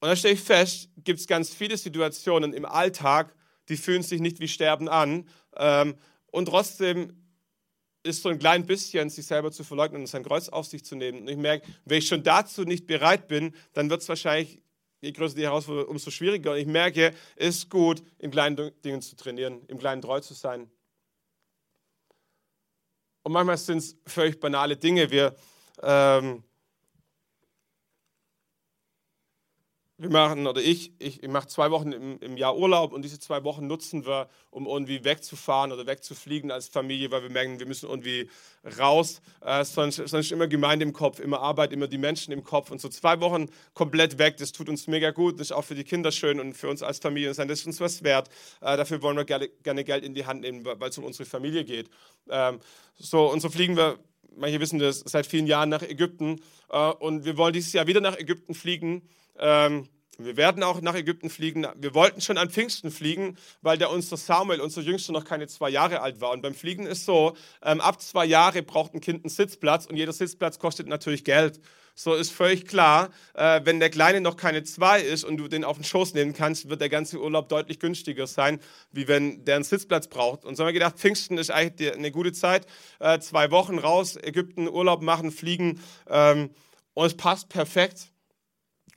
und 0.00 0.08
da 0.08 0.16
stelle 0.16 0.34
ich 0.34 0.40
fest, 0.40 0.88
gibt 0.96 1.20
es 1.20 1.26
ganz 1.26 1.54
viele 1.54 1.76
Situationen 1.76 2.52
im 2.52 2.64
Alltag, 2.64 3.34
die 3.68 3.76
fühlen 3.76 4.02
sich 4.02 4.20
nicht 4.20 4.40
wie 4.40 4.48
Sterben 4.48 4.88
an. 4.88 5.28
Ähm, 5.56 5.96
und 6.32 6.46
trotzdem 6.46 7.19
ist 8.02 8.22
so 8.22 8.28
ein 8.28 8.38
klein 8.38 8.66
bisschen, 8.66 9.10
sich 9.10 9.26
selber 9.26 9.52
zu 9.52 9.64
verleugnen 9.64 10.02
und 10.02 10.06
sein 10.06 10.24
Kreuz 10.24 10.48
auf 10.48 10.66
sich 10.66 10.84
zu 10.84 10.96
nehmen. 10.96 11.20
Und 11.22 11.28
ich 11.28 11.36
merke, 11.36 11.66
wenn 11.84 11.98
ich 11.98 12.08
schon 12.08 12.22
dazu 12.22 12.64
nicht 12.64 12.86
bereit 12.86 13.28
bin, 13.28 13.54
dann 13.72 13.90
wird 13.90 14.02
es 14.02 14.08
wahrscheinlich 14.08 14.62
je 15.00 15.12
größer 15.12 15.34
die 15.34 15.42
Herausforderung, 15.42 15.90
umso 15.90 16.10
schwieriger. 16.10 16.52
Und 16.52 16.58
ich 16.58 16.66
merke, 16.66 17.14
es 17.36 17.56
ist 17.56 17.70
gut, 17.70 18.02
in 18.18 18.30
kleinen 18.30 18.72
Dingen 18.82 19.02
zu 19.02 19.16
trainieren, 19.16 19.62
im 19.68 19.78
Kleinen 19.78 20.02
treu 20.02 20.20
zu 20.20 20.34
sein. 20.34 20.70
Und 23.22 23.32
manchmal 23.32 23.58
sind 23.58 23.78
es 23.78 23.96
völlig 24.06 24.40
banale 24.40 24.76
Dinge. 24.76 25.10
Wir, 25.10 25.36
ähm, 25.82 26.42
wir 30.00 30.10
machen, 30.10 30.46
oder 30.46 30.62
ich, 30.62 30.92
ich, 30.98 31.22
ich 31.22 31.28
mache 31.28 31.46
zwei 31.46 31.70
Wochen 31.70 31.92
im, 31.92 32.18
im, 32.20 32.36
Jahr 32.38 32.56
Urlaub 32.56 32.92
und 32.92 33.02
diese 33.02 33.20
zwei 33.20 33.44
Wochen 33.44 33.66
nutzen 33.66 34.06
wir, 34.06 34.30
um 34.50 34.66
irgendwie 34.66 35.04
wegzufahren 35.04 35.72
oder 35.72 35.86
wegzufliegen 35.86 36.50
als 36.50 36.68
Familie, 36.68 37.10
weil 37.10 37.22
wir 37.22 37.30
merken, 37.30 37.58
wir 37.58 37.66
müssen 37.66 37.88
irgendwie 37.88 38.30
raus. 38.78 39.20
Äh, 39.44 39.62
sonst, 39.64 39.96
sonst 39.96 40.32
immer 40.32 40.46
Gemeinde 40.46 40.86
im 40.86 40.94
Kopf, 40.94 41.20
immer 41.20 41.40
Arbeit, 41.40 41.72
immer 41.72 41.86
die 41.86 41.98
Menschen 41.98 42.32
im 42.32 42.42
Kopf. 42.42 42.70
Und 42.70 42.80
so 42.80 42.88
zwei 42.88 43.20
Wochen 43.20 43.50
komplett 43.74 44.18
weg, 44.18 44.38
das 44.38 44.52
tut 44.52 44.70
uns 44.70 44.86
mega 44.86 45.10
gut. 45.10 45.34
Das 45.34 45.48
ist 45.48 45.52
auch 45.52 45.64
für 45.64 45.74
die 45.74 45.84
Kinder 45.84 46.12
schön 46.12 46.40
und 46.40 46.54
für 46.54 46.70
uns 46.70 46.82
als 46.82 46.98
Familie. 46.98 47.28
Das 47.28 47.38
ist 47.38 47.66
uns 47.66 47.80
was 47.80 48.02
wert. 48.02 48.30
Äh, 48.62 48.78
dafür 48.78 49.02
wollen 49.02 49.18
wir 49.18 49.24
gerne, 49.24 49.48
gerne, 49.62 49.84
Geld 49.84 50.02
in 50.02 50.14
die 50.14 50.24
Hand 50.24 50.40
nehmen, 50.40 50.64
weil 50.64 50.88
es 50.88 50.96
um 50.96 51.04
unsere 51.04 51.26
Familie 51.26 51.64
geht. 51.64 51.90
Ähm, 52.30 52.60
so, 52.96 53.30
und 53.30 53.40
so 53.40 53.50
fliegen 53.50 53.76
wir 53.76 53.98
manche 54.36 54.60
wissen 54.60 54.78
das, 54.78 55.00
seit 55.00 55.26
vielen 55.26 55.46
Jahren 55.46 55.68
nach 55.68 55.82
Ägypten. 55.82 56.40
Äh, 56.70 56.90
und 56.92 57.24
wir 57.24 57.36
wollen 57.36 57.52
dieses 57.52 57.72
Jahr 57.72 57.86
wieder 57.86 58.00
nach 58.00 58.16
Ägypten 58.16 58.54
fliegen. 58.54 59.02
Ähm, 59.40 59.88
wir 60.24 60.36
werden 60.36 60.62
auch 60.62 60.80
nach 60.82 60.94
Ägypten 60.94 61.30
fliegen. 61.30 61.66
Wir 61.76 61.94
wollten 61.94 62.20
schon 62.20 62.36
an 62.36 62.50
Pfingsten 62.50 62.90
fliegen, 62.90 63.38
weil 63.62 63.78
der 63.78 63.90
unser 63.90 64.18
Samuel, 64.18 64.60
unser 64.60 64.82
Jüngster, 64.82 65.12
noch 65.12 65.24
keine 65.24 65.46
zwei 65.46 65.70
Jahre 65.70 66.02
alt 66.02 66.20
war. 66.20 66.30
Und 66.30 66.42
beim 66.42 66.54
Fliegen 66.54 66.86
ist 66.86 67.06
so, 67.06 67.34
ähm, 67.62 67.80
ab 67.80 68.02
zwei 68.02 68.26
Jahre 68.26 68.62
braucht 68.62 68.94
ein 68.94 69.00
Kind 69.00 69.24
einen 69.24 69.30
Sitzplatz 69.30 69.86
und 69.86 69.96
jeder 69.96 70.12
Sitzplatz 70.12 70.58
kostet 70.58 70.88
natürlich 70.88 71.24
Geld. 71.24 71.60
So 71.94 72.14
ist 72.14 72.32
völlig 72.32 72.66
klar, 72.66 73.10
äh, 73.34 73.60
wenn 73.64 73.80
der 73.80 73.90
Kleine 73.90 74.20
noch 74.20 74.36
keine 74.36 74.62
zwei 74.62 75.00
ist 75.00 75.24
und 75.24 75.36
du 75.38 75.48
den 75.48 75.64
auf 75.64 75.76
den 75.76 75.84
Schoß 75.84 76.14
nehmen 76.14 76.32
kannst, 76.32 76.68
wird 76.68 76.80
der 76.80 76.88
ganze 76.88 77.18
Urlaub 77.18 77.48
deutlich 77.48 77.80
günstiger 77.80 78.26
sein, 78.26 78.60
wie 78.92 79.08
wenn 79.08 79.44
der 79.44 79.56
einen 79.56 79.64
Sitzplatz 79.64 80.06
braucht. 80.08 80.44
Und 80.44 80.56
so 80.56 80.62
haben 80.62 80.68
wir 80.68 80.74
gedacht, 80.74 80.98
Pfingsten 80.98 81.38
ist 81.38 81.50
eigentlich 81.50 81.92
eine 81.94 82.10
gute 82.10 82.32
Zeit. 82.32 82.66
Äh, 83.00 83.18
zwei 83.20 83.50
Wochen 83.50 83.78
raus, 83.78 84.16
Ägypten, 84.16 84.68
Urlaub 84.68 85.02
machen, 85.02 85.30
fliegen. 85.30 85.80
Ähm, 86.08 86.50
und 86.94 87.06
es 87.06 87.16
passt 87.16 87.48
perfekt. 87.48 88.10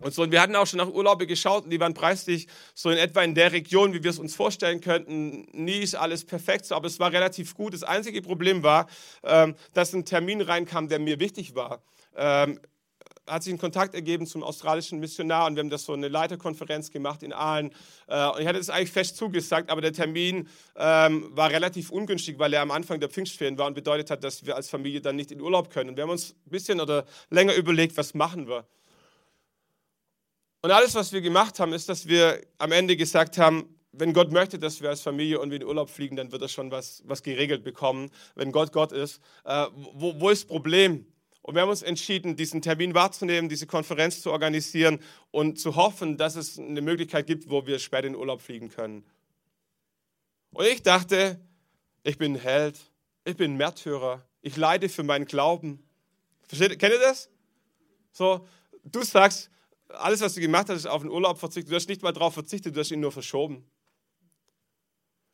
Und, 0.03 0.13
so, 0.13 0.23
und 0.23 0.31
wir 0.31 0.41
hatten 0.41 0.55
auch 0.55 0.67
schon 0.67 0.77
nach 0.77 0.89
Urlaube 0.89 1.27
geschaut 1.27 1.63
und 1.63 1.69
die 1.69 1.79
waren 1.79 1.93
preislich 1.93 2.47
so 2.75 2.89
in 2.89 2.97
etwa 2.97 3.23
in 3.23 3.35
der 3.35 3.51
Region, 3.51 3.93
wie 3.93 4.03
wir 4.03 4.11
es 4.11 4.19
uns 4.19 4.35
vorstellen 4.35 4.81
könnten. 4.81 5.47
Nie 5.53 5.79
ist 5.79 5.95
alles 5.95 6.25
perfekt 6.25 6.65
so, 6.65 6.75
aber 6.75 6.87
es 6.87 6.99
war 6.99 7.11
relativ 7.11 7.55
gut. 7.55 7.73
Das 7.73 7.83
einzige 7.83 8.21
Problem 8.21 8.63
war, 8.63 8.87
ähm, 9.23 9.55
dass 9.73 9.93
ein 9.93 10.05
Termin 10.05 10.41
reinkam, 10.41 10.89
der 10.89 10.99
mir 10.99 11.19
wichtig 11.19 11.55
war. 11.55 11.81
Ähm, 12.15 12.59
hat 13.27 13.43
sich 13.43 13.53
ein 13.53 13.57
Kontakt 13.57 13.95
ergeben 13.95 14.27
zum 14.27 14.43
australischen 14.43 14.99
Missionar 14.99 15.47
und 15.47 15.55
wir 15.55 15.61
haben 15.61 15.69
das 15.69 15.85
so 15.85 15.93
eine 15.93 16.09
Leiterkonferenz 16.09 16.91
gemacht 16.91 17.23
in 17.23 17.31
Aalen. 17.31 17.71
Äh, 18.07 18.27
und 18.27 18.41
ich 18.41 18.47
hatte 18.47 18.59
das 18.59 18.69
eigentlich 18.69 18.91
fest 18.91 19.15
zugesagt, 19.15 19.69
aber 19.69 19.81
der 19.81 19.93
Termin 19.93 20.49
ähm, 20.75 21.29
war 21.31 21.49
relativ 21.49 21.89
ungünstig, 21.89 22.37
weil 22.39 22.53
er 22.53 22.61
am 22.61 22.71
Anfang 22.71 22.99
der 22.99 23.09
Pfingstferien 23.09 23.57
war 23.57 23.67
und 23.67 23.75
bedeutet 23.75 24.11
hat, 24.11 24.23
dass 24.23 24.45
wir 24.45 24.55
als 24.55 24.69
Familie 24.69 24.99
dann 24.99 25.15
nicht 25.15 25.31
in 25.31 25.39
Urlaub 25.39 25.69
können. 25.69 25.91
Und 25.91 25.95
wir 25.95 26.03
haben 26.03 26.11
uns 26.11 26.31
ein 26.45 26.49
bisschen 26.49 26.81
oder 26.81 27.05
länger 27.29 27.53
überlegt, 27.55 27.95
was 27.95 28.13
machen 28.13 28.47
wir. 28.47 28.65
Und 30.63 30.71
alles, 30.71 30.95
was 30.95 31.11
wir 31.11 31.19
gemacht 31.19 31.59
haben, 31.59 31.73
ist, 31.73 31.89
dass 31.89 32.07
wir 32.07 32.41
am 32.57 32.71
Ende 32.71 32.95
gesagt 32.95 33.37
haben, 33.37 33.67
wenn 33.91 34.13
Gott 34.13 34.31
möchte, 34.31 34.57
dass 34.57 34.79
wir 34.79 34.89
als 34.89 35.01
Familie 35.01 35.35
irgendwie 35.35 35.57
in 35.57 35.65
Urlaub 35.65 35.89
fliegen, 35.89 36.15
dann 36.15 36.31
wird 36.31 36.41
er 36.41 36.47
schon 36.47 36.71
was, 36.71 37.03
was 37.05 37.21
geregelt 37.21 37.65
bekommen. 37.65 38.09
Wenn 38.35 38.53
Gott 38.53 38.71
Gott 38.71 38.93
ist, 38.93 39.19
äh, 39.43 39.67
wo, 39.73 40.21
wo 40.21 40.29
ist 40.29 40.43
das 40.43 40.47
Problem? 40.47 41.05
Und 41.41 41.55
wir 41.55 41.63
haben 41.63 41.69
uns 41.69 41.81
entschieden, 41.81 42.37
diesen 42.37 42.61
Termin 42.61 42.93
wahrzunehmen, 42.93 43.49
diese 43.49 43.67
Konferenz 43.67 44.21
zu 44.21 44.31
organisieren 44.31 44.99
und 45.31 45.59
zu 45.59 45.75
hoffen, 45.75 46.15
dass 46.15 46.37
es 46.37 46.57
eine 46.57 46.81
Möglichkeit 46.81 47.27
gibt, 47.27 47.49
wo 47.49 47.67
wir 47.67 47.77
später 47.77 48.07
in 48.07 48.15
Urlaub 48.15 48.39
fliegen 48.39 48.69
können. 48.69 49.03
Und 50.51 50.65
ich 50.65 50.81
dachte, 50.81 51.41
ich 52.03 52.17
bin 52.17 52.35
ein 52.35 52.39
Held, 52.39 52.79
ich 53.25 53.35
bin 53.35 53.55
ein 53.55 53.57
Märtyrer, 53.57 54.25
ich 54.41 54.55
leide 54.55 54.87
für 54.87 55.03
meinen 55.03 55.25
Glauben. 55.25 55.83
Versteht, 56.47 56.79
kennt 56.79 56.93
ihr 56.93 56.99
das? 57.01 57.29
So, 58.13 58.47
du 58.85 59.03
sagst, 59.03 59.49
alles, 59.89 60.21
was 60.21 60.33
du 60.33 60.41
gemacht 60.41 60.69
hast, 60.69 60.77
ist 60.77 60.85
auf 60.85 61.01
den 61.01 61.11
Urlaub 61.11 61.39
verzichtet. 61.39 61.71
Du 61.71 61.75
hast 61.75 61.89
nicht 61.89 62.01
mal 62.01 62.11
darauf 62.11 62.33
verzichtet, 62.33 62.75
du 62.75 62.79
hast 62.79 62.91
ihn 62.91 62.99
nur 62.99 63.11
verschoben. 63.11 63.65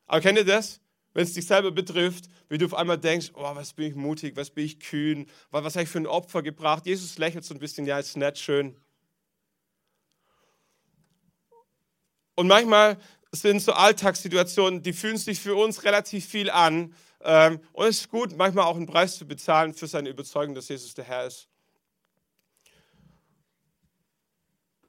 Aber 0.07 0.21
kennt 0.21 0.37
ihr 0.37 0.45
das? 0.45 0.81
Wenn 1.13 1.23
es 1.23 1.33
dich 1.33 1.47
selber 1.47 1.71
betrifft, 1.71 2.25
wie 2.49 2.57
du 2.57 2.65
auf 2.65 2.73
einmal 2.73 2.97
denkst, 2.97 3.31
oh, 3.33 3.55
was 3.55 3.73
bin 3.73 3.87
ich 3.87 3.95
mutig, 3.95 4.35
was 4.35 4.51
bin 4.51 4.65
ich 4.65 4.79
kühn, 4.79 5.27
was, 5.49 5.63
was 5.63 5.75
habe 5.75 5.83
ich 5.83 5.89
für 5.89 5.99
ein 5.99 6.07
Opfer 6.07 6.43
gebracht? 6.43 6.85
Jesus 6.85 7.17
lächelt 7.17 7.43
so 7.43 7.53
ein 7.53 7.59
bisschen, 7.59 7.85
ja, 7.85 7.97
ist 7.99 8.15
nett, 8.15 8.37
schön. 8.37 8.75
Und 12.35 12.47
manchmal 12.47 12.97
sind 13.31 13.61
so 13.61 13.73
Alltagssituationen, 13.73 14.81
die 14.81 14.93
fühlen 14.93 15.17
sich 15.17 15.39
für 15.39 15.55
uns 15.55 15.83
relativ 15.83 16.25
viel 16.25 16.49
an. 16.49 16.95
Ähm, 17.21 17.59
und 17.73 17.87
es 17.87 18.01
ist 18.01 18.09
gut, 18.09 18.37
manchmal 18.37 18.65
auch 18.65 18.77
einen 18.77 18.87
Preis 18.87 19.17
zu 19.17 19.27
bezahlen 19.27 19.73
für 19.73 19.87
seine 19.87 20.09
Überzeugung, 20.09 20.55
dass 20.55 20.69
Jesus 20.69 20.93
der 20.93 21.05
Herr 21.05 21.27
ist. 21.27 21.48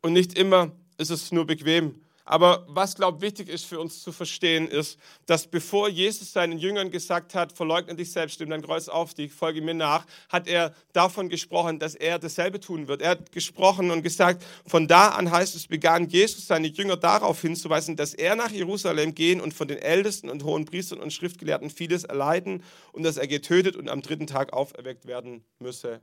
Und 0.02 0.12
nicht 0.12 0.38
immer 0.38 0.72
ist 0.98 1.10
es 1.10 1.32
nur 1.32 1.46
bequem. 1.46 2.00
Aber 2.30 2.64
was, 2.68 2.94
glaube 2.94 3.16
ich, 3.16 3.22
wichtig 3.22 3.48
ist 3.48 3.64
für 3.64 3.80
uns 3.80 4.02
zu 4.02 4.12
verstehen, 4.12 4.68
ist, 4.68 5.00
dass 5.26 5.48
bevor 5.48 5.88
Jesus 5.88 6.32
seinen 6.32 6.58
Jüngern 6.58 6.92
gesagt 6.92 7.34
hat, 7.34 7.52
verleugne 7.52 7.96
dich 7.96 8.12
selbst, 8.12 8.38
nimm 8.38 8.50
dein 8.50 8.62
Kreuz 8.62 8.86
auf 8.86 9.14
dich, 9.14 9.32
folge 9.32 9.60
mir 9.60 9.74
nach, 9.74 10.06
hat 10.28 10.46
er 10.46 10.72
davon 10.92 11.28
gesprochen, 11.28 11.80
dass 11.80 11.96
er 11.96 12.20
dasselbe 12.20 12.60
tun 12.60 12.86
wird. 12.86 13.02
Er 13.02 13.10
hat 13.10 13.32
gesprochen 13.32 13.90
und 13.90 14.02
gesagt, 14.02 14.44
von 14.64 14.86
da 14.86 15.08
an 15.08 15.32
heißt 15.32 15.56
es, 15.56 15.66
begann 15.66 16.08
Jesus 16.08 16.46
seine 16.46 16.68
Jünger 16.68 16.96
darauf 16.96 17.40
hinzuweisen, 17.40 17.96
dass 17.96 18.14
er 18.14 18.36
nach 18.36 18.52
Jerusalem 18.52 19.16
gehen 19.16 19.40
und 19.40 19.52
von 19.52 19.66
den 19.66 19.78
Ältesten 19.78 20.30
und 20.30 20.44
hohen 20.44 20.66
Priestern 20.66 21.00
und 21.00 21.12
Schriftgelehrten 21.12 21.68
vieles 21.68 22.04
erleiden 22.04 22.62
und 22.92 23.02
dass 23.02 23.16
er 23.16 23.26
getötet 23.26 23.74
und 23.74 23.88
am 23.88 24.02
dritten 24.02 24.28
Tag 24.28 24.52
auferweckt 24.52 25.06
werden 25.06 25.42
müsse 25.58 26.00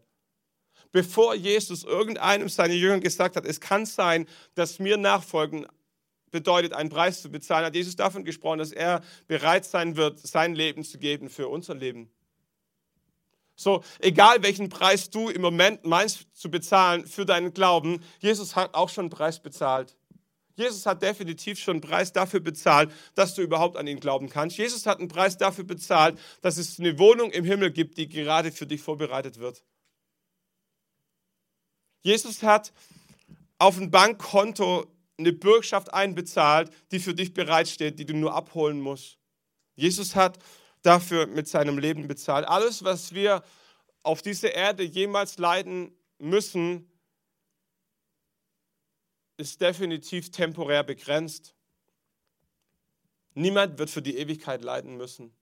bevor 0.91 1.35
Jesus 1.35 1.83
irgendeinem 1.83 2.49
seiner 2.49 2.73
Jünger 2.73 2.99
gesagt 2.99 3.35
hat, 3.35 3.45
es 3.45 3.59
kann 3.59 3.85
sein, 3.85 4.27
dass 4.55 4.79
mir 4.79 4.97
nachfolgen 4.97 5.67
bedeutet, 6.31 6.73
einen 6.73 6.89
Preis 6.89 7.21
zu 7.21 7.29
bezahlen, 7.29 7.65
hat 7.65 7.75
Jesus 7.75 7.95
davon 7.95 8.25
gesprochen, 8.25 8.59
dass 8.59 8.71
er 8.71 9.01
bereit 9.27 9.65
sein 9.65 9.95
wird, 9.95 10.19
sein 10.19 10.55
Leben 10.55 10.83
zu 10.83 10.97
geben 10.97 11.29
für 11.29 11.47
unser 11.47 11.75
Leben. 11.75 12.11
So, 13.55 13.83
egal 13.99 14.43
welchen 14.43 14.69
Preis 14.69 15.09
du 15.09 15.29
im 15.29 15.41
Moment 15.41 15.83
meinst 15.83 16.27
zu 16.33 16.51
bezahlen 16.51 17.07
für 17.07 17.25
deinen 17.25 17.53
Glauben, 17.53 18.03
Jesus 18.19 18.55
hat 18.55 18.75
auch 18.75 18.89
schon 18.89 19.05
einen 19.05 19.09
Preis 19.09 19.41
bezahlt. 19.41 19.95
Jesus 20.55 20.85
hat 20.85 21.01
definitiv 21.01 21.59
schon 21.59 21.75
einen 21.75 21.81
Preis 21.81 22.13
dafür 22.13 22.39
bezahlt, 22.39 22.91
dass 23.15 23.35
du 23.35 23.41
überhaupt 23.41 23.77
an 23.77 23.87
ihn 23.87 23.99
glauben 23.99 24.29
kannst. 24.29 24.57
Jesus 24.57 24.85
hat 24.85 24.99
einen 24.99 25.07
Preis 25.07 25.37
dafür 25.37 25.63
bezahlt, 25.63 26.19
dass 26.41 26.57
es 26.57 26.79
eine 26.79 26.97
Wohnung 26.99 27.31
im 27.31 27.45
Himmel 27.45 27.71
gibt, 27.71 27.97
die 27.97 28.07
gerade 28.07 28.51
für 28.51 28.67
dich 28.67 28.81
vorbereitet 28.81 29.39
wird. 29.39 29.63
Jesus 32.07 32.41
hat 32.41 32.71
auf 33.59 33.77
ein 33.77 33.91
Bankkonto 33.91 34.89
eine 35.17 35.33
Bürgschaft 35.33 35.93
einbezahlt, 35.93 36.71
die 36.93 36.99
für 36.99 37.13
dich 37.13 37.33
bereitsteht, 37.33 37.99
die 37.99 38.05
du 38.05 38.13
nur 38.13 38.33
abholen 38.33 38.79
musst. 38.79 39.17
Jesus 39.75 40.15
hat 40.15 40.39
dafür 40.83 41.27
mit 41.27 41.49
seinem 41.49 41.77
Leben 41.77 42.07
bezahlt. 42.07 42.47
Alles, 42.47 42.85
was 42.85 43.13
wir 43.13 43.43
auf 44.03 44.21
dieser 44.21 44.53
Erde 44.53 44.83
jemals 44.83 45.37
leiden 45.37 45.91
müssen, 46.17 46.89
ist 49.35 49.59
definitiv 49.59 50.31
temporär 50.31 50.83
begrenzt. 50.83 51.55
Niemand 53.33 53.79
wird 53.79 53.89
für 53.89 54.01
die 54.01 54.15
Ewigkeit 54.17 54.63
leiden 54.63 54.95
müssen. 54.95 55.35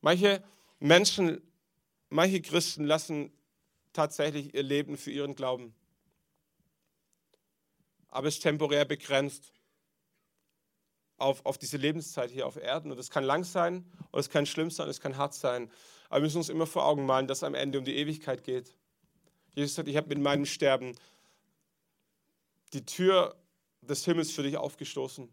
Manche 0.00 0.42
Menschen, 0.80 1.40
manche 2.08 2.42
Christen 2.42 2.82
lassen 2.84 3.32
tatsächlich 3.92 4.54
ihr 4.54 4.62
Leben 4.62 4.96
für 4.96 5.10
ihren 5.10 5.34
Glauben. 5.34 5.74
Aber 8.08 8.28
es 8.28 8.34
ist 8.34 8.42
temporär 8.42 8.84
begrenzt 8.84 9.52
auf, 11.16 11.46
auf 11.46 11.56
diese 11.56 11.76
Lebenszeit 11.76 12.30
hier 12.30 12.46
auf 12.46 12.56
Erden. 12.56 12.90
Und 12.92 12.98
es 12.98 13.10
kann 13.10 13.24
lang 13.24 13.44
sein 13.44 13.90
und 14.10 14.20
es 14.20 14.28
kann 14.28 14.44
schlimm 14.44 14.70
sein, 14.70 14.88
es 14.88 15.00
kann 15.00 15.16
hart 15.16 15.34
sein. 15.34 15.70
Aber 16.08 16.20
wir 16.20 16.24
müssen 16.24 16.38
uns 16.38 16.48
immer 16.48 16.66
vor 16.66 16.84
Augen 16.84 17.06
malen, 17.06 17.26
dass 17.26 17.38
es 17.38 17.44
am 17.44 17.54
Ende 17.54 17.78
um 17.78 17.84
die 17.84 17.96
Ewigkeit 17.96 18.44
geht. 18.44 18.76
Jesus 19.54 19.74
sagt, 19.74 19.88
ich 19.88 19.96
habe 19.96 20.08
mit 20.08 20.18
meinem 20.18 20.46
Sterben 20.46 20.94
die 22.72 22.84
Tür 22.84 23.36
des 23.82 24.04
Himmels 24.04 24.30
für 24.30 24.42
dich 24.42 24.56
aufgestoßen. 24.56 25.32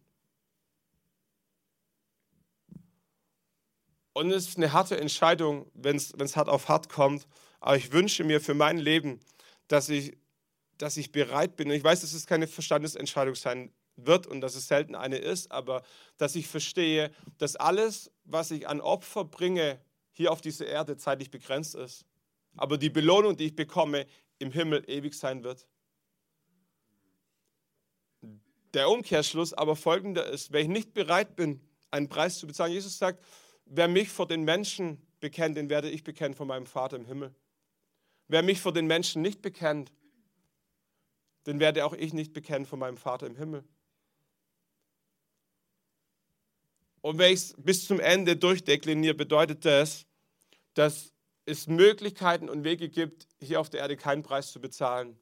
Und 4.14 4.32
es 4.32 4.49
ist 4.49 4.57
eine 4.57 4.74
harte 4.74 4.99
Entscheidung, 4.99 5.70
wenn 5.74 5.95
es 5.95 6.36
hart 6.36 6.49
auf 6.49 6.68
hart 6.68 6.89
kommt. 6.89 7.28
Aber 7.60 7.78
ich 7.78 7.91
wünsche 7.91 8.24
mir 8.24 8.41
für 8.41 8.53
mein 8.53 8.78
Leben, 8.78 9.20
dass 9.68 9.89
ich, 9.89 10.18
dass 10.78 10.97
ich 10.97 11.12
bereit 11.12 11.55
bin. 11.55 11.70
Und 11.70 11.76
ich 11.76 11.84
weiß, 11.84 12.01
dass 12.01 12.14
es 12.14 12.26
keine 12.26 12.47
Verstandesentscheidung 12.47 13.36
sein 13.36 13.72
wird 13.95 14.28
und 14.28 14.41
dass 14.41 14.55
es 14.55 14.68
selten 14.68 14.95
eine 14.95 15.18
ist, 15.18 15.51
aber 15.51 15.84
dass 16.18 16.36
ich 16.36 16.47
verstehe, 16.47 17.12
dass 17.38 17.55
alles, 17.55 18.12
was 18.24 18.51
ich 18.51 18.68
an 18.68 18.82
Opfer 18.82 19.26
bringe, 19.26 19.80
hier 20.12 20.32
auf 20.32 20.41
dieser 20.41 20.68
Erde 20.68 20.97
zeitlich 20.97 21.32
begrenzt 21.32 21.76
ist. 21.76 22.05
Aber 22.55 22.78
die 22.78 22.89
Belohnung, 22.89 23.38
die 23.38 23.45
ich 23.45 23.55
bekomme, 23.55 24.05
im 24.39 24.51
Himmel 24.51 24.84
ewig 24.88 25.14
sein 25.14 25.43
wird. 25.43 25.68
Der 28.74 28.89
Umkehrschluss 28.89 29.53
aber 29.53 29.76
folgender 29.76 30.26
ist, 30.26 30.51
wenn 30.51 30.64
ich 30.64 30.68
nicht 30.68 30.93
bereit 30.93 31.36
bin, 31.36 31.62
einen 31.91 32.07
Preis 32.07 32.38
zu 32.38 32.47
bezahlen, 32.47 32.72
Jesus 32.72 32.97
sagt, 32.97 33.24
wer 33.66 33.88
mich 33.88 34.10
vor 34.10 34.28
den 34.28 34.43
Menschen 34.43 35.01
bekennt, 35.20 35.57
den 35.57 35.70
werde 35.70 35.89
ich 35.89 36.03
bekennen 36.03 36.36
von 36.36 36.47
meinem 36.47 36.66
Vater 36.66 36.97
im 36.97 37.05
Himmel. 37.05 37.34
Wer 38.30 38.43
mich 38.43 38.61
vor 38.61 38.71
den 38.71 38.86
Menschen 38.86 39.23
nicht 39.23 39.41
bekennt, 39.41 39.91
den 41.47 41.59
werde 41.59 41.84
auch 41.84 41.93
ich 41.93 42.13
nicht 42.13 42.32
bekennen 42.32 42.67
von 42.67 42.77
meinem 42.77 42.97
Vater 42.97 43.25
im 43.25 43.36
Himmel. 43.36 43.63
Und 47.01 47.17
wenn 47.17 47.34
ich 47.34 47.39
es 47.39 47.55
bis 47.57 47.88
zum 47.88 47.99
Ende 47.99 48.36
durchdekliniere, 48.38 49.15
bedeutet 49.15 49.65
das, 49.65 50.05
dass 50.75 51.11
es 51.45 51.65
Möglichkeiten 51.65 52.49
und 52.49 52.63
Wege 52.63 52.88
gibt, 52.88 53.27
hier 53.39 53.59
auf 53.59 53.71
der 53.71 53.80
Erde 53.80 53.97
keinen 53.97 54.21
Preis 54.21 54.51
zu 54.51 54.61
bezahlen. 54.61 55.19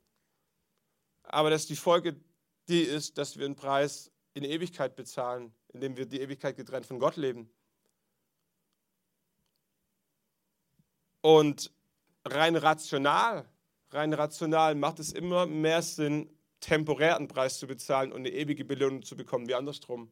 Aber 1.24 1.50
dass 1.50 1.66
die 1.66 1.78
Folge 1.78 2.20
die 2.68 2.82
ist, 2.82 3.18
dass 3.18 3.38
wir 3.38 3.46
einen 3.46 3.56
Preis 3.56 4.12
in 4.34 4.44
Ewigkeit 4.44 4.98
bezahlen, 4.98 5.54
indem 5.70 5.96
wir 5.96 6.08
die 6.08 6.20
Ewigkeit 6.20 6.58
getrennt 6.58 6.86
von 6.86 7.00
Gott 7.00 7.16
leben. 7.16 7.50
Und 11.22 11.72
rein 12.28 12.56
rational, 12.56 13.46
rein 13.92 14.14
rational 14.14 14.76
macht 14.76 15.00
es 15.00 15.12
immer 15.12 15.46
mehr 15.46 15.82
Sinn, 15.82 16.30
temporär 16.60 17.18
einen 17.18 17.28
Preis 17.28 17.60
zu 17.60 17.68
bezahlen 17.68 18.12
und 18.12 18.20
eine 18.20 18.30
ewige 18.30 18.66
Belohnung 18.66 19.04
zu 19.04 19.16
bekommen, 19.16 19.48
wie 19.48 19.56
andersrum. 19.56 20.12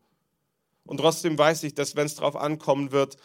Und 0.86 0.98
trotzdem 0.98 1.38
weiß 1.38 1.64
ich, 1.64 1.74
dass 1.74 1.96
wenn 1.96 2.06
es 2.06 2.16
darauf 2.16 2.36
ankommen 2.36 2.92
wird, 2.92 3.18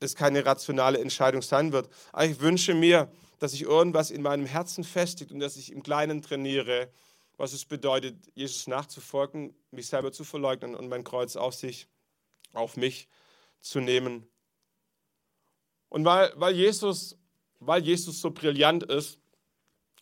es 0.00 0.14
keine 0.14 0.44
rationale 0.44 0.98
Entscheidung 0.98 1.42
sein 1.42 1.72
wird. 1.72 1.88
Aber 2.12 2.26
ich 2.26 2.40
wünsche 2.40 2.74
mir, 2.74 3.10
dass 3.38 3.52
sich 3.52 3.62
irgendwas 3.62 4.10
in 4.10 4.22
meinem 4.22 4.46
Herzen 4.46 4.84
festigt 4.84 5.32
und 5.32 5.40
dass 5.40 5.56
ich 5.56 5.72
im 5.72 5.82
Kleinen 5.82 6.22
trainiere, 6.22 6.90
was 7.36 7.52
es 7.52 7.64
bedeutet, 7.64 8.16
Jesus 8.34 8.66
nachzufolgen, 8.66 9.54
mich 9.70 9.86
selber 9.86 10.12
zu 10.12 10.24
verleugnen 10.24 10.74
und 10.74 10.88
mein 10.88 11.02
Kreuz 11.02 11.36
auf 11.36 11.54
sich, 11.54 11.88
auf 12.52 12.76
mich 12.76 13.08
zu 13.60 13.80
nehmen. 13.80 14.28
Und 15.88 16.04
weil, 16.04 16.32
weil, 16.36 16.54
Jesus, 16.54 17.16
weil 17.66 17.82
Jesus 17.82 18.20
so 18.20 18.30
brillant 18.30 18.84
ist, 18.84 19.18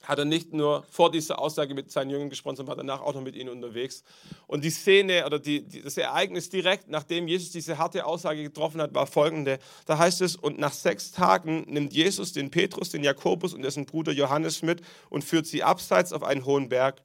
hat 0.03 0.19
er 0.19 0.25
nicht 0.25 0.53
nur 0.55 0.85
vor 0.91 1.11
dieser 1.11 1.39
Aussage 1.39 1.75
mit 1.75 1.91
seinen 1.91 2.11
Jüngern 2.11 2.31
gesprochen, 2.31 2.57
sondern 2.57 2.77
war 2.77 2.83
danach 2.83 3.03
auch 3.03 3.15
noch 3.15 3.21
mit 3.21 3.37
ihnen 3.37 3.51
unterwegs. 3.51 4.03
Und 4.47 4.65
die 4.65 4.71
Szene 4.71 5.27
oder 5.27 5.39
die, 5.39 5.67
die, 5.67 5.83
das 5.83 5.97
Ereignis 5.97 6.49
direkt, 6.49 6.89
nachdem 6.89 7.29
Jesus 7.29 7.51
diese 7.51 7.77
harte 7.77 8.07
Aussage 8.07 8.43
getroffen 8.43 8.81
hat, 8.81 8.95
war 8.95 9.07
folgende. 9.07 9.59
Da 9.85 9.99
heißt 9.99 10.23
es, 10.23 10.37
und 10.37 10.59
nach 10.59 10.73
sechs 10.73 11.13
Tagen 11.13 11.65
nimmt 11.69 11.93
Jesus 11.93 12.33
den 12.33 12.51
Petrus, 12.51 12.91
den 12.91 13.05
Jakobus 13.05 13.53
und 13.53 13.63
dessen 13.63 13.85
Bruder 13.85 14.13
Johannes 14.13 14.63
mit 14.63 14.81
und 15.11 15.23
führt 15.23 15.47
sie 15.47 15.63
abseits 15.63 16.13
auf 16.13 16.23
einen 16.23 16.47
hohen 16.47 16.71
Berg. 16.71 17.03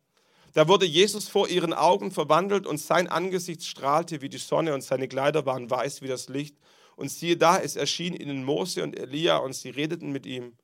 Da 0.54 0.70
wurde 0.70 0.86
Jesus 0.86 1.28
vor 1.28 1.50
ihren 1.50 1.74
Augen 1.74 2.12
verwandelt 2.12 2.66
und 2.66 2.78
sein 2.78 3.10
Angesicht 3.10 3.66
strahlte 3.66 4.22
wie 4.22 4.30
die 4.30 4.38
Sonne 4.38 4.74
und 4.74 4.82
seine 4.82 5.10
Kleider 5.10 5.46
waren 5.46 5.70
weiß 5.70 6.02
wie 6.02 6.08
das 6.08 6.30
Licht. 6.30 6.56
Und 6.96 7.10
siehe 7.10 7.38
da, 7.38 7.60
es 7.60 7.76
erschien 7.76 8.14
ihnen 8.14 8.44
Mose 8.44 8.84
und 8.84 8.98
Elia 8.98 9.38
und 9.38 9.54
sie 9.54 9.70
redeten 9.70 10.12
mit 10.12 10.26
ihm 10.26 10.58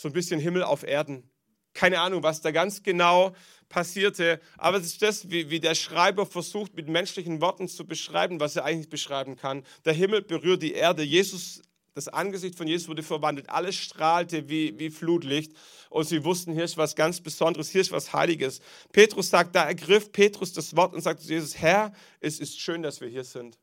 so 0.00 0.08
ein 0.08 0.12
bisschen 0.12 0.40
Himmel 0.40 0.62
auf 0.62 0.82
Erden. 0.82 1.30
Keine 1.74 2.00
Ahnung, 2.00 2.22
was 2.22 2.40
da 2.40 2.50
ganz 2.50 2.82
genau 2.82 3.34
passierte, 3.68 4.40
aber 4.56 4.78
es 4.78 4.86
ist 4.86 5.02
das, 5.02 5.30
wie, 5.30 5.50
wie 5.50 5.60
der 5.60 5.76
Schreiber 5.76 6.26
versucht, 6.26 6.74
mit 6.74 6.88
menschlichen 6.88 7.40
Worten 7.40 7.68
zu 7.68 7.86
beschreiben, 7.86 8.40
was 8.40 8.56
er 8.56 8.64
eigentlich 8.64 8.88
beschreiben 8.88 9.36
kann. 9.36 9.62
Der 9.84 9.92
Himmel 9.92 10.22
berührt 10.22 10.62
die 10.62 10.72
Erde. 10.72 11.04
Jesus, 11.04 11.62
das 11.94 12.08
Angesicht 12.08 12.56
von 12.56 12.66
Jesus 12.66 12.88
wurde 12.88 13.04
verwandelt. 13.04 13.50
Alles 13.50 13.76
strahlte 13.76 14.48
wie, 14.48 14.76
wie 14.78 14.90
Flutlicht. 14.90 15.52
Und 15.90 16.08
sie 16.08 16.24
wussten, 16.24 16.52
hier 16.52 16.64
ist 16.64 16.76
was 16.76 16.96
ganz 16.96 17.20
Besonderes, 17.20 17.70
hier 17.70 17.82
ist 17.82 17.92
was 17.92 18.12
Heiliges. 18.12 18.60
Petrus 18.90 19.30
sagt, 19.30 19.54
da 19.54 19.64
ergriff 19.64 20.10
Petrus 20.10 20.52
das 20.52 20.74
Wort 20.74 20.92
und 20.92 21.02
sagte 21.02 21.22
zu 21.22 21.32
Jesus, 21.32 21.56
Herr, 21.56 21.92
es 22.18 22.40
ist 22.40 22.58
schön, 22.60 22.82
dass 22.82 23.00
wir 23.00 23.08
hier 23.08 23.24
sind. 23.24 23.59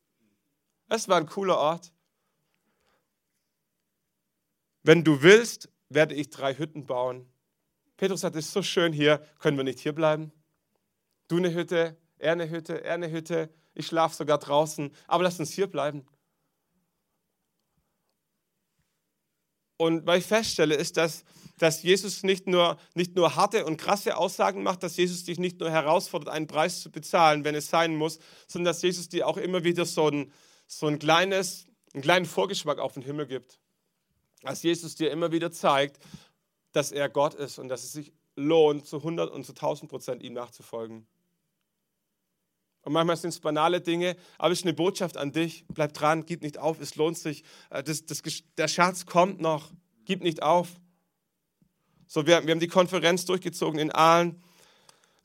Es 0.89 1.07
war 1.07 1.17
ein 1.17 1.25
cooler 1.25 1.57
Ort. 1.57 1.91
Wenn 4.83 5.03
du 5.03 5.21
willst, 5.21 5.69
werde 5.89 6.15
ich 6.15 6.29
drei 6.29 6.55
Hütten 6.55 6.85
bauen. 6.85 7.29
Petrus 7.97 8.21
sagt, 8.21 8.35
es 8.35 8.45
ist 8.45 8.53
so 8.53 8.61
schön 8.61 8.93
hier, 8.93 9.25
können 9.39 9.57
wir 9.57 9.63
nicht 9.63 9.79
hier 9.79 9.93
bleiben? 9.93 10.31
Du 11.27 11.37
eine 11.37 11.53
Hütte, 11.53 11.97
er 12.19 12.33
eine 12.33 12.49
Hütte, 12.49 12.83
er 12.83 12.93
eine 12.93 13.11
Hütte, 13.11 13.49
ich 13.73 13.87
schlafe 13.87 14.15
sogar 14.15 14.37
draußen, 14.37 14.91
aber 15.07 15.23
lass 15.23 15.39
uns 15.39 15.51
hier 15.51 15.67
bleiben. 15.67 16.05
Und 19.77 20.07
was 20.07 20.19
ich 20.19 20.25
feststelle, 20.25 20.75
ist, 20.75 20.97
dass, 20.97 21.23
dass 21.59 21.83
Jesus 21.83 22.23
nicht 22.23 22.47
nur, 22.47 22.77
nicht 22.95 23.15
nur 23.15 23.35
harte 23.35 23.65
und 23.65 23.77
krasse 23.77 24.17
Aussagen 24.17 24.63
macht, 24.63 24.81
dass 24.81 24.97
Jesus 24.97 25.23
dich 25.23 25.37
nicht 25.37 25.59
nur 25.59 25.69
herausfordert, 25.69 26.29
einen 26.29 26.47
Preis 26.47 26.81
zu 26.81 26.91
bezahlen, 26.91 27.43
wenn 27.43 27.55
es 27.55 27.69
sein 27.69 27.95
muss, 27.95 28.19
sondern 28.47 28.71
dass 28.71 28.81
Jesus 28.81 29.09
dir 29.09 29.27
auch 29.27 29.37
immer 29.37 29.63
wieder 29.63 29.85
so 29.85 30.09
ein, 30.09 30.31
so 30.67 30.87
ein 30.87 30.99
kleines, 30.99 31.65
einen 31.93 32.03
kleinen 32.03 32.25
Vorgeschmack 32.25 32.79
auf 32.79 32.93
den 32.93 33.03
Himmel 33.03 33.25
gibt 33.25 33.59
dass 34.41 34.63
Jesus 34.63 34.95
dir 34.95 35.11
immer 35.11 35.31
wieder 35.31 35.51
zeigt, 35.51 35.99
dass 36.71 36.91
er 36.91 37.09
Gott 37.09 37.33
ist 37.33 37.59
und 37.59 37.69
dass 37.69 37.83
es 37.83 37.91
sich 37.91 38.13
lohnt, 38.35 38.85
zu 38.85 38.97
100 38.97 39.31
und 39.31 39.45
zu 39.45 39.53
1000 39.53 39.89
Prozent 39.89 40.23
ihm 40.23 40.33
nachzufolgen. 40.33 41.07
Und 42.83 42.93
manchmal 42.93 43.17
sind 43.17 43.31
es 43.31 43.39
banale 43.39 43.81
Dinge, 43.81 44.15
aber 44.37 44.53
es 44.53 44.59
ist 44.59 44.65
eine 44.65 44.73
Botschaft 44.73 45.17
an 45.17 45.33
dich. 45.33 45.65
Bleib 45.67 45.93
dran, 45.93 46.25
gib 46.25 46.43
nicht 46.43 46.57
auf, 46.57 46.79
es 46.79 46.95
lohnt 46.95 47.17
sich. 47.17 47.43
Äh, 47.69 47.83
das, 47.83 48.05
das, 48.05 48.21
der 48.57 48.67
Schatz 48.67 49.05
kommt 49.05 49.41
noch, 49.41 49.71
gib 50.05 50.23
nicht 50.23 50.41
auf. 50.41 50.69
So, 52.05 52.25
wir, 52.25 52.45
wir 52.45 52.51
haben 52.51 52.61
die 52.61 52.67
Konferenz 52.67 53.25
durchgezogen 53.25 53.79
in 53.79 53.91
Aalen. 53.91 54.41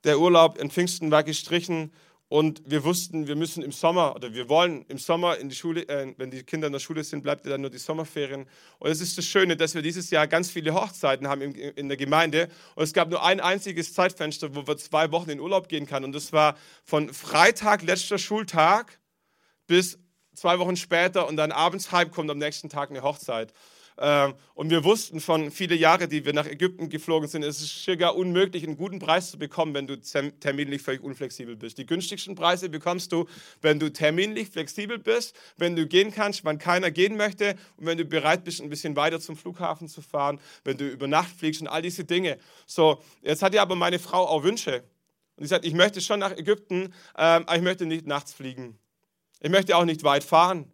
Der 0.03 0.18
Urlaub 0.18 0.59
in 0.59 0.70
Pfingsten 0.70 1.12
war 1.12 1.22
gestrichen 1.22 1.93
und 2.33 2.62
wir 2.64 2.83
wussten, 2.83 3.26
wir 3.28 3.37
müssen 3.37 3.62
im 3.62 3.72
Sommer 3.72 4.16
oder 4.16 4.33
wir 4.33 4.49
wollen 4.49 4.87
im 4.89 4.97
Sommer 4.97 5.37
in 5.37 5.51
die 5.51 5.55
Schule, 5.55 5.87
äh, 5.87 6.14
wenn 6.16 6.30
die 6.30 6.43
Kinder 6.43 6.66
in 6.66 6.72
der 6.72 6.80
Schule 6.80 7.05
sind, 7.05 7.22
bleibt 7.22 7.45
dann 7.45 7.61
nur 7.61 7.68
die 7.68 7.76
Sommerferien. 7.76 8.47
Und 8.78 8.91
es 8.91 9.03
ist 9.03 9.18
das 9.18 9.26
Schöne, 9.26 9.55
dass 9.55 9.74
wir 9.74 9.83
dieses 9.83 10.09
Jahr 10.09 10.26
ganz 10.26 10.51
viele 10.51 10.72
Hochzeiten 10.72 11.28
haben 11.28 11.43
in, 11.43 11.53
in 11.53 11.89
der 11.89 11.99
Gemeinde. 11.99 12.49
Und 12.74 12.85
es 12.85 12.95
gab 12.95 13.11
nur 13.11 13.22
ein 13.22 13.39
einziges 13.41 13.93
Zeitfenster, 13.93 14.55
wo 14.55 14.66
wir 14.66 14.78
zwei 14.78 15.12
Wochen 15.12 15.28
in 15.28 15.41
Urlaub 15.41 15.68
gehen 15.68 15.85
können. 15.85 16.07
Und 16.07 16.14
das 16.14 16.33
war 16.33 16.57
von 16.85 17.12
Freitag, 17.12 17.83
letzter 17.83 18.16
Schultag, 18.16 18.99
bis 19.66 19.99
zwei 20.35 20.59
Wochen 20.59 20.76
später 20.76 21.28
und 21.28 21.37
dann 21.37 21.53
abends 21.53 21.93
halb 21.93 22.12
kommt 22.12 22.30
am 22.30 22.39
nächsten 22.39 22.70
Tag 22.70 22.89
eine 22.89 23.03
Hochzeit. 23.03 23.53
Ähm, 23.99 24.34
und 24.55 24.70
wir 24.70 24.84
wussten 24.84 25.20
von 25.20 25.51
viele 25.51 25.74
Jahre, 25.74 26.09
die 26.09 26.24
wir 26.24 26.32
nach 26.32 26.47
Ägypten 26.47 26.88
geflogen 26.88 27.28
sind, 27.28 27.43
es 27.43 27.61
ist 27.61 27.84
sogar 27.84 28.16
unmöglich, 28.16 28.64
einen 28.64 28.76
guten 28.76 28.99
Preis 28.99 29.30
zu 29.30 29.38
bekommen, 29.38 29.74
wenn 29.74 29.86
du 29.86 29.99
terminlich 29.99 30.82
völlig 30.82 31.03
unflexibel 31.03 31.57
bist. 31.57 31.78
Die 31.78 31.86
günstigsten 31.86 32.34
Preise 32.34 32.68
bekommst 32.68 33.12
du, 33.12 33.26
wenn 33.61 33.78
du 33.78 33.93
terminlich 33.93 34.49
flexibel 34.49 34.99
bist, 34.99 35.36
wenn 35.57 35.76
du 35.76 35.86
gehen 35.86 36.12
kannst, 36.12 36.45
wann 36.45 36.59
keiner 36.59 36.90
gehen 36.90 37.16
möchte 37.16 37.57
und 37.76 37.86
wenn 37.86 37.99
du 37.99 38.05
bereit 38.05 38.45
bist, 38.45 38.61
ein 38.61 38.70
bisschen 38.70 38.97
weiter 38.97 39.20
zum 39.20 39.36
Flughafen 39.36 39.88
zu 39.88 40.03
fahren, 40.03 40.40
wenn 40.64 40.76
du 40.76 40.88
über 40.88 41.07
Nacht 41.07 41.30
fliegst 41.36 41.61
und 41.61 41.68
all 41.68 41.82
diese 41.82 42.05
Dinge. 42.05 42.38
So, 42.66 43.03
jetzt 43.22 43.43
hat 43.43 43.55
ja 43.55 43.62
aber 43.62 43.74
meine 43.74 43.99
Frau 43.99 44.26
auch 44.26 44.43
Wünsche. 44.43 44.84
Und 45.36 45.45
sie 45.45 45.49
sagt, 45.49 45.64
ich 45.64 45.74
möchte 45.74 46.01
schon 46.01 46.20
nach 46.20 46.36
Ägypten, 46.36 46.95
ähm, 47.16 47.45
aber 47.47 47.57
ich 47.57 47.62
möchte 47.62 47.86
nicht 47.86 48.07
nachts 48.07 48.32
fliegen. 48.32 48.78
Ich 49.40 49.51
möchte 49.51 49.76
auch 49.76 49.84
nicht 49.84 50.05
weit 50.05 50.24
fahren. 50.24 50.70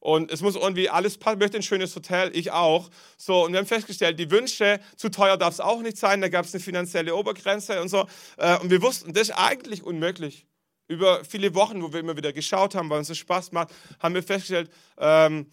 Und 0.00 0.30
es 0.30 0.42
muss 0.42 0.54
irgendwie 0.54 0.88
alles 0.88 1.18
passen. 1.18 1.38
Möchte 1.38 1.56
ein 1.56 1.62
schönes 1.62 1.94
Hotel, 1.94 2.30
ich 2.34 2.52
auch. 2.52 2.88
So, 3.16 3.44
und 3.44 3.52
wir 3.52 3.58
haben 3.58 3.66
festgestellt, 3.66 4.18
die 4.18 4.30
Wünsche, 4.30 4.80
zu 4.96 5.08
teuer 5.08 5.36
darf 5.36 5.54
es 5.54 5.60
auch 5.60 5.82
nicht 5.82 5.96
sein. 5.96 6.20
Da 6.20 6.28
gab 6.28 6.44
es 6.44 6.54
eine 6.54 6.62
finanzielle 6.62 7.14
Obergrenze 7.14 7.80
und 7.80 7.88
so. 7.88 8.06
Äh, 8.36 8.58
und 8.58 8.70
wir 8.70 8.80
wussten, 8.82 9.12
das 9.12 9.30
ist 9.30 9.34
eigentlich 9.36 9.82
unmöglich. 9.82 10.46
Über 10.86 11.24
viele 11.24 11.54
Wochen, 11.54 11.82
wo 11.82 11.92
wir 11.92 12.00
immer 12.00 12.16
wieder 12.16 12.32
geschaut 12.32 12.74
haben, 12.74 12.88
weil 12.88 12.98
uns 12.98 13.08
das 13.08 13.18
Spaß 13.18 13.52
macht, 13.52 13.74
haben 14.00 14.14
wir 14.14 14.22
festgestellt, 14.22 14.70
ähm, 14.98 15.46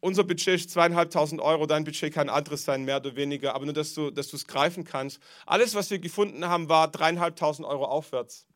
unser 0.00 0.24
Budget 0.24 0.56
ist 0.56 0.70
zweieinhalbtausend 0.70 1.40
Euro, 1.40 1.66
dein 1.66 1.84
Budget 1.84 2.12
kann 2.12 2.28
anderes 2.28 2.64
sein, 2.64 2.84
mehr 2.84 2.96
oder 2.96 3.14
weniger, 3.14 3.54
aber 3.54 3.66
nur, 3.66 3.72
dass 3.72 3.94
du 3.94 4.10
es 4.10 4.46
greifen 4.48 4.82
kannst. 4.82 5.20
Alles, 5.46 5.76
was 5.76 5.90
wir 5.90 6.00
gefunden 6.00 6.44
haben, 6.46 6.68
war 6.68 6.90
dreieinhalbtausend 6.90 7.66
Euro 7.66 7.84
aufwärts. 7.84 8.46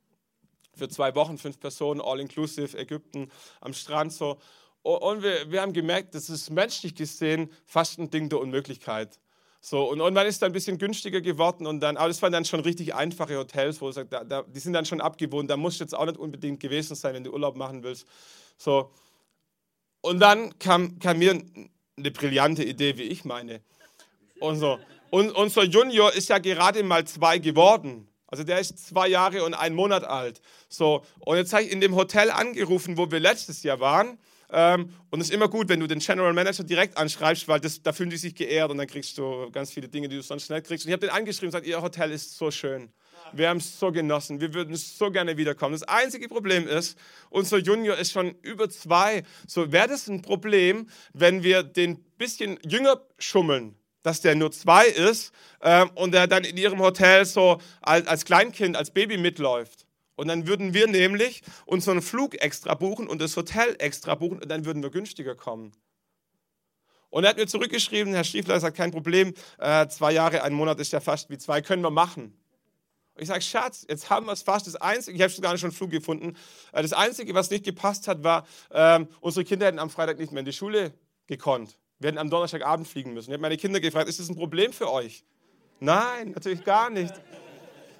Für 0.76 0.88
zwei 0.88 1.14
Wochen, 1.14 1.38
fünf 1.38 1.58
Personen, 1.58 2.00
all 2.00 2.20
inclusive, 2.20 2.76
Ägypten, 2.76 3.30
am 3.60 3.72
Strand 3.72 4.12
so. 4.12 4.38
Und 4.82 5.22
wir, 5.22 5.50
wir 5.50 5.62
haben 5.62 5.72
gemerkt, 5.72 6.14
das 6.14 6.30
ist 6.30 6.50
menschlich 6.50 6.94
gesehen 6.94 7.50
fast 7.64 7.98
ein 7.98 8.10
Ding 8.10 8.28
der 8.28 8.38
Unmöglichkeit. 8.38 9.18
So, 9.60 9.90
und 9.90 9.98
irgendwann 9.98 10.28
ist 10.28 10.42
dann 10.42 10.50
ein 10.50 10.52
bisschen 10.52 10.78
günstiger 10.78 11.20
geworden 11.20 11.66
und 11.66 11.80
dann, 11.80 11.96
aber 11.96 12.06
das 12.06 12.22
waren 12.22 12.32
dann 12.32 12.44
schon 12.44 12.60
richtig 12.60 12.94
einfache 12.94 13.36
Hotels, 13.36 13.80
wo 13.80 13.90
sagt, 13.90 14.12
da, 14.12 14.22
da, 14.22 14.42
die 14.42 14.60
sind 14.60 14.74
dann 14.74 14.84
schon 14.84 15.00
abgewohnt, 15.00 15.50
da 15.50 15.56
musst 15.56 15.80
du 15.80 15.84
jetzt 15.84 15.94
auch 15.94 16.06
nicht 16.06 16.18
unbedingt 16.18 16.60
gewesen 16.60 16.94
sein, 16.94 17.14
wenn 17.14 17.24
du 17.24 17.32
Urlaub 17.32 17.56
machen 17.56 17.82
willst. 17.82 18.06
So, 18.58 18.92
und 20.02 20.20
dann 20.20 20.56
kam, 20.60 21.00
kam 21.00 21.18
mir 21.18 21.42
eine 21.96 22.10
brillante 22.12 22.62
Idee, 22.62 22.96
wie 22.96 23.02
ich 23.02 23.24
meine. 23.24 23.60
Und 24.38 24.56
so. 24.60 24.78
Und 25.10 25.32
unser 25.32 25.64
Junior 25.64 26.12
ist 26.12 26.28
ja 26.28 26.38
gerade 26.38 26.84
mal 26.84 27.04
zwei 27.06 27.38
geworden. 27.38 28.06
Also 28.26 28.44
der 28.44 28.58
ist 28.58 28.84
zwei 28.86 29.08
Jahre 29.08 29.44
und 29.44 29.54
ein 29.54 29.74
Monat 29.74 30.04
alt. 30.04 30.40
So, 30.68 31.04
und 31.20 31.36
jetzt 31.36 31.52
habe 31.52 31.62
ich 31.64 31.72
in 31.72 31.80
dem 31.80 31.94
Hotel 31.94 32.30
angerufen, 32.30 32.96
wo 32.96 33.10
wir 33.10 33.20
letztes 33.20 33.62
Jahr 33.62 33.80
waren. 33.80 34.18
Ähm, 34.50 34.90
und 35.10 35.20
es 35.20 35.28
ist 35.28 35.34
immer 35.34 35.48
gut, 35.48 35.68
wenn 35.68 35.80
du 35.80 35.86
den 35.86 35.98
General 35.98 36.32
Manager 36.32 36.62
direkt 36.62 36.96
anschreibst, 36.96 37.48
weil 37.48 37.60
das, 37.60 37.82
da 37.82 37.92
fühlen 37.92 38.10
die 38.10 38.16
sich 38.16 38.34
geehrt 38.34 38.70
und 38.70 38.78
dann 38.78 38.86
kriegst 38.86 39.18
du 39.18 39.50
ganz 39.50 39.72
viele 39.72 39.88
Dinge, 39.88 40.08
die 40.08 40.16
du 40.16 40.22
sonst 40.22 40.46
schnell 40.46 40.62
kriegst. 40.62 40.84
Und 40.84 40.90
ich 40.90 40.92
habe 40.92 41.06
den 41.06 41.10
angeschrieben 41.10 41.48
und 41.48 41.52
gesagt, 41.52 41.66
ihr 41.66 41.82
Hotel 41.82 42.12
ist 42.12 42.36
so 42.36 42.50
schön. 42.50 42.92
Wir 43.32 43.48
haben 43.48 43.56
es 43.56 43.78
so 43.78 43.90
genossen. 43.90 44.40
Wir 44.40 44.54
würden 44.54 44.76
so 44.76 45.10
gerne 45.10 45.36
wiederkommen. 45.36 45.72
Das 45.72 45.82
einzige 45.82 46.28
Problem 46.28 46.68
ist, 46.68 46.96
unser 47.30 47.58
Junior 47.58 47.96
ist 47.96 48.12
schon 48.12 48.36
über 48.42 48.70
zwei. 48.70 49.24
So 49.48 49.72
wäre 49.72 49.88
das 49.88 50.06
ein 50.06 50.22
Problem, 50.22 50.88
wenn 51.12 51.42
wir 51.42 51.62
den 51.64 52.04
bisschen 52.18 52.58
jünger 52.64 53.02
schummeln, 53.18 53.76
dass 54.06 54.20
der 54.20 54.36
nur 54.36 54.52
zwei 54.52 54.86
ist 54.86 55.32
ähm, 55.62 55.90
und 55.96 56.14
er 56.14 56.28
dann 56.28 56.44
in 56.44 56.56
ihrem 56.56 56.78
Hotel 56.78 57.24
so 57.24 57.60
als, 57.80 58.06
als 58.06 58.24
Kleinkind, 58.24 58.76
als 58.76 58.92
Baby 58.92 59.18
mitläuft. 59.18 59.84
Und 60.14 60.28
dann 60.28 60.46
würden 60.46 60.74
wir 60.74 60.86
nämlich 60.86 61.42
unseren 61.64 62.00
Flug 62.00 62.40
extra 62.40 62.74
buchen 62.74 63.08
und 63.08 63.20
das 63.20 63.36
Hotel 63.36 63.74
extra 63.80 64.14
buchen 64.14 64.38
und 64.38 64.48
dann 64.48 64.64
würden 64.64 64.80
wir 64.82 64.90
günstiger 64.90 65.34
kommen. 65.34 65.72
Und 67.10 67.24
er 67.24 67.30
hat 67.30 67.36
mir 67.36 67.48
zurückgeschrieben, 67.48 68.14
Herr 68.14 68.22
Stiefler 68.22 68.60
sagt, 68.60 68.76
kein 68.76 68.92
Problem, 68.92 69.34
äh, 69.58 69.88
zwei 69.88 70.12
Jahre, 70.12 70.44
ein 70.44 70.54
Monat 70.54 70.78
ist 70.78 70.92
ja 70.92 71.00
fast 71.00 71.28
wie 71.28 71.38
zwei, 71.38 71.60
können 71.60 71.82
wir 71.82 71.90
machen. 71.90 72.38
Und 73.14 73.22
ich 73.22 73.28
sage, 73.28 73.42
Schatz, 73.42 73.84
jetzt 73.88 74.08
haben 74.08 74.26
wir 74.26 74.32
es 74.32 74.42
fast. 74.42 74.68
Das 74.68 74.76
Einzige, 74.76 75.16
ich 75.16 75.22
habe 75.22 75.32
sogar 75.32 75.58
schon 75.58 75.70
einen 75.70 75.76
Flug 75.76 75.90
gefunden, 75.90 76.36
äh, 76.72 76.80
das 76.80 76.92
Einzige, 76.92 77.34
was 77.34 77.50
nicht 77.50 77.64
gepasst 77.64 78.06
hat, 78.06 78.22
war, 78.22 78.46
ähm, 78.70 79.08
unsere 79.20 79.44
Kinder 79.44 79.66
hätten 79.66 79.80
am 79.80 79.90
Freitag 79.90 80.18
nicht 80.20 80.30
mehr 80.30 80.40
in 80.40 80.46
die 80.46 80.52
Schule 80.52 80.94
gekonnt. 81.26 81.76
Wir 81.98 82.08
hätten 82.08 82.18
am 82.18 82.30
Donnerstagabend 82.30 82.86
fliegen 82.86 83.14
müssen. 83.14 83.30
Ich 83.30 83.34
habe 83.34 83.42
meine 83.42 83.56
Kinder 83.56 83.80
gefragt, 83.80 84.08
ist 84.08 84.20
das 84.20 84.28
ein 84.28 84.36
Problem 84.36 84.72
für 84.72 84.90
euch? 84.90 85.24
Nein, 85.80 86.32
natürlich 86.32 86.64
gar 86.64 86.90
nicht. 86.90 87.14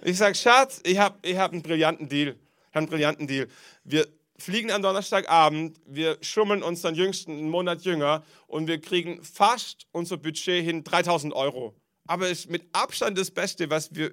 Ich 0.02 0.18
sage, 0.18 0.34
Schatz, 0.34 0.80
ich 0.84 0.98
habe 0.98 1.18
ich 1.22 1.36
hab 1.36 1.52
einen 1.52 1.62
brillanten 1.62 2.08
Deal. 2.08 2.28
Ich 2.28 2.68
habe 2.68 2.78
einen 2.78 2.88
brillanten 2.88 3.26
Deal. 3.26 3.48
Wir 3.84 4.06
fliegen 4.38 4.70
am 4.70 4.82
Donnerstagabend, 4.82 5.80
wir 5.86 6.18
schummeln 6.20 6.62
unseren 6.62 6.94
Jüngsten 6.94 7.32
einen 7.32 7.50
Monat 7.50 7.82
jünger 7.82 8.22
und 8.46 8.66
wir 8.66 8.80
kriegen 8.80 9.22
fast 9.24 9.86
unser 9.92 10.18
Budget 10.18 10.64
hin, 10.64 10.84
3000 10.84 11.32
Euro. 11.34 11.74
Aber 12.06 12.26
es 12.26 12.40
ist 12.40 12.50
mit 12.50 12.68
Abstand 12.72 13.18
das 13.18 13.30
Beste, 13.30 13.70
was 13.70 13.94
wir 13.94 14.12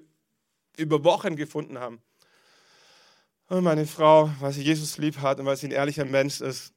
über 0.77 1.03
Wochen 1.03 1.35
gefunden 1.35 1.77
haben. 1.77 2.01
Und 3.47 3.63
meine 3.63 3.85
Frau, 3.85 4.31
weil 4.39 4.53
sie 4.53 4.63
Jesus 4.63 4.97
lieb 4.97 5.19
hat 5.19 5.39
und 5.39 5.45
weil 5.45 5.57
sie 5.57 5.67
ein 5.67 5.71
ehrlicher 5.71 6.05
Mensch 6.05 6.41
ist, 6.41 6.73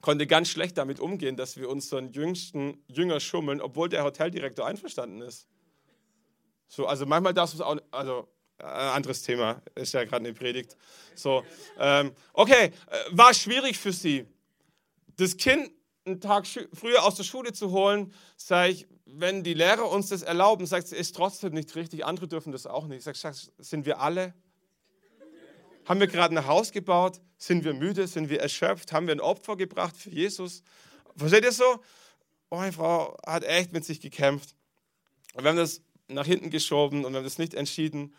konnte 0.00 0.26
ganz 0.26 0.48
schlecht 0.48 0.78
damit 0.78 1.00
umgehen, 1.00 1.36
dass 1.36 1.56
wir 1.56 1.68
unseren 1.68 2.12
jüngsten 2.12 2.82
Jünger 2.88 3.20
schummeln, 3.20 3.60
obwohl 3.60 3.88
der 3.88 4.04
Hoteldirektor 4.04 4.66
einverstanden 4.66 5.20
ist. 5.20 5.46
So, 6.68 6.86
also 6.86 7.06
manchmal 7.06 7.34
darfst 7.34 7.54
du 7.54 7.58
es 7.58 7.62
auch, 7.62 7.76
also 7.90 8.28
äh, 8.58 8.64
anderes 8.64 9.22
Thema, 9.22 9.62
ist 9.74 9.92
ja 9.92 10.04
gerade 10.04 10.24
eine 10.24 10.34
Predigt. 10.34 10.76
So, 11.14 11.44
ähm, 11.78 12.12
okay, 12.32 12.66
äh, 12.66 12.70
war 13.10 13.34
schwierig 13.34 13.78
für 13.78 13.92
sie, 13.92 14.26
das 15.16 15.36
Kind 15.36 15.70
einen 16.04 16.20
Tag 16.20 16.46
früher 16.46 17.04
aus 17.04 17.16
der 17.16 17.24
Schule 17.24 17.52
zu 17.52 17.70
holen, 17.70 18.12
sage 18.36 18.72
ich, 18.72 18.86
wenn 19.04 19.42
die 19.42 19.54
Lehrer 19.54 19.90
uns 19.90 20.08
das 20.08 20.22
erlauben, 20.22 20.66
sagt 20.66 20.88
sie, 20.88 20.96
ist 20.96 21.16
trotzdem 21.16 21.52
nicht 21.52 21.74
richtig, 21.74 22.04
andere 22.04 22.28
dürfen 22.28 22.52
das 22.52 22.66
auch 22.66 22.86
nicht. 22.86 23.06
Ich 23.06 23.18
sage, 23.18 23.36
sind 23.58 23.86
wir 23.86 24.00
alle? 24.00 24.34
Haben 25.90 25.98
wir 25.98 26.06
gerade 26.06 26.36
ein 26.36 26.46
Haus 26.46 26.70
gebaut? 26.70 27.20
Sind 27.36 27.64
wir 27.64 27.74
müde? 27.74 28.06
Sind 28.06 28.30
wir 28.30 28.40
erschöpft? 28.40 28.92
Haben 28.92 29.08
wir 29.08 29.14
ein 29.16 29.20
Opfer 29.20 29.56
gebracht 29.56 29.96
für 29.96 30.10
Jesus? 30.10 30.62
Versteht 31.16 31.42
ihr 31.42 31.50
so? 31.50 31.64
Oh, 32.48 32.58
meine 32.58 32.72
Frau 32.72 33.18
hat 33.26 33.42
echt 33.42 33.72
mit 33.72 33.84
sich 33.84 34.00
gekämpft. 34.00 34.54
Und 35.34 35.42
wir 35.42 35.50
haben 35.50 35.56
das 35.56 35.82
nach 36.06 36.26
hinten 36.26 36.50
geschoben 36.50 37.04
und 37.04 37.10
wir 37.10 37.16
haben 37.16 37.24
das 37.24 37.38
nicht 37.38 37.54
entschieden. 37.54 38.14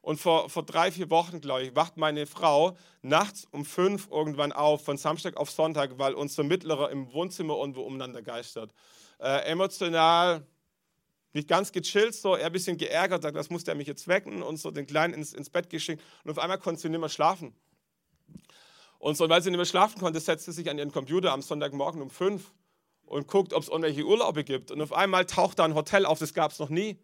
Und 0.00 0.20
vor, 0.20 0.48
vor 0.48 0.62
drei, 0.62 0.90
vier 0.90 1.10
Wochen, 1.10 1.42
glaube 1.42 1.64
ich, 1.64 1.76
wacht 1.76 1.98
meine 1.98 2.24
Frau 2.24 2.78
nachts 3.02 3.46
um 3.50 3.66
fünf 3.66 4.08
irgendwann 4.10 4.50
auf, 4.50 4.82
von 4.82 4.96
Samstag 4.96 5.36
auf 5.36 5.50
Sonntag, 5.50 5.98
weil 5.98 6.14
unser 6.14 6.44
Mittlerer 6.44 6.88
im 6.88 7.12
Wohnzimmer 7.12 7.58
irgendwo 7.58 7.82
umeinander 7.82 8.22
geistert. 8.22 8.72
Äh, 9.20 9.50
emotional 9.50 10.46
nicht 11.32 11.48
ganz 11.48 11.72
gechillt, 11.72 12.14
so 12.14 12.34
er 12.34 12.46
ein 12.46 12.52
bisschen 12.52 12.76
geärgert, 12.76 13.22
sagt, 13.22 13.36
das 13.36 13.50
muss 13.50 13.64
der 13.64 13.74
mich 13.74 13.86
jetzt 13.86 14.06
wecken 14.08 14.42
und 14.42 14.58
so 14.58 14.70
den 14.70 14.86
Kleinen 14.86 15.14
ins, 15.14 15.32
ins 15.32 15.50
Bett 15.50 15.70
geschickt. 15.70 16.02
Und 16.24 16.30
auf 16.30 16.38
einmal 16.38 16.58
konnte 16.58 16.80
sie 16.80 16.88
nicht 16.88 17.00
mehr 17.00 17.08
schlafen. 17.08 17.54
Und 18.98 19.16
so, 19.16 19.28
weil 19.28 19.42
sie 19.42 19.50
nicht 19.50 19.56
mehr 19.56 19.66
schlafen 19.66 19.98
konnte, 19.98 20.20
setzte 20.20 20.52
sie 20.52 20.60
sich 20.60 20.70
an 20.70 20.78
ihren 20.78 20.92
Computer 20.92 21.32
am 21.32 21.42
Sonntagmorgen 21.42 22.02
um 22.02 22.10
fünf 22.10 22.52
und 23.06 23.26
guckt, 23.26 23.52
ob 23.52 23.62
es 23.62 23.68
irgendwelche 23.68 24.04
Urlaube 24.04 24.44
gibt. 24.44 24.70
Und 24.70 24.80
auf 24.80 24.92
einmal 24.92 25.26
taucht 25.26 25.58
da 25.58 25.64
ein 25.64 25.74
Hotel 25.74 26.06
auf, 26.06 26.18
das 26.18 26.34
gab 26.34 26.52
es 26.52 26.58
noch 26.58 26.68
nie. 26.68 26.98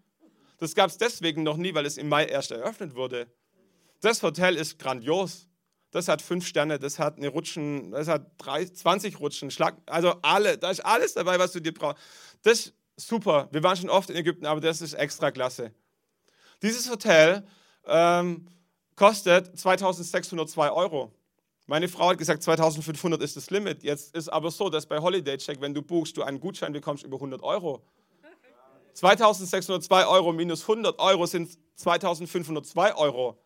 Das 0.58 0.74
gab 0.74 0.90
es 0.90 0.98
deswegen 0.98 1.42
noch 1.42 1.56
nie, 1.56 1.74
weil 1.74 1.86
es 1.86 1.96
im 1.96 2.08
Mai 2.08 2.26
erst 2.26 2.50
eröffnet 2.50 2.94
wurde. 2.94 3.26
Das 4.00 4.22
Hotel 4.22 4.56
ist 4.56 4.78
grandios. 4.78 5.48
Das 5.90 6.08
hat 6.08 6.20
fünf 6.20 6.46
Sterne, 6.46 6.78
das 6.78 6.98
hat 6.98 7.16
eine 7.16 7.28
Rutschen, 7.28 7.92
das 7.92 8.08
hat 8.08 8.30
drei, 8.36 8.66
20 8.66 9.20
Rutschen, 9.20 9.50
Schlag, 9.50 9.74
also 9.86 10.16
alle, 10.20 10.58
da 10.58 10.70
ist 10.70 10.80
alles 10.80 11.14
dabei, 11.14 11.38
was 11.38 11.52
du 11.52 11.60
dir 11.60 11.72
brauchst. 11.72 12.02
Das 12.42 12.74
super. 12.98 13.48
Wir 13.52 13.62
waren 13.62 13.76
schon 13.76 13.90
oft 13.90 14.10
in 14.10 14.16
Ägypten, 14.16 14.46
aber 14.46 14.60
das 14.60 14.80
ist 14.82 14.94
extra 14.94 15.30
klasse. 15.30 15.72
Dieses 16.62 16.90
Hotel 16.90 17.46
ähm, 17.86 18.48
kostet 18.96 19.58
2602 19.58 20.70
Euro. 20.70 21.12
Meine 21.66 21.88
Frau 21.88 22.08
hat 22.08 22.18
gesagt, 22.18 22.42
2500 22.42 23.22
ist 23.22 23.36
das 23.36 23.50
Limit. 23.50 23.82
Jetzt 23.82 24.14
ist 24.16 24.28
aber 24.28 24.50
so, 24.50 24.70
dass 24.70 24.86
bei 24.86 24.98
Holiday 24.98 25.36
Check, 25.36 25.60
wenn 25.60 25.74
du 25.74 25.82
buchst, 25.82 26.16
du 26.16 26.22
einen 26.22 26.40
Gutschein 26.40 26.72
bekommst 26.72 27.04
über 27.04 27.16
100 27.16 27.42
Euro. 27.42 27.82
2602 28.94 30.06
Euro 30.06 30.32
minus 30.32 30.62
100 30.62 30.98
Euro 30.98 31.26
sind 31.26 31.56
2502 31.76 32.96
Euro. 32.96 33.38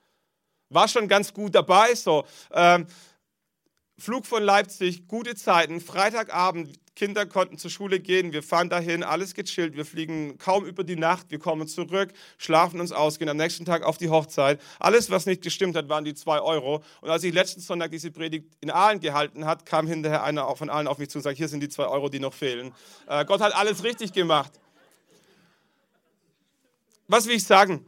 War 0.70 0.88
schon 0.88 1.08
ganz 1.08 1.34
gut 1.34 1.54
dabei. 1.54 1.94
So. 1.94 2.24
Ähm, 2.52 2.86
Flug 4.02 4.26
von 4.26 4.42
Leipzig, 4.42 5.06
gute 5.06 5.36
Zeiten, 5.36 5.80
Freitagabend, 5.80 6.80
Kinder 6.96 7.24
konnten 7.24 7.56
zur 7.56 7.70
Schule 7.70 8.00
gehen, 8.00 8.32
wir 8.32 8.42
fahren 8.42 8.68
dahin, 8.68 9.04
alles 9.04 9.32
gechillt, 9.32 9.76
wir 9.76 9.84
fliegen 9.84 10.38
kaum 10.38 10.64
über 10.64 10.82
die 10.82 10.96
Nacht, 10.96 11.30
wir 11.30 11.38
kommen 11.38 11.68
zurück, 11.68 12.12
schlafen 12.36 12.80
uns 12.80 12.90
aus, 12.90 13.20
gehen 13.20 13.28
am 13.28 13.36
nächsten 13.36 13.64
Tag 13.64 13.84
auf 13.84 13.98
die 13.98 14.10
Hochzeit. 14.10 14.60
Alles, 14.80 15.08
was 15.12 15.26
nicht 15.26 15.40
gestimmt 15.40 15.76
hat, 15.76 15.88
waren 15.88 16.04
die 16.04 16.14
zwei 16.14 16.40
Euro. 16.40 16.82
Und 17.00 17.10
als 17.10 17.22
ich 17.22 17.32
letzten 17.32 17.60
Sonntag 17.60 17.92
diese 17.92 18.10
Predigt 18.10 18.46
in 18.60 18.72
Aalen 18.72 18.98
gehalten 18.98 19.46
hat, 19.46 19.66
kam 19.66 19.86
hinterher 19.86 20.24
einer 20.24 20.54
von 20.56 20.68
allen 20.68 20.88
auf 20.88 20.98
mich 20.98 21.08
zu 21.08 21.18
und 21.18 21.22
sagte, 21.22 21.38
hier 21.38 21.48
sind 21.48 21.60
die 21.60 21.68
zwei 21.68 21.86
Euro, 21.86 22.08
die 22.08 22.18
noch 22.18 22.34
fehlen. 22.34 22.74
Äh, 23.06 23.24
Gott 23.24 23.40
hat 23.40 23.54
alles 23.54 23.84
richtig 23.84 24.12
gemacht 24.12 24.52
was 27.12 27.26
will 27.26 27.36
ich 27.36 27.44
sagen? 27.44 27.84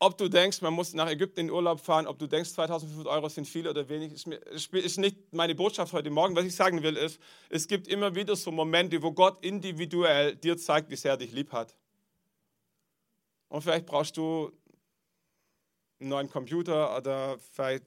Ob 0.00 0.16
du 0.16 0.28
denkst, 0.28 0.60
man 0.62 0.74
muss 0.74 0.94
nach 0.94 1.10
Ägypten 1.10 1.40
in 1.40 1.50
Urlaub 1.50 1.80
fahren, 1.80 2.06
ob 2.06 2.18
du 2.18 2.28
denkst, 2.28 2.50
2500 2.50 3.08
Euro 3.08 3.28
sind 3.28 3.48
viel 3.48 3.66
oder 3.66 3.88
wenig, 3.88 4.12
ist, 4.12 4.26
mir, 4.26 4.36
ist 4.36 4.98
nicht 4.98 5.32
meine 5.32 5.56
Botschaft 5.56 5.92
heute 5.92 6.10
Morgen. 6.10 6.36
Was 6.36 6.44
ich 6.44 6.54
sagen 6.54 6.84
will, 6.84 6.96
ist, 6.96 7.20
es 7.50 7.66
gibt 7.66 7.88
immer 7.88 8.14
wieder 8.14 8.36
so 8.36 8.52
Momente, 8.52 9.02
wo 9.02 9.10
Gott 9.10 9.44
individuell 9.44 10.36
dir 10.36 10.56
zeigt, 10.56 10.90
wie 10.90 10.96
sehr 10.96 11.12
er 11.12 11.16
dich 11.16 11.32
lieb 11.32 11.50
hat. 11.50 11.74
Und 13.48 13.62
vielleicht 13.62 13.86
brauchst 13.86 14.16
du 14.16 14.52
einen 15.98 16.10
neuen 16.10 16.30
Computer 16.30 16.96
oder 16.96 17.36
vielleicht 17.52 17.84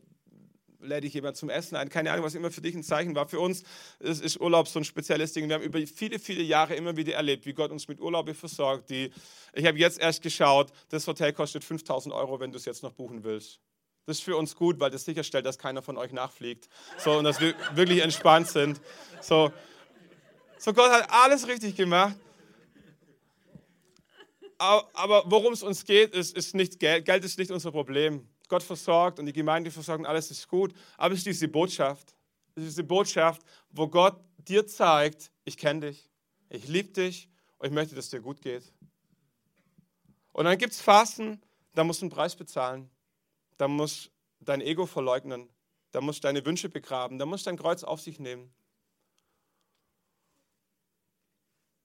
lädt 0.82 1.03
dich 1.03 1.13
jemand 1.13 1.38
zum 1.38 1.49
Essen 1.49 1.75
ein. 1.75 1.89
Keine 1.89 2.11
Ahnung, 2.11 2.25
was 2.25 2.36
immer 2.36 2.51
für 2.51 2.61
dich 2.61 2.75
ein 2.75 2.84
Zeichen 2.84 3.15
war. 3.15 3.27
Für 3.27 3.39
uns 3.39 3.63
ist, 3.99 4.23
ist 4.23 4.39
Urlaub 4.39 4.67
so 4.67 4.79
ein 4.79 4.86
spezielles 4.86 5.34
Ding. 5.34 5.47
Wir 5.47 5.55
haben 5.55 5.63
über 5.63 5.79
viele, 5.88 6.19
viele 6.19 6.43
Jahre 6.43 6.75
immer 6.75 6.97
wieder 6.97 7.13
erlebt, 7.13 7.45
wie 7.45 7.53
Gott 7.53 7.71
uns 7.71 7.88
mit 7.88 7.99
Urlaube 7.99 8.34
versorgt. 8.34 8.89
Die, 8.89 9.11
ich 9.53 9.65
habe 9.65 9.77
jetzt 9.77 9.99
erst 9.99 10.21
geschaut, 10.21 10.71
das 10.89 11.07
Hotel 11.07 11.34
kostet 11.34 11.63
5000 11.63 12.13
Euro, 12.13 12.39
wenn 12.39 12.51
du 12.51 12.57
es 12.57 12.65
jetzt 12.65 12.84
noch 12.84 12.93
buchen 12.93 13.23
willst. 13.23 13.59
Das 14.05 14.17
ist 14.17 14.23
für 14.23 14.36
uns 14.36 14.55
gut, 14.55 14.79
weil 14.79 14.89
das 14.89 15.05
sicherstellt, 15.05 15.45
dass 15.45 15.59
keiner 15.59 15.82
von 15.82 15.97
euch 15.97 16.11
nachfliegt. 16.11 16.67
So, 16.97 17.13
und 17.13 17.23
dass 17.23 17.39
wir 17.39 17.53
wirklich 17.75 17.99
entspannt 17.99 18.47
sind. 18.47 18.82
So, 19.21 19.51
so 20.57 20.73
Gott 20.73 20.91
hat 20.91 21.07
alles 21.11 21.47
richtig 21.47 21.75
gemacht. 21.75 22.15
Aber 24.57 25.23
worum 25.25 25.53
es 25.53 25.63
uns 25.63 25.86
geht, 25.86 26.13
ist, 26.13 26.38
ist 26.38 26.53
nicht 26.53 26.79
Geld. 26.79 27.05
Geld 27.05 27.25
ist 27.25 27.39
nicht 27.39 27.49
unser 27.49 27.71
Problem. 27.71 28.27
Gott 28.51 28.63
versorgt 28.63 29.17
und 29.17 29.25
die 29.25 29.33
Gemeinde 29.33 29.71
versorgt 29.71 30.01
und 30.01 30.05
alles 30.05 30.29
ist 30.29 30.47
gut. 30.47 30.73
Aber 30.97 31.13
es 31.13 31.21
ist 31.21 31.27
diese 31.27 31.47
Botschaft. 31.47 32.13
Es 32.53 32.63
ist 32.63 32.71
diese 32.73 32.83
Botschaft, 32.83 33.41
wo 33.71 33.87
Gott 33.87 34.21
dir 34.37 34.67
zeigt, 34.67 35.31
ich 35.45 35.55
kenne 35.55 35.87
dich, 35.87 36.09
ich 36.49 36.67
liebe 36.67 36.89
dich 36.89 37.29
und 37.57 37.67
ich 37.67 37.73
möchte, 37.73 37.95
dass 37.95 38.09
dir 38.09 38.19
gut 38.19 38.41
geht. 38.41 38.73
Und 40.33 40.45
dann 40.45 40.57
gibt 40.57 40.73
es 40.73 40.81
Phasen, 40.81 41.41
da 41.73 41.85
musst 41.85 42.01
du 42.01 42.05
einen 42.05 42.11
Preis 42.11 42.35
bezahlen. 42.35 42.89
Da 43.57 43.69
musst 43.69 44.11
du 44.39 44.45
dein 44.45 44.59
Ego 44.59 44.85
verleugnen. 44.85 45.49
Da 45.91 46.01
musst 46.01 46.19
du 46.19 46.27
deine 46.27 46.45
Wünsche 46.45 46.67
begraben. 46.67 47.19
Da 47.19 47.25
musst 47.25 47.45
du 47.45 47.49
dein 47.49 47.57
Kreuz 47.57 47.83
auf 47.83 48.01
sich 48.01 48.19
nehmen. 48.19 48.53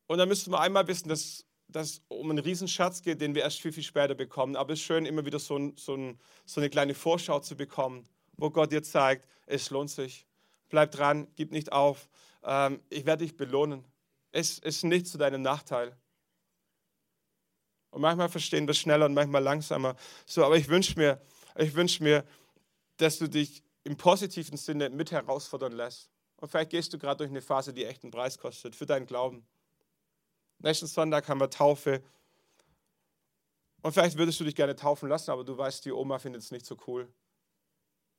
Und 0.08 0.18
dann 0.18 0.28
müssten 0.28 0.50
wir 0.50 0.60
einmal 0.60 0.88
wissen, 0.88 1.08
dass 1.08 1.45
es 1.74 2.02
um 2.08 2.30
einen 2.30 2.38
Riesenschatz 2.38 3.02
geht, 3.02 3.20
den 3.20 3.34
wir 3.34 3.42
erst 3.42 3.60
viel, 3.60 3.72
viel 3.72 3.82
später 3.82 4.14
bekommen. 4.14 4.56
Aber 4.56 4.72
es 4.72 4.80
ist 4.80 4.86
schön, 4.86 5.06
immer 5.06 5.24
wieder 5.24 5.38
so, 5.38 5.72
so, 5.76 6.14
so 6.44 6.60
eine 6.60 6.70
kleine 6.70 6.94
Vorschau 6.94 7.40
zu 7.40 7.56
bekommen, 7.56 8.08
wo 8.36 8.50
Gott 8.50 8.72
dir 8.72 8.82
zeigt, 8.82 9.26
es 9.46 9.70
lohnt 9.70 9.90
sich. 9.90 10.26
Bleib 10.68 10.92
dran, 10.92 11.28
gib 11.36 11.52
nicht 11.52 11.72
auf. 11.72 12.08
Ähm, 12.42 12.80
ich 12.90 13.06
werde 13.06 13.24
dich 13.24 13.36
belohnen. 13.36 13.84
Es 14.32 14.58
ist 14.58 14.84
nicht 14.84 15.06
zu 15.06 15.18
deinem 15.18 15.42
Nachteil. 15.42 15.96
Und 17.90 18.02
manchmal 18.02 18.28
verstehen 18.28 18.66
wir 18.66 18.74
schneller 18.74 19.06
und 19.06 19.14
manchmal 19.14 19.42
langsamer. 19.42 19.96
So, 20.26 20.44
aber 20.44 20.56
ich 20.56 20.68
wünsche 20.68 20.98
mir, 20.98 21.20
ich 21.56 21.74
wünsche 21.74 22.02
mir, 22.02 22.24
dass 22.98 23.18
du 23.18 23.28
dich 23.28 23.62
im 23.84 23.96
positiven 23.96 24.58
Sinne 24.58 24.90
mit 24.90 25.12
herausfordern 25.12 25.72
lässt. 25.72 26.10
Und 26.36 26.48
vielleicht 26.50 26.70
gehst 26.70 26.92
du 26.92 26.98
gerade 26.98 27.18
durch 27.18 27.30
eine 27.30 27.40
Phase, 27.40 27.72
die 27.72 27.84
echt 27.84 28.02
einen 28.02 28.10
Preis 28.10 28.36
kostet 28.36 28.76
für 28.76 28.84
deinen 28.84 29.06
Glauben. 29.06 29.46
Nächsten 30.58 30.86
Sonntag 30.86 31.28
haben 31.28 31.40
wir 31.40 31.50
Taufe. 31.50 32.02
Und 33.82 33.92
vielleicht 33.92 34.16
würdest 34.16 34.40
du 34.40 34.44
dich 34.44 34.54
gerne 34.54 34.74
taufen 34.74 35.08
lassen, 35.08 35.30
aber 35.30 35.44
du 35.44 35.56
weißt, 35.56 35.84
die 35.84 35.92
Oma 35.92 36.18
findet 36.18 36.42
es 36.42 36.50
nicht 36.50 36.66
so 36.66 36.76
cool. 36.86 37.08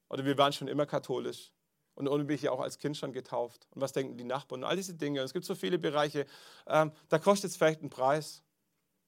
Oder 0.10 0.24
wir 0.24 0.38
waren 0.38 0.54
schon 0.54 0.68
immer 0.68 0.86
katholisch. 0.86 1.52
Und 1.96 2.08
ohne 2.08 2.24
bin 2.26 2.38
ja 2.40 2.52
auch 2.52 2.60
als 2.60 2.78
Kind 2.78 2.96
schon 2.96 3.12
getauft. 3.12 3.68
Und 3.72 3.82
was 3.82 3.92
denken 3.92 4.18
die 4.18 4.24
Nachbarn? 4.24 4.64
Und 4.64 4.70
all 4.70 4.76
diese 4.76 4.94
Dinge. 4.94 5.20
Und 5.20 5.26
es 5.26 5.34
gibt 5.34 5.46
so 5.46 5.56
viele 5.56 5.80
Bereiche. 5.80 6.28
Ähm, 6.68 6.92
da 7.10 7.18
kostet 7.18 7.50
es 7.50 7.58
vielleicht 7.58 7.82
einen 7.82 7.90
Preis 7.90 8.44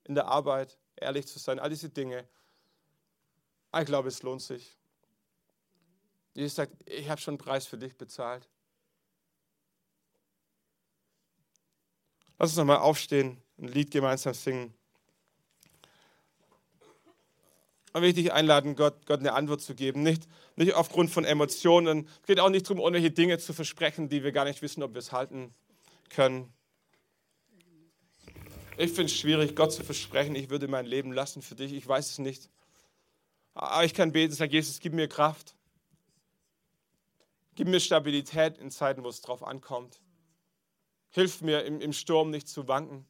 in 0.05 0.15
der 0.15 0.27
Arbeit, 0.27 0.80
ehrlich 0.95 1.27
zu 1.27 1.38
sein, 1.38 1.59
all 1.59 1.69
diese 1.69 1.89
Dinge. 1.89 2.27
Ich 3.77 3.86
glaube, 3.86 4.07
es 4.07 4.23
lohnt 4.23 4.41
sich. 4.41 4.75
Jesus 6.34 6.55
sagt, 6.55 6.73
ich 6.89 7.07
habe 7.09 7.21
schon 7.21 7.34
einen 7.34 7.38
Preis 7.38 7.67
für 7.67 7.77
dich 7.77 7.95
bezahlt. 7.95 8.49
Lass 12.39 12.51
uns 12.51 12.57
nochmal 12.57 12.77
aufstehen, 12.77 13.37
ein 13.57 13.67
Lied 13.67 13.91
gemeinsam 13.91 14.33
singen. 14.33 14.73
Und 17.91 18.01
will 18.01 18.09
ich 18.09 18.15
dich 18.15 18.31
einladen, 18.31 18.75
Gott, 18.75 19.05
Gott 19.05 19.19
eine 19.19 19.33
Antwort 19.33 19.61
zu 19.61 19.75
geben. 19.75 20.03
Nicht, 20.03 20.27
nicht 20.55 20.73
aufgrund 20.73 21.09
von 21.09 21.25
Emotionen. 21.25 22.07
Es 22.21 22.27
geht 22.27 22.39
auch 22.39 22.49
nicht 22.49 22.65
darum, 22.65 22.77
irgendwelche 22.77 23.11
Dinge 23.11 23.39
zu 23.39 23.51
versprechen, 23.51 24.07
die 24.07 24.23
wir 24.23 24.31
gar 24.31 24.45
nicht 24.45 24.61
wissen, 24.61 24.83
ob 24.83 24.93
wir 24.93 24.99
es 24.99 25.11
halten 25.11 25.53
können. 26.09 26.53
Ich 28.77 28.91
finde 28.91 29.05
es 29.05 29.17
schwierig, 29.17 29.55
Gott 29.55 29.73
zu 29.73 29.83
versprechen, 29.83 30.35
ich 30.35 30.49
würde 30.49 30.69
mein 30.69 30.85
Leben 30.85 31.11
lassen 31.11 31.41
für 31.41 31.55
dich. 31.55 31.73
Ich 31.73 31.85
weiß 31.85 32.11
es 32.11 32.19
nicht. 32.19 32.49
Aber 33.53 33.83
ich 33.83 33.93
kann 33.93 34.13
beten, 34.13 34.33
sag 34.33 34.53
Jesus, 34.53 34.79
gib 34.79 34.93
mir 34.93 35.09
Kraft. 35.09 35.55
Gib 37.55 37.67
mir 37.67 37.81
Stabilität 37.81 38.57
in 38.57 38.71
Zeiten, 38.71 39.03
wo 39.03 39.09
es 39.09 39.19
drauf 39.19 39.43
ankommt. 39.43 39.99
Hilf 41.12 41.41
mir 41.41 41.64
im, 41.66 41.82
im 41.82 41.93
Sturm 41.93 42.30
nicht 42.30 42.47
zu 42.47 42.68
wanken. 42.68 43.05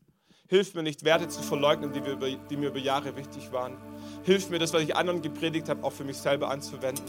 Hilf 0.47 0.73
mir 0.73 0.81
nicht, 0.81 1.03
Werte 1.03 1.27
zu 1.27 1.43
verleugnen, 1.43 1.93
die, 1.93 2.03
wir, 2.03 2.17
die 2.49 2.57
mir 2.57 2.69
über 2.69 2.79
Jahre 2.79 3.15
wichtig 3.15 3.51
waren. 3.51 3.77
Hilf 4.23 4.49
mir, 4.49 4.57
das, 4.57 4.73
was 4.73 4.81
ich 4.81 4.95
anderen 4.95 5.21
gepredigt 5.21 5.69
habe, 5.69 5.83
auch 5.83 5.93
für 5.93 6.03
mich 6.03 6.17
selber 6.17 6.49
anzuwenden. 6.49 7.05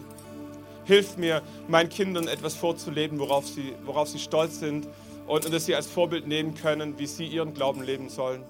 Hilf 0.84 1.16
mir, 1.16 1.43
meinen 1.68 1.88
Kindern 1.88 2.28
etwas 2.28 2.55
vorzuleben, 2.55 3.18
worauf 3.18 3.47
sie, 3.47 3.74
worauf 3.84 4.09
sie 4.09 4.18
stolz 4.18 4.59
sind 4.59 4.88
und, 5.26 5.47
und 5.47 5.55
dass 5.55 5.64
sie 5.64 5.74
als 5.74 5.86
Vorbild 5.86 6.26
nehmen 6.26 6.55
können, 6.55 6.99
wie 6.99 7.07
sie 7.07 7.24
ihren 7.24 7.55
Glauben 7.55 7.82
leben 7.82 8.11
sollen. 8.11 8.45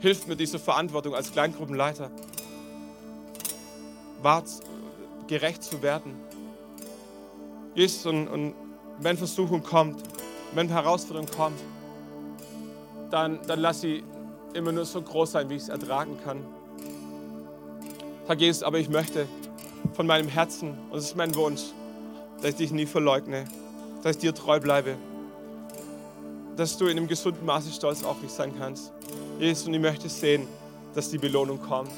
Hilf 0.00 0.26
mir 0.26 0.36
diese 0.36 0.58
Verantwortung 0.58 1.14
als 1.14 1.32
Kleingruppenleiter, 1.32 2.10
wart, 4.22 4.48
gerecht 5.28 5.62
zu 5.62 5.82
werden. 5.82 6.16
Jesus, 7.74 8.06
und, 8.06 8.28
und 8.28 8.54
wenn 8.98 9.16
Versuchung 9.16 9.62
kommt, 9.62 10.02
wenn 10.54 10.68
Herausforderung 10.68 11.28
kommt, 11.36 11.58
dann, 13.10 13.38
dann 13.46 13.60
lass 13.60 13.80
sie 13.80 14.02
immer 14.54 14.72
nur 14.72 14.84
so 14.84 15.00
groß 15.02 15.32
sein, 15.32 15.50
wie 15.50 15.54
ich 15.54 15.62
es 15.62 15.68
ertragen 15.68 16.18
kann. 16.24 16.44
Herr 18.26 18.36
Jesus, 18.36 18.62
aber 18.62 18.78
ich 18.78 18.88
möchte 18.88 19.26
von 19.94 20.06
meinem 20.06 20.28
Herzen, 20.28 20.76
und 20.90 20.98
es 20.98 21.04
ist 21.06 21.16
mein 21.16 21.34
Wunsch, 21.34 21.62
dass 22.38 22.50
ich 22.50 22.56
dich 22.56 22.70
nie 22.72 22.86
verleugne, 22.86 23.44
dass 24.02 24.16
ich 24.16 24.22
dir 24.22 24.34
treu 24.34 24.60
bleibe, 24.60 24.96
dass 26.56 26.76
du 26.76 26.86
in 26.86 26.96
einem 26.96 27.06
gesunden 27.06 27.44
Maße 27.46 27.70
stolz 27.70 28.02
auf 28.02 28.20
mich 28.22 28.32
sein 28.32 28.52
kannst. 28.58 28.92
Jesus, 29.38 29.66
und 29.66 29.74
ich 29.74 29.80
möchte 29.80 30.08
sehen, 30.08 30.48
dass 30.94 31.10
die 31.10 31.18
Belohnung 31.18 31.60
kommt. 31.60 31.90